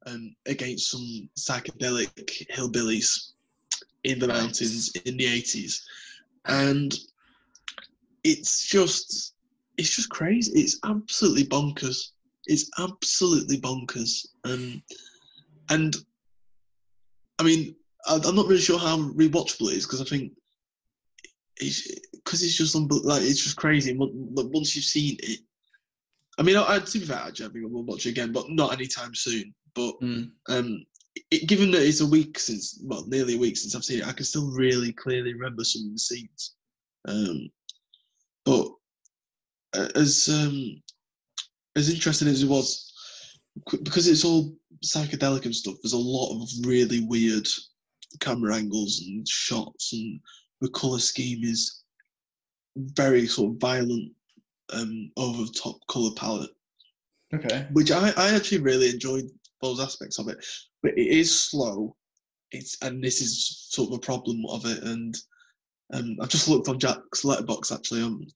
[0.06, 3.32] um, against some psychedelic hillbillies
[4.06, 5.82] in the mountains in the 80s.
[6.46, 6.94] And
[8.24, 9.34] it's just,
[9.78, 10.52] it's just crazy.
[10.60, 12.12] It's absolutely bonkers.
[12.46, 14.28] It's absolutely bonkers.
[14.44, 14.82] Um,
[15.70, 15.96] and
[17.40, 17.76] I mean,
[18.08, 20.32] I'm not really sure how rewatchable it is because I think
[21.58, 23.96] it's because it's just like it's just crazy.
[23.98, 25.40] Once you've seen it,
[26.38, 28.32] I mean, I, I to be fair, actually, I think I will watch it again,
[28.32, 29.54] but not anytime soon.
[29.74, 30.32] But Mm.
[30.50, 30.86] um,
[31.32, 34.08] it, given that it's a week since, well, nearly a week since I've seen it,
[34.08, 36.56] I can still really clearly remember some of the scenes.
[37.08, 37.50] Um,
[38.46, 38.68] but
[39.74, 40.82] uh, as um,
[41.76, 42.94] as interesting as it was,
[43.84, 47.48] because it's all psychedelic and stuff, there's a lot of really weird
[48.20, 50.20] camera angles and shots, and
[50.62, 51.84] the color scheme is
[52.78, 54.12] very sort of violent,
[54.74, 56.50] um, over the top color palette
[57.34, 57.68] Okay.
[57.72, 59.30] which I, I actually really enjoyed
[59.62, 60.46] those aspects of it.
[60.86, 61.96] But it is slow.
[62.52, 64.84] It's and this is sort of a problem of it.
[64.84, 65.18] And
[65.94, 68.04] um, I've just looked on Jack's Letterboxd actually.
[68.04, 68.28] I'm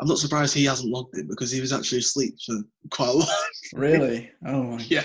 [0.00, 2.56] I'm not surprised he hasn't logged it because he was actually asleep for
[2.90, 3.28] quite a lot.
[3.74, 4.30] Really?
[4.46, 5.04] Oh my yeah,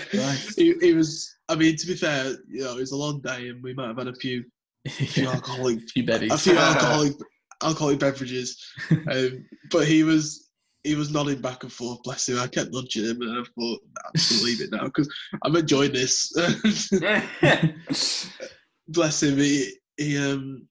[0.56, 1.34] he was.
[1.48, 3.86] I mean, to be fair, you know, it was a long day, and we might
[3.86, 4.44] have had a few
[4.86, 5.30] a few yeah.
[5.30, 7.12] alcoholic few a few alcoholic
[7.62, 8.60] alcoholic beverages.
[8.90, 10.47] Um, but he was
[10.84, 12.02] he was nodding back and forth.
[12.02, 12.38] Bless him.
[12.38, 15.08] I kept nudging him, and I thought, "Nah, I'm just leave it now because
[15.42, 16.32] I'm enjoying this.
[18.88, 19.38] Bless him.
[19.38, 20.66] He he um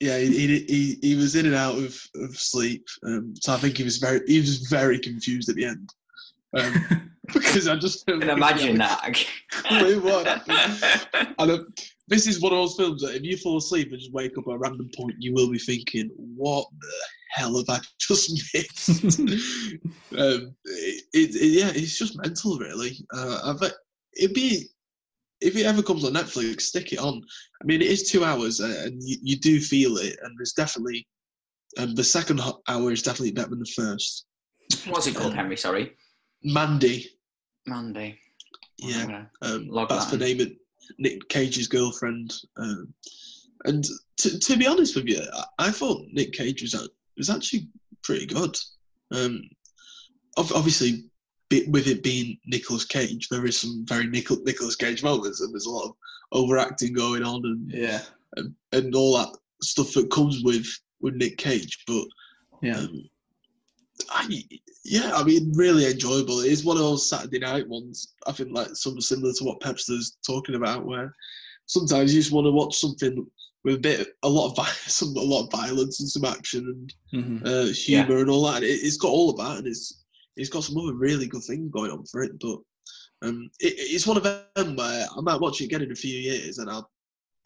[0.00, 2.84] yeah he he, he, he was in and out of, of sleep.
[3.06, 5.90] Um, so I think he was very he was very confused at the end.
[6.56, 9.24] Um, because I just can imagine that.
[11.38, 11.74] And um,
[12.08, 14.44] this is one of those films that if you fall asleep and just wake up
[14.48, 16.92] at a random point, you will be thinking, "What the
[17.30, 22.98] hell have I just missed?" um, it, it, yeah, it's just mental, really.
[23.14, 23.72] Uh, I bet
[24.16, 24.66] it'd be
[25.40, 27.22] if it ever comes on Netflix, stick it on.
[27.60, 30.52] I mean, it is two hours, uh, and you, you do feel it, and there's
[30.52, 31.06] definitely
[31.78, 34.26] um, the second hour is definitely better than the first.
[34.86, 35.56] What's it called, Henry?
[35.56, 35.92] Sorry,
[36.44, 37.08] Mandy.
[37.66, 38.18] Mandy.
[38.78, 40.48] Yeah, um, that's that the name of
[40.98, 42.34] Nick Cage's girlfriend.
[42.56, 42.92] Um,
[43.64, 43.84] and
[44.18, 47.68] to, to be honest with you, I, I thought Nick Cage was, was actually
[48.02, 48.56] pretty good.
[49.12, 49.42] Um,
[50.36, 51.04] ob- obviously,
[51.48, 55.52] be, with it being Nicolas Cage, there is some very Nicol- Nicolas Cage moments, and
[55.52, 55.94] there's a lot of
[56.32, 58.00] overacting going on, and Yeah,
[58.36, 60.66] and, and all that stuff that comes with
[61.00, 61.84] with Nick Cage.
[61.86, 62.04] But
[62.62, 63.04] yeah, um,
[64.10, 64.26] I,
[64.84, 66.40] yeah, I mean, really enjoyable.
[66.40, 68.14] It is one of those Saturday night ones.
[68.26, 71.14] I think like something similar to what Pepster's talking about, where
[71.66, 73.26] sometimes you just want to watch something
[73.64, 77.46] with a bit, a lot of some, a lot of violence and some action and
[77.46, 78.56] uh, humor and all that.
[78.56, 80.04] And it, it's got all of that, and it's
[80.36, 82.32] it's got some other really good things going on for it.
[82.40, 82.58] But
[83.22, 86.18] um, it, it's one of them where I might watch it again in a few
[86.18, 86.90] years, and I'll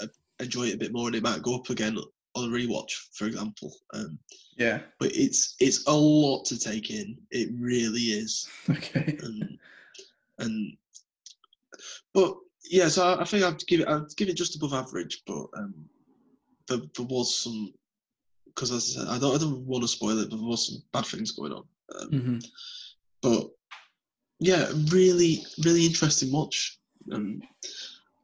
[0.00, 0.06] uh,
[0.40, 1.96] enjoy it a bit more, and it might go up again
[2.36, 3.74] on a rewatch, for example.
[3.94, 4.18] Um,
[4.56, 4.80] yeah.
[5.00, 7.16] but it's it's a lot to take in.
[7.30, 9.18] It really is, Okay.
[9.22, 9.58] and
[10.38, 10.76] and
[12.14, 12.36] but
[12.70, 12.88] yeah.
[12.88, 15.74] So I, I think I'd give it I'd give it just above average, but um,
[16.68, 17.72] there, there was some
[18.46, 20.68] because as I said, I don't I don't want to spoil it, but there was
[20.68, 21.64] some bad things going on.
[22.00, 22.38] Um, hmm
[23.22, 23.48] but
[24.38, 26.78] yeah, really really interesting watch,
[27.12, 27.40] um,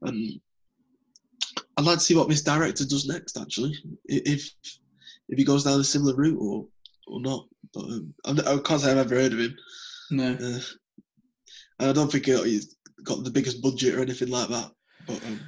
[0.02, 0.40] and
[1.76, 3.36] I'd like to see what this director does next.
[3.38, 3.74] Actually,
[4.06, 4.50] if
[5.28, 6.66] if he goes down a similar route or
[7.06, 7.46] or not.
[7.74, 9.56] But um, I'm- can't say I've ever heard of him.
[10.10, 10.32] No.
[10.32, 10.60] Uh,
[11.80, 14.70] and I don't think he's got the biggest budget or anything like that.
[15.06, 15.40] But um,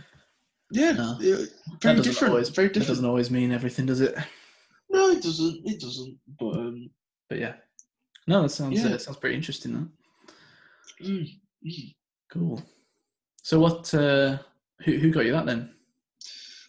[0.70, 1.18] yeah, No.
[1.20, 1.36] yeah,
[1.82, 2.32] very different.
[2.32, 2.88] Always, very That different.
[2.88, 4.16] doesn't always mean everything, does it?
[4.90, 5.60] No, it doesn't.
[5.66, 6.18] It doesn't.
[6.40, 6.90] But um,
[7.28, 7.54] But yeah.
[8.26, 8.90] No, that sounds Yeah.
[8.94, 9.72] uh, sounds pretty interesting.
[9.74, 11.04] Though.
[11.06, 11.28] mm,
[11.66, 11.94] mm.
[12.32, 12.62] Cool.
[13.42, 13.92] So what?
[13.92, 14.38] Uh,
[14.84, 15.73] who who got you that then?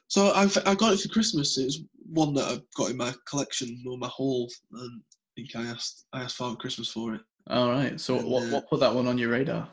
[0.07, 1.57] So I I got it for Christmas.
[1.57, 4.49] It was one that I've got in my collection or my haul.
[4.73, 7.21] And I think I asked I asked Father Christmas for it.
[7.49, 7.99] All right.
[7.99, 9.67] So And, what uh, what put that one on your radar?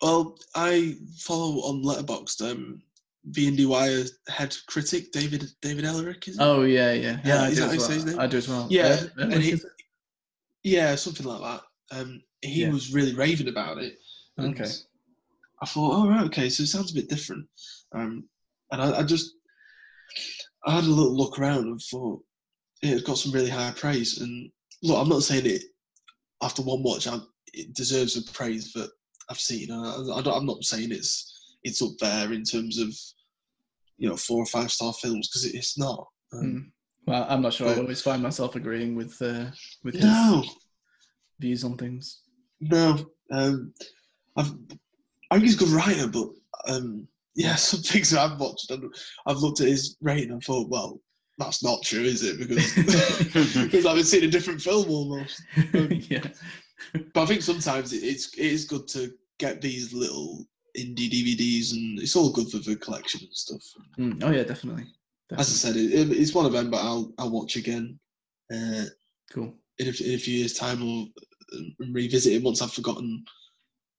[0.00, 2.82] Well, I follow on Letterboxd um,
[3.30, 6.26] IndieWire head critic David David Ehrlich.
[6.28, 6.42] Is it?
[6.42, 7.42] Oh yeah, yeah, yeah.
[7.42, 8.20] Uh, I do that how you as say his well.
[8.20, 8.66] I do as well.
[8.70, 9.60] Yeah, uh, and he-
[10.64, 11.96] Yeah, something like that.
[11.96, 12.70] Um, he Yeah.
[12.70, 13.98] was really raving about it.
[14.38, 14.70] Okay.
[15.60, 17.46] I thought, oh right, okay, so it sounds a bit different.
[17.92, 18.24] Um,
[18.72, 19.34] and I, I just,
[20.66, 22.20] I had a little look around and thought,
[22.82, 24.20] yeah, it's got some really high praise.
[24.20, 24.50] And
[24.82, 25.62] look, I'm not saying it
[26.42, 27.18] after one watch, I,
[27.52, 28.90] it deserves the praise that
[29.30, 29.70] I've seen.
[29.70, 31.28] I, I don't, I'm not saying it's
[31.62, 32.88] it's up there in terms of,
[33.98, 36.08] you know, four or five star films because it, it's not.
[36.32, 36.70] Um, Mm.
[37.04, 37.68] Well, I'm not sure.
[37.68, 39.46] I always find myself agreeing with uh,
[39.82, 40.44] with his No,
[41.40, 42.20] views on things.
[42.60, 42.96] No,
[43.32, 43.74] um,
[44.36, 44.52] I've,
[45.30, 46.28] I think he's a good writer, but
[46.68, 48.92] um, yeah, some things I've watched, and
[49.26, 51.00] I've looked at his rating and thought, well,
[51.38, 52.38] that's not true, is it?
[52.38, 52.74] Because
[53.64, 55.42] because I've seen a different film almost.
[55.72, 56.26] yeah.
[57.14, 60.44] But I think sometimes it, it's it is good to get these little
[60.78, 63.62] indie DVDs, and it's all good for the collection and stuff.
[63.98, 64.22] Mm.
[64.22, 64.84] Oh yeah, definitely.
[65.38, 67.98] As I said, it, it, it's one of them, but I'll I'll watch again
[68.52, 68.84] uh,
[69.32, 69.54] Cool.
[69.78, 71.06] in, a, in a few years' time, or
[71.54, 73.24] uh, revisit it once I've forgotten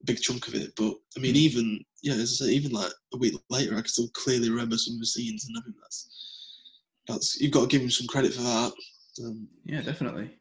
[0.02, 0.72] a big chunk of it.
[0.76, 3.86] But I mean, even yeah, as I said, even like a week later, I can
[3.88, 6.60] still clearly remember some of the scenes, and I think that's
[7.08, 8.72] that's you've got to give him some credit for that.
[9.24, 10.36] Um, Yeah, definitely.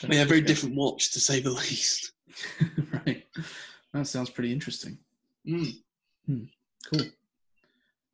[0.00, 2.12] but yeah, very different watch to say the least.
[3.06, 3.24] right.
[3.92, 4.98] That sounds pretty interesting.
[5.46, 5.72] Mm.
[6.28, 7.06] Cool.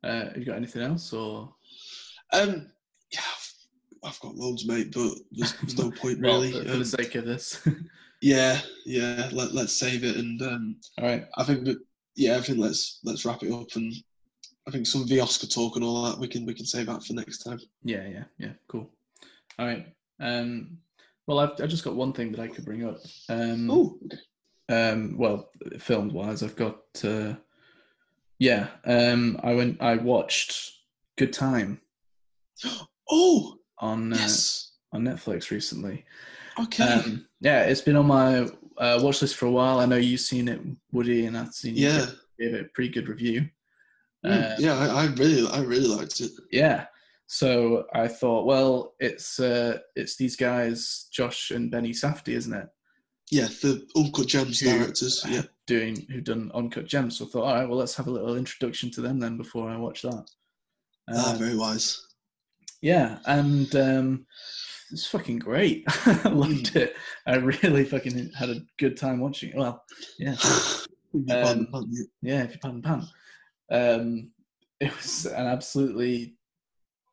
[0.03, 1.53] Uh, have you got anything else or?
[2.33, 2.71] Um,
[3.11, 3.19] yeah,
[4.03, 6.51] I've, got loads, mate, but there's, there's no point Well, really.
[6.51, 7.65] for, for Um, the sake of this.
[8.21, 9.29] Yeah, yeah.
[9.31, 11.25] Let, let's save it, and um, All right.
[11.37, 11.77] I think that
[12.15, 13.93] yeah, I think let's let's wrap it up, and
[14.67, 16.87] I think some of the Oscar talk and all that we can we can save
[16.87, 17.59] that for next time.
[17.83, 18.53] Yeah, yeah, yeah.
[18.67, 18.89] Cool.
[19.59, 19.87] All right.
[20.19, 20.77] Um,
[21.27, 22.99] well, I've I just got one thing that I could bring up.
[23.29, 23.99] Um, Oh,
[24.69, 25.49] um, well,
[25.79, 26.79] filmed wise, I've got.
[27.03, 27.35] Uh,
[28.39, 28.67] yeah.
[28.85, 29.81] Um, I went.
[29.81, 30.71] I watched
[31.17, 31.81] Good Time
[33.09, 34.71] oh, on uh, yes.
[34.91, 36.05] on Netflix recently.
[36.59, 36.83] Okay.
[36.83, 38.47] Um, yeah, it's been on my
[38.77, 39.79] uh, watch list for a while.
[39.79, 40.59] I know you've seen it,
[40.91, 41.99] Woody, and I've seen yeah.
[41.99, 43.49] give- give it a pretty good review.
[44.25, 46.31] Mm, Uh, yeah, I, I really I really liked it.
[46.51, 46.85] yeah.
[47.29, 52.67] So I thought, well, it's uh, it's these guys, Josh and Benny Safdie, isn't it?
[53.31, 55.23] Yeah, the Uncut Gems Who- directors.
[55.27, 55.41] Yeah.
[55.67, 57.17] Doing who've done Uncut Gems.
[57.17, 59.69] So I thought, all right, well, let's have a little introduction to them then before
[59.69, 60.25] I watch that.
[61.13, 61.99] ah, Um, very wise.
[62.81, 64.25] yeah, and um,
[64.91, 65.83] it's fucking great.
[66.05, 66.77] I loved Hmm.
[66.79, 66.95] it.
[67.25, 69.55] I really fucking had a good time watching it.
[69.57, 69.83] Well,
[70.19, 70.35] yeah.
[71.31, 71.67] Um,
[72.21, 73.07] yeah, if you pardon pan.
[73.71, 74.31] Um,
[74.79, 76.35] it was an absolutely.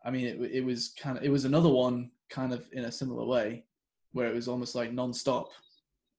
[0.05, 1.23] I mean, it, it was kind of.
[1.25, 3.65] It was another one, kind of in a similar way,
[4.13, 5.49] where it was almost like non-stop.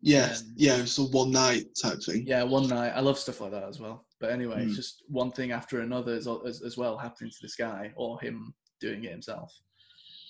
[0.02, 2.26] Yeah, Um, yeah, it's a one night type thing.
[2.26, 2.94] Yeah, one night.
[2.96, 4.06] I love stuff like that as well.
[4.20, 4.78] But anyway, it's Mm.
[4.78, 8.54] just one thing after another as, as, as well happening to this guy or him
[8.80, 9.54] doing it himself.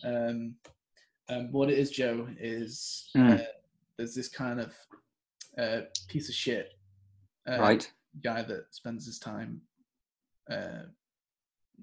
[0.04, 0.56] Um,
[1.30, 3.40] um, what it is, Joe, is Mm.
[3.40, 3.44] uh,
[3.98, 4.74] there's this kind of
[5.58, 6.74] uh, piece of shit
[7.50, 7.90] uh, right.
[8.24, 9.62] guy that spends his time
[10.52, 10.84] uh,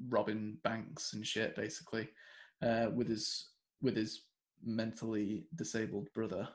[0.09, 2.09] robbing banks and shit, basically,
[2.63, 3.49] uh, with his
[3.81, 4.23] with his
[4.65, 6.49] mentally disabled brother.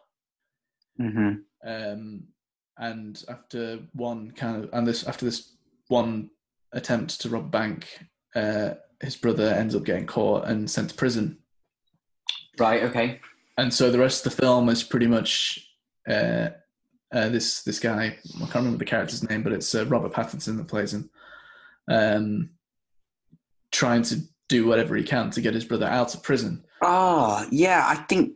[0.98, 1.34] hmm
[1.66, 2.24] Um,
[2.78, 5.56] and after one kind of and this after this
[5.88, 6.30] one
[6.74, 8.06] attempt to rob a bank,
[8.36, 11.38] uh, his brother ends up getting caught and sent to prison.
[12.60, 12.84] Right.
[12.84, 13.20] Okay.
[13.58, 15.68] And so the rest of the film is pretty much
[16.08, 16.50] uh,
[17.12, 18.18] uh, this this guy.
[18.36, 21.10] I can't remember the character's name, but it's uh, Robert Pattinson that plays him,
[21.90, 22.50] um,
[23.72, 26.64] trying to do whatever he can to get his brother out of prison.
[26.82, 27.84] Oh, yeah.
[27.86, 28.34] I think.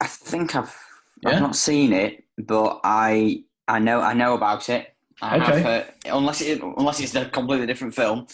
[0.00, 0.74] I think I've.
[1.22, 1.30] Yeah?
[1.30, 3.44] I've not seen it, but I.
[3.68, 4.00] I know.
[4.00, 4.88] I know about it.
[5.22, 5.44] I Okay.
[5.44, 8.26] have heard, unless it unless it's a completely different film.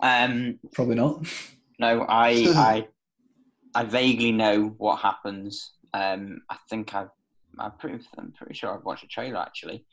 [0.00, 1.24] Um, Probably not.
[1.80, 2.86] no, I I
[3.74, 5.72] I vaguely know what happens.
[5.92, 7.08] Um, I think I've.
[7.58, 8.04] I'm pretty.
[8.18, 9.84] I'm pretty sure I've watched a trailer actually.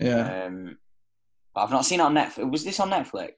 [0.00, 0.44] Yeah.
[0.46, 0.78] Um,
[1.54, 2.50] but I've not seen it on Netflix.
[2.50, 3.32] Was this on Netflix?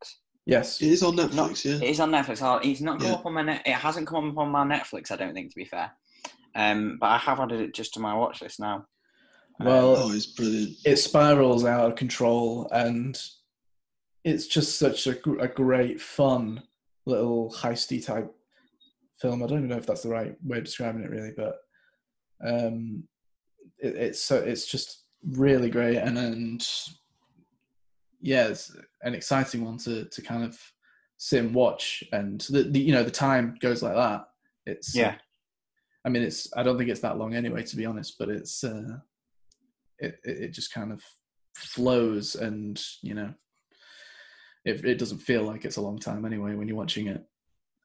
[0.46, 0.80] yes.
[0.80, 1.74] It is on Netflix, Not- yeah.
[1.76, 2.42] It is on Netflix.
[2.42, 3.14] Oh, It's not come Yeah.
[3.14, 3.62] up on my net.
[3.66, 5.10] It hasn't come up on my Netflix.
[5.12, 5.92] I don't think, to be fair.
[6.54, 8.86] Um, but I have added it just to my watch list now.
[9.60, 10.76] Well, Oh, it's brilliant.
[10.84, 13.20] it spirals out of control and
[14.24, 16.62] it's just such a, a great fun
[17.06, 18.34] little heisty type
[19.20, 21.56] film i don't even know if that's the right way of describing it really but
[22.44, 23.02] um
[23.78, 26.68] it, it's so it's just really great and and
[28.20, 30.58] yeah it's an exciting one to to kind of
[31.16, 34.24] sit and watch and the, the you know the time goes like that
[34.66, 35.14] it's yeah,
[36.04, 36.48] I mean, it's.
[36.56, 38.16] I don't think it's that long anyway, to be honest.
[38.18, 38.64] But it's.
[38.64, 38.98] Uh,
[39.98, 41.02] it, it it just kind of
[41.54, 43.34] flows, and you know,
[44.64, 47.24] it it doesn't feel like it's a long time anyway when you're watching it.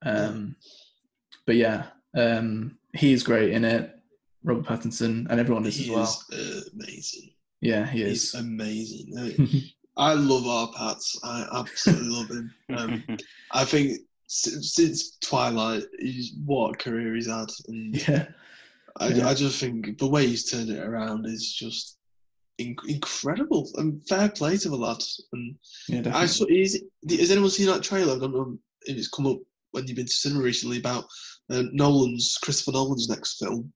[0.05, 0.55] Um,
[1.45, 1.85] but yeah,
[2.17, 3.89] um, he's great in it.
[4.43, 6.23] Robert Pattinson and everyone is He as well.
[6.31, 7.29] is amazing.
[7.61, 8.35] Yeah, he He's is.
[8.35, 9.13] amazing.
[9.97, 11.17] I love our Pats.
[11.23, 12.53] I absolutely love him.
[12.75, 13.03] Um,
[13.51, 18.25] I think since, since Twilight, he's what a career he's had, and yeah,
[18.99, 19.27] I, Yeah.
[19.29, 21.97] I just think the way he's turned it around is just
[22.57, 23.69] in, incredible.
[23.75, 25.01] And fair play to the lad.
[25.31, 25.55] And
[25.87, 26.45] yeah, I saw.
[26.49, 28.15] Is, has anyone seen that trailer?
[28.15, 29.37] I don't know if it's come up
[29.71, 31.05] when you've been to cinema recently about
[31.49, 33.71] uh, Nolan's Christopher Nolan's next film,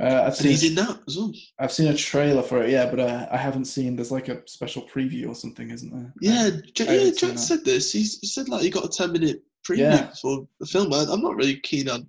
[0.00, 0.50] uh, I've seen.
[0.50, 1.32] he's in that as well.
[1.58, 2.70] I've seen a trailer for it.
[2.70, 3.96] Yeah, but uh, I haven't seen.
[3.96, 6.12] There's like a special preview or something, isn't there?
[6.20, 7.92] Yeah, Jack, I yeah, Jack said this.
[7.92, 10.12] He's, he said like he got a ten minute preview Yeah.
[10.20, 10.92] for the film.
[10.92, 12.08] I, I'm not really keen on.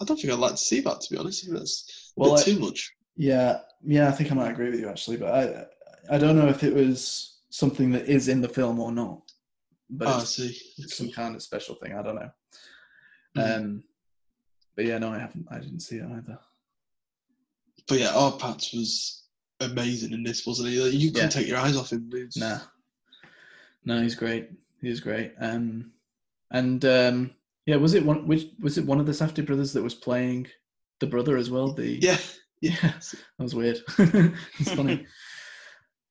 [0.00, 1.46] I don't think I'd like to see that to be honest.
[1.50, 2.92] I that's Well, I- too much.
[3.16, 6.46] Yeah, yeah, I think I might agree with you actually, but I I don't know
[6.48, 9.20] if it was something that is in the film or not.
[9.90, 10.56] But Oh, I it's, see.
[10.78, 11.94] it's some kind of special thing.
[11.94, 12.30] I don't know.
[13.36, 13.56] Mhm.
[13.56, 13.84] Um,
[14.78, 15.44] but yeah, no, I haven't.
[15.50, 16.38] I didn't see it either.
[17.88, 19.24] But yeah, our Pats was
[19.58, 20.80] amazing in this, wasn't he?
[20.80, 21.40] Like, you couldn't Yeah.
[21.40, 22.08] take your eyes off him.
[22.14, 22.60] It's- Nah,
[23.84, 24.50] no, he's great.
[24.80, 25.32] He's great.
[25.40, 25.90] Um,
[26.52, 27.34] and um,
[27.66, 28.24] yeah, was it one?
[28.28, 28.86] Which was it?
[28.86, 30.46] One of the Safdie brothers that was playing
[31.00, 31.72] the brother as well.
[31.72, 32.18] The Yeah,
[32.60, 33.78] yeah, that was weird.
[33.98, 35.04] it's funny.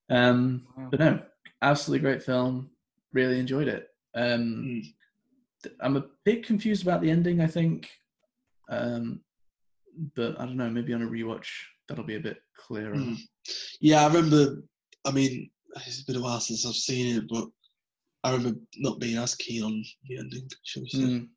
[0.09, 0.87] Um, Wow.
[0.91, 1.23] but no,
[1.61, 2.69] absolutely great film.
[3.13, 3.87] Really enjoyed it.
[4.13, 4.93] Um, Mm.
[5.81, 7.41] I'm a bit confused about the ending.
[7.41, 7.89] I think,
[8.69, 9.21] um,
[10.15, 10.69] but I don't know.
[10.69, 11.47] Maybe on a rewatch,
[11.87, 12.95] that'll be a bit clearer.
[12.95, 13.17] Mm.
[13.81, 14.03] yeah.
[14.03, 14.63] I remember.
[15.05, 15.49] I mean,
[15.85, 17.47] it's been a while since I've seen it, but
[18.23, 20.47] I remember not being as keen on the ending.
[20.63, 20.97] Shall we say?
[20.99, 21.27] Mm.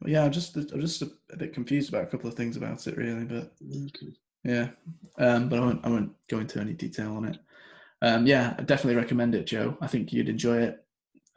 [0.00, 2.56] Well, yeah, I'm just I'm just a, a bit confused about a couple of things
[2.56, 3.24] about it, really.
[3.24, 4.12] But Okay.
[4.44, 4.68] yeah,
[5.18, 7.38] um, but I won't I won't go into any detail on it.
[8.00, 9.76] Um, yeah, I definitely recommend it, Joe.
[9.80, 10.84] I think you'd enjoy it.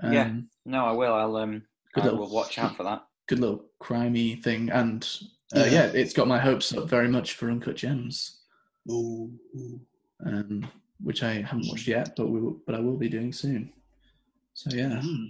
[0.01, 0.33] Um, Yeah.
[0.65, 1.13] No, I will.
[1.13, 1.61] I'll um,
[1.93, 3.03] Good I little- will watch out for that.
[3.27, 5.07] Good little crimey thing, and
[5.55, 5.65] uh, Yeah.
[5.65, 8.41] yeah, it's got my hopes up very much for Uncut Gems,
[8.89, 9.79] Ooh, ooh.
[10.25, 10.67] um,
[11.01, 13.71] which I haven't watched yet, but we will, but I will be doing soon.
[14.53, 15.27] So yeah, Mm.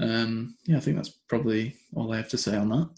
[0.00, 2.90] um, yeah, I think that's probably all I have to say on that.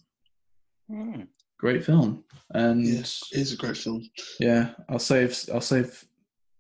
[0.89, 1.23] Hmm.
[1.59, 4.03] Great film, and Yeah, it is a great film.
[4.39, 6.05] yeah, I'll save I'll save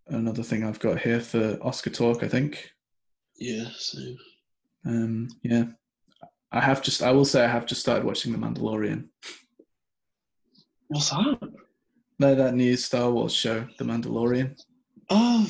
[0.09, 2.23] another thing I've got here for Oscar talk.
[2.23, 2.71] I think.
[3.37, 3.99] Yeah, so
[4.85, 5.65] Um, yeah,
[6.53, 9.09] I have just I will say I have just started watching The Mandalorian.
[10.89, 11.39] what's that?
[12.19, 14.59] No, that new Star Wars show, The Mandalorian.
[15.09, 15.43] Oh,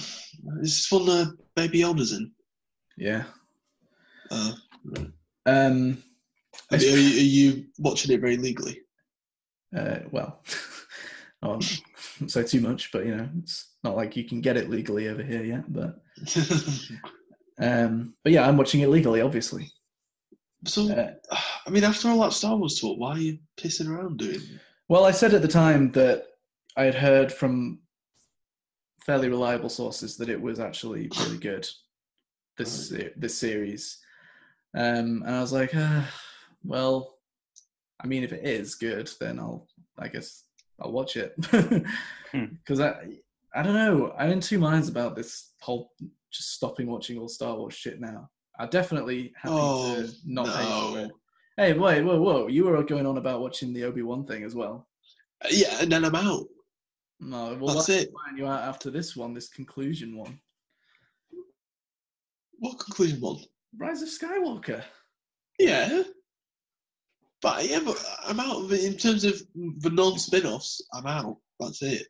[0.62, 2.31] is this one uh, Baby Yoda's in?
[2.97, 3.24] Yeah.
[4.31, 4.52] Uh,
[5.47, 6.02] Um.
[6.70, 8.81] are, you, are you watching it very legally?
[9.77, 10.43] Uh, well,
[11.43, 11.64] not
[12.27, 15.22] say too much, but you know, it's not like you can get it legally over
[15.22, 15.72] here yet.
[15.72, 16.01] But
[17.60, 19.70] um, but yeah, I'm watching it legally, obviously.
[20.65, 21.12] So, Uh,
[21.66, 24.41] I mean, after all that Star Wars talk, why are you pissing around doing?
[24.89, 26.24] Well, I said at the time that
[26.77, 27.81] I had heard from
[29.05, 31.66] fairly reliable sources that it was actually really good.
[32.59, 33.99] This se- this series,
[34.74, 36.03] um, and I was like, uh,
[36.62, 37.16] well,
[38.03, 39.66] I mean, if it is good, then I'll,
[39.99, 40.45] I guess,
[40.81, 41.35] I'll watch it
[42.32, 42.97] because I,
[43.55, 45.93] I don't know, I'm in two minds about this whole
[46.31, 48.28] just stopping watching all Star Wars shit now.
[48.61, 50.97] I'm definitely happy Oh, to not pay for no.
[50.97, 51.11] it.
[51.57, 52.47] Hey, wait, whoa, whoa!
[52.47, 54.87] You were going on about watching the Obi Wan thing as well.
[55.45, 56.47] Uh, Yeah, and then I'm out.
[57.20, 58.11] No, well, That's why it.
[58.37, 60.39] you out after this one, this conclusion one?
[62.59, 63.39] What conclusion one?
[63.78, 64.82] Rise of Skywalker.
[65.59, 66.03] Yeah.
[67.43, 70.82] But yeah, but I'm out in terms of the non-spin-offs.
[70.93, 71.39] I'm out.
[71.59, 72.07] That's it.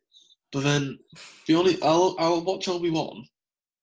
[0.52, 0.98] But then
[1.46, 3.24] the only I'll I'll watch Obi Wan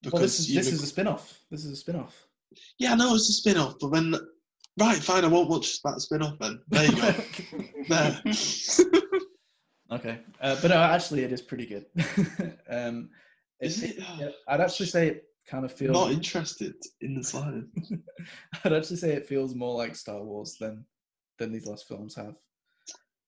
[0.02, 1.40] because Well, this is this is a spin-off.
[1.50, 2.27] This is a spin-off.
[2.80, 4.16] Yeah, I know it's a spin-off, but when
[4.80, 6.60] right, fine, I won't watch that spin-off then.
[6.70, 7.16] There you go.
[7.90, 8.22] there.
[9.92, 11.86] okay, uh, but no, actually, it is pretty good.
[12.70, 13.10] um,
[13.62, 14.04] Is it- it?
[14.20, 15.94] yeah, I'd actually say it kind of feels.
[15.94, 17.68] Not interested in the slightest.
[18.64, 20.86] I'd actually say it feels more like Star Wars than
[21.40, 22.36] than these last films have.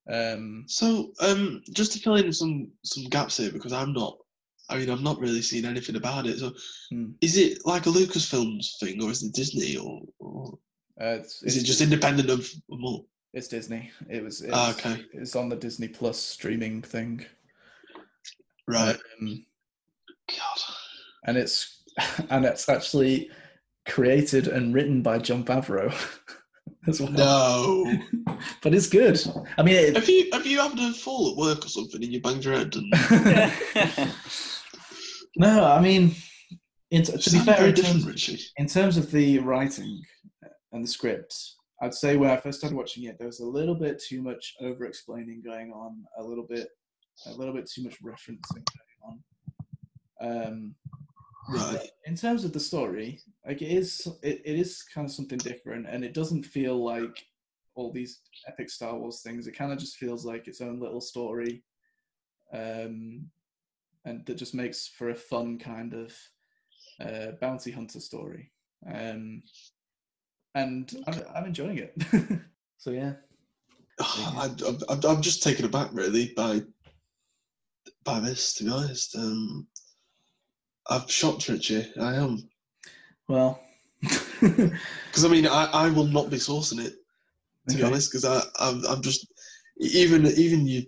[0.09, 4.17] Um, So, um, just to fill in some some gaps here because I'm not.
[4.69, 6.39] I mean, I've not really seen anything about it.
[6.39, 6.53] So,
[6.91, 7.11] Hmm.
[7.21, 10.57] is it like a Lucasfilms thing, or is it Disney, or, or
[11.01, 13.07] uh, it's, is it's it just independent of them all?
[13.33, 13.91] It's Disney.
[14.09, 14.41] It was.
[14.41, 15.05] It's, Ah, okay.
[15.13, 17.25] It's on the Disney Plus streaming thing.
[18.67, 18.97] Right.
[19.21, 19.45] Um,
[20.27, 20.59] God.
[21.25, 21.83] and it's
[22.29, 23.29] and it's actually
[23.87, 25.91] created and written by Jon Favreau
[26.87, 27.11] as well.
[27.11, 27.97] No.
[28.61, 29.19] but it's good.
[29.57, 32.11] I mean, it, have you have you had a fall at work or something and
[32.13, 32.75] you banged your head?
[32.75, 32.93] And
[35.39, 36.13] no, I mean,
[36.91, 38.39] in, to be fair, in terms, Richie.
[38.57, 40.01] in terms of the writing
[40.71, 41.35] and the script,
[41.81, 44.55] I'd say when I first started watching it, there was a little bit too much
[44.61, 46.67] over-explaining going on, a little bit,
[47.25, 48.63] a little bit too much referencing
[49.01, 49.15] going on.
[50.21, 50.75] Um,
[51.51, 51.89] Right.
[52.05, 55.87] in terms of the story, like it is, it, it is kind of something different,
[55.89, 57.25] and it doesn't feel like
[57.73, 59.47] all these epic Star Wars things.
[59.47, 61.63] It kind of just feels like its own little story,
[62.53, 63.25] um,
[64.09, 66.13] and that just makes for a fun kind of
[66.99, 68.51] uh, bounty hunter story.
[68.91, 69.43] Um,
[70.55, 71.93] and I'm, I'm enjoying it.
[72.77, 73.13] so yeah,
[73.99, 74.49] I,
[74.89, 76.61] I'm, I'm just taken aback really by
[78.03, 78.55] by this.
[78.55, 79.67] To be honest, um,
[80.89, 81.91] I'm shocked, Richie.
[81.99, 82.49] I am
[83.27, 83.61] well,
[84.01, 86.95] because I mean I, I will not be sourcing it
[87.69, 89.27] to be honest because I I'm, I'm just
[89.77, 90.83] even even you.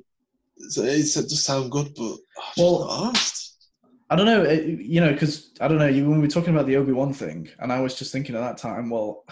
[0.70, 3.14] So It just sound good, but I'm Well.
[4.10, 5.88] I don't know, it, you know, because I don't know.
[5.88, 8.36] You when we were talking about the Obi Wan thing, and I was just thinking
[8.36, 9.24] at that time, well,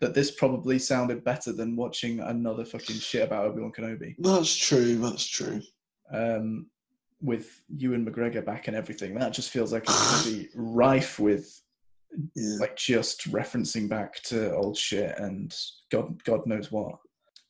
[0.00, 4.16] that this probably sounded better than watching another fucking shit about Obi Wan Kenobi.
[4.18, 4.96] That's true.
[4.96, 5.60] That's true.
[6.12, 6.66] Um,
[7.20, 11.20] with Ewan McGregor back and everything, that just feels like it's going to be rife
[11.20, 11.48] with
[12.34, 12.56] Yeah.
[12.58, 15.54] like just referencing back to old shit and
[15.92, 16.96] God, God knows what.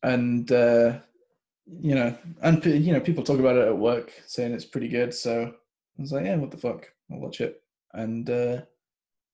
[0.03, 0.99] And uh,
[1.81, 5.15] you know, and you know, people talk about it at work, saying it's pretty good.
[5.15, 5.53] So
[5.99, 6.91] I was like, yeah, what the fuck?
[7.11, 7.63] I'll watch it.
[7.95, 8.63] And uh,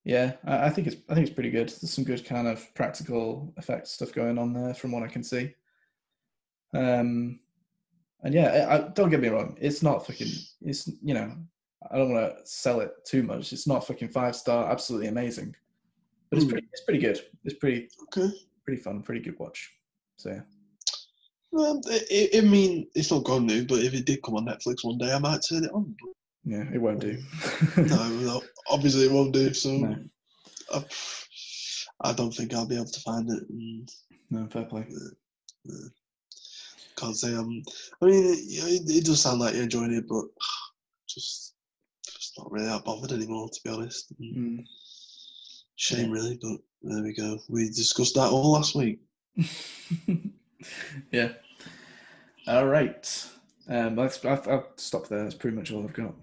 [0.03, 1.69] yeah, I, I think it's I think it's pretty good.
[1.69, 5.23] There's some good kind of practical effects stuff going on there, from what I can
[5.23, 5.53] see.
[6.73, 7.39] Um,
[8.21, 10.27] and yeah, I, I, don't get me wrong, it's not fucking.
[10.61, 11.33] It's you know,
[11.91, 13.53] I don't want to sell it too much.
[13.53, 15.55] It's not fucking five star, absolutely amazing,
[16.29, 16.51] but it's Hmm.
[16.51, 16.67] pretty.
[16.71, 17.19] It's pretty good.
[17.43, 18.29] It's pretty Okay.
[18.65, 19.73] pretty fun, pretty good watch.
[20.17, 20.41] So yeah.
[21.57, 25.11] I, mean, it's not gone new, but if it did come on Netflix one day,
[25.11, 25.95] I might turn it on.
[26.43, 27.17] Yeah, it won't do.
[27.77, 29.53] no, no, obviously it won't do.
[29.53, 29.97] So No.
[30.73, 30.83] I,
[32.01, 33.43] I don't think I'll be able to find it.
[33.49, 33.89] And
[34.29, 34.85] no, fair play.
[36.95, 37.63] can't say I'm.
[38.01, 40.25] I mean, it, it, it does sound like you're enjoying it, but
[41.09, 41.55] just,
[42.05, 44.13] just not really that bothered anymore, to be honest.
[44.21, 44.63] Mm.
[45.75, 47.39] Shame, really, but there we go.
[47.49, 48.99] We discussed that all last week.
[51.11, 51.29] yeah.
[52.47, 53.25] All right.
[53.67, 55.23] Um, I've, I've stopped there.
[55.23, 56.13] That's pretty much all I've got.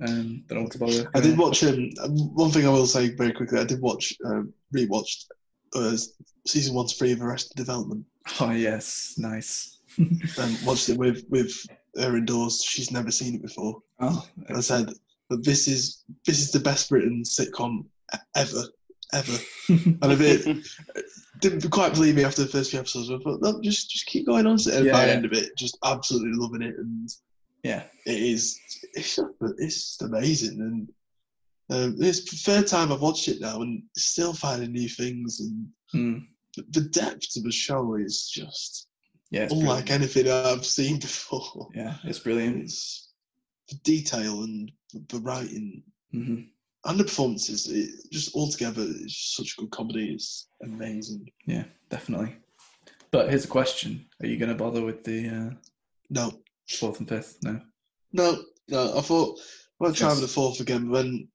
[0.00, 1.10] Um, don't what to bother.
[1.14, 1.90] I did watch um,
[2.34, 3.58] one thing I will say very quickly.
[3.58, 5.24] I did watch, um, rewatched
[5.74, 5.96] uh,
[6.46, 8.04] season one to three of Arrested Development.
[8.40, 9.78] Oh yes, nice.
[9.96, 11.52] and watched it with with
[11.96, 12.62] her indoors.
[12.62, 13.82] She's never seen it before.
[14.00, 14.90] Oh, And I said
[15.30, 17.84] that this is this is the best written sitcom
[18.36, 18.62] ever.
[19.14, 19.32] Ever.
[19.68, 20.46] and a bit
[21.40, 23.10] didn't quite believe me after the first few episodes.
[23.24, 24.58] but no, just just keep going on.
[24.72, 25.12] And Yeah, by the yeah.
[25.16, 27.08] end of it, just absolutely loving it, and
[27.62, 27.84] Yeah.
[28.06, 28.58] it is
[28.94, 29.28] it's just,
[29.58, 30.60] it's just amazing.
[30.60, 30.88] And
[31.70, 35.40] um, it's the third time I've watched it now, and still finding new things.
[35.40, 36.26] And Mm.
[36.56, 38.88] the, the depth of the show is just
[39.30, 39.90] Yeah, unlike brilliant.
[39.90, 41.68] anything I've seen before.
[41.74, 42.64] Yeah, it's brilliant.
[42.64, 43.08] It's
[43.70, 44.70] the detail and
[45.08, 45.82] the, writing
[46.12, 46.40] hmm
[46.84, 47.68] and the performances.
[47.70, 50.12] It, just altogether, it's such a good comedy.
[50.12, 51.28] It's amazing.
[51.46, 52.36] Yeah, definitely.
[53.10, 55.54] But here's a question: Are you going to bother with the uh,
[56.10, 56.32] No,
[56.68, 57.38] fourth and fifth?
[57.42, 57.60] No.
[58.12, 58.96] no, no.
[58.98, 59.38] I thought
[59.80, 60.84] I might try with the fourth again.
[60.88, 61.28] but When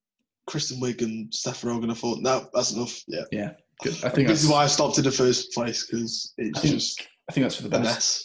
[0.47, 3.01] Kristen Wiig and Seth Rogen, I thought, no, that's enough.
[3.07, 3.51] Yeah, Yeah,
[3.81, 3.95] good.
[4.03, 6.73] I think this is why I stopped in the first place because I it's think,
[6.75, 7.83] just I think that's for the best.
[7.83, 8.23] mess,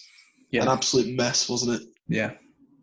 [0.51, 1.89] Yeah, an absolute mess, wasn't it?
[2.09, 2.33] yeah,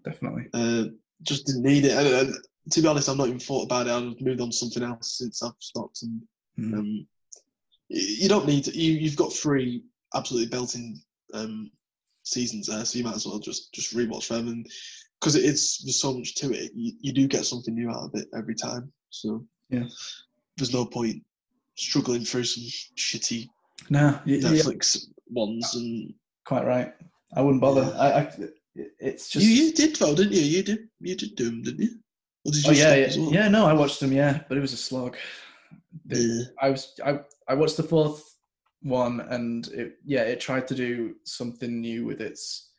[0.04, 0.48] definitely.
[0.54, 0.86] Uh,
[1.24, 1.92] just didn't need it.
[1.98, 2.36] And, and
[2.72, 3.92] to be honest, I've not even thought about it.
[3.92, 6.04] I've moved on to something else since I've stopped.
[6.04, 6.22] And
[6.58, 6.74] Mm.
[6.80, 7.08] um,
[7.90, 8.94] you don't need to, you.
[8.94, 9.84] You've got three
[10.14, 11.02] absolutely belting
[11.34, 11.70] um,
[12.24, 14.48] seasons there, so you might as well just just rewatch them.
[14.48, 14.66] And
[15.20, 18.12] because it's there's so much to it, you, you do get something new out of
[18.16, 18.92] it every time.
[19.10, 19.84] So Yeah.
[20.58, 21.22] there's no point
[21.76, 22.64] struggling through some
[22.98, 23.50] shitty
[23.90, 25.76] No, y- yeah, Netflix ones.
[25.76, 26.14] And
[26.46, 26.94] quite right.
[27.36, 27.94] I wouldn't bother.
[28.00, 28.34] I, I,
[29.00, 30.42] it's just you, you did though, didn't you?
[30.42, 30.80] You did.
[31.02, 32.00] You did do them, didn't you?
[32.46, 33.34] Or did you Oh yeah, yeah, well?
[33.34, 33.48] yeah.
[33.48, 34.12] No, I watched them.
[34.12, 35.18] Yeah, but it was a slog.
[36.06, 36.44] The- Yeah.
[36.62, 38.38] I was I I watched the fourth
[38.82, 42.72] one, and it yeah, it tried to do something new with its,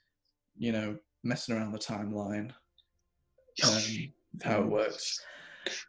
[0.56, 2.52] you know, messing around the timeline,
[3.64, 4.12] um,
[4.44, 5.20] how it works,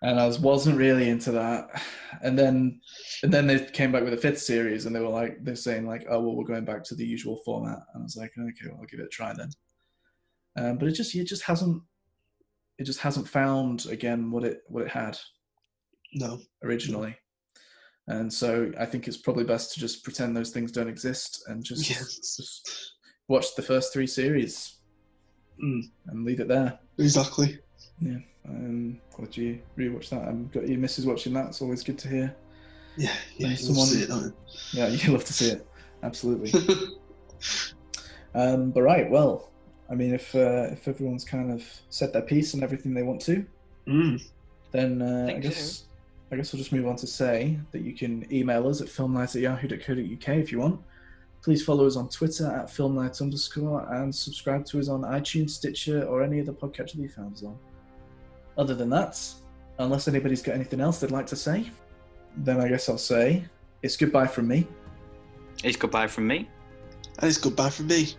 [0.02, 1.70] and I was wasn't really into that.
[2.24, 2.82] And then
[3.22, 5.86] and then they came back with a fifth series, and they were like they're saying
[5.86, 8.70] like, oh well, we're going back to the usual format, and I was like, okay,
[8.70, 9.52] well, I'll give it a try then.
[10.56, 11.84] Um, but it just it just hasn't
[12.78, 15.18] it just hasn't found again what it what it had
[16.14, 16.40] No.
[16.64, 17.16] originally.
[18.08, 21.64] And so I think it's probably best to just pretend those things don't exist and
[21.64, 22.38] just, Yes.
[22.38, 22.94] just
[23.28, 24.76] watch the first three series
[25.62, 25.82] Mm.
[26.08, 26.80] and leave it there.
[26.98, 27.60] Exactly.
[28.00, 30.22] Yeah um, glad you rewatch that.
[30.22, 31.48] I've got your missus watching that.
[31.48, 32.34] It's always good to hear.
[32.96, 33.56] Yeah, yeah.
[33.56, 34.34] Someone- see it,
[34.72, 35.68] Yeah, you love to see it.
[36.04, 36.52] Absolutely.
[38.36, 39.52] Um, but right, well,
[39.90, 43.22] I mean, if uh, if everyone's kind of said their piece and everything they want
[43.22, 43.46] to,
[43.88, 44.22] mm.
[44.72, 45.86] then uh, I Think guess
[46.32, 49.36] I guess we'll just move on to say that you can email us at filmnight
[49.36, 50.82] at yahoo.co.uk if you want.
[51.42, 56.04] Please follow us on Twitter at filmnight underscore and subscribe to us on iTunes, Stitcher,
[56.04, 57.58] or any other podcatcher that you found us on.
[58.58, 59.22] Other than that,
[59.80, 61.72] unless anybody's got anything else they'd like to say,
[62.38, 63.46] then I guess I'll say
[63.82, 64.68] it's goodbye from me.
[65.64, 66.50] It's goodbye from me.
[67.20, 68.16] And it's goodbye from me.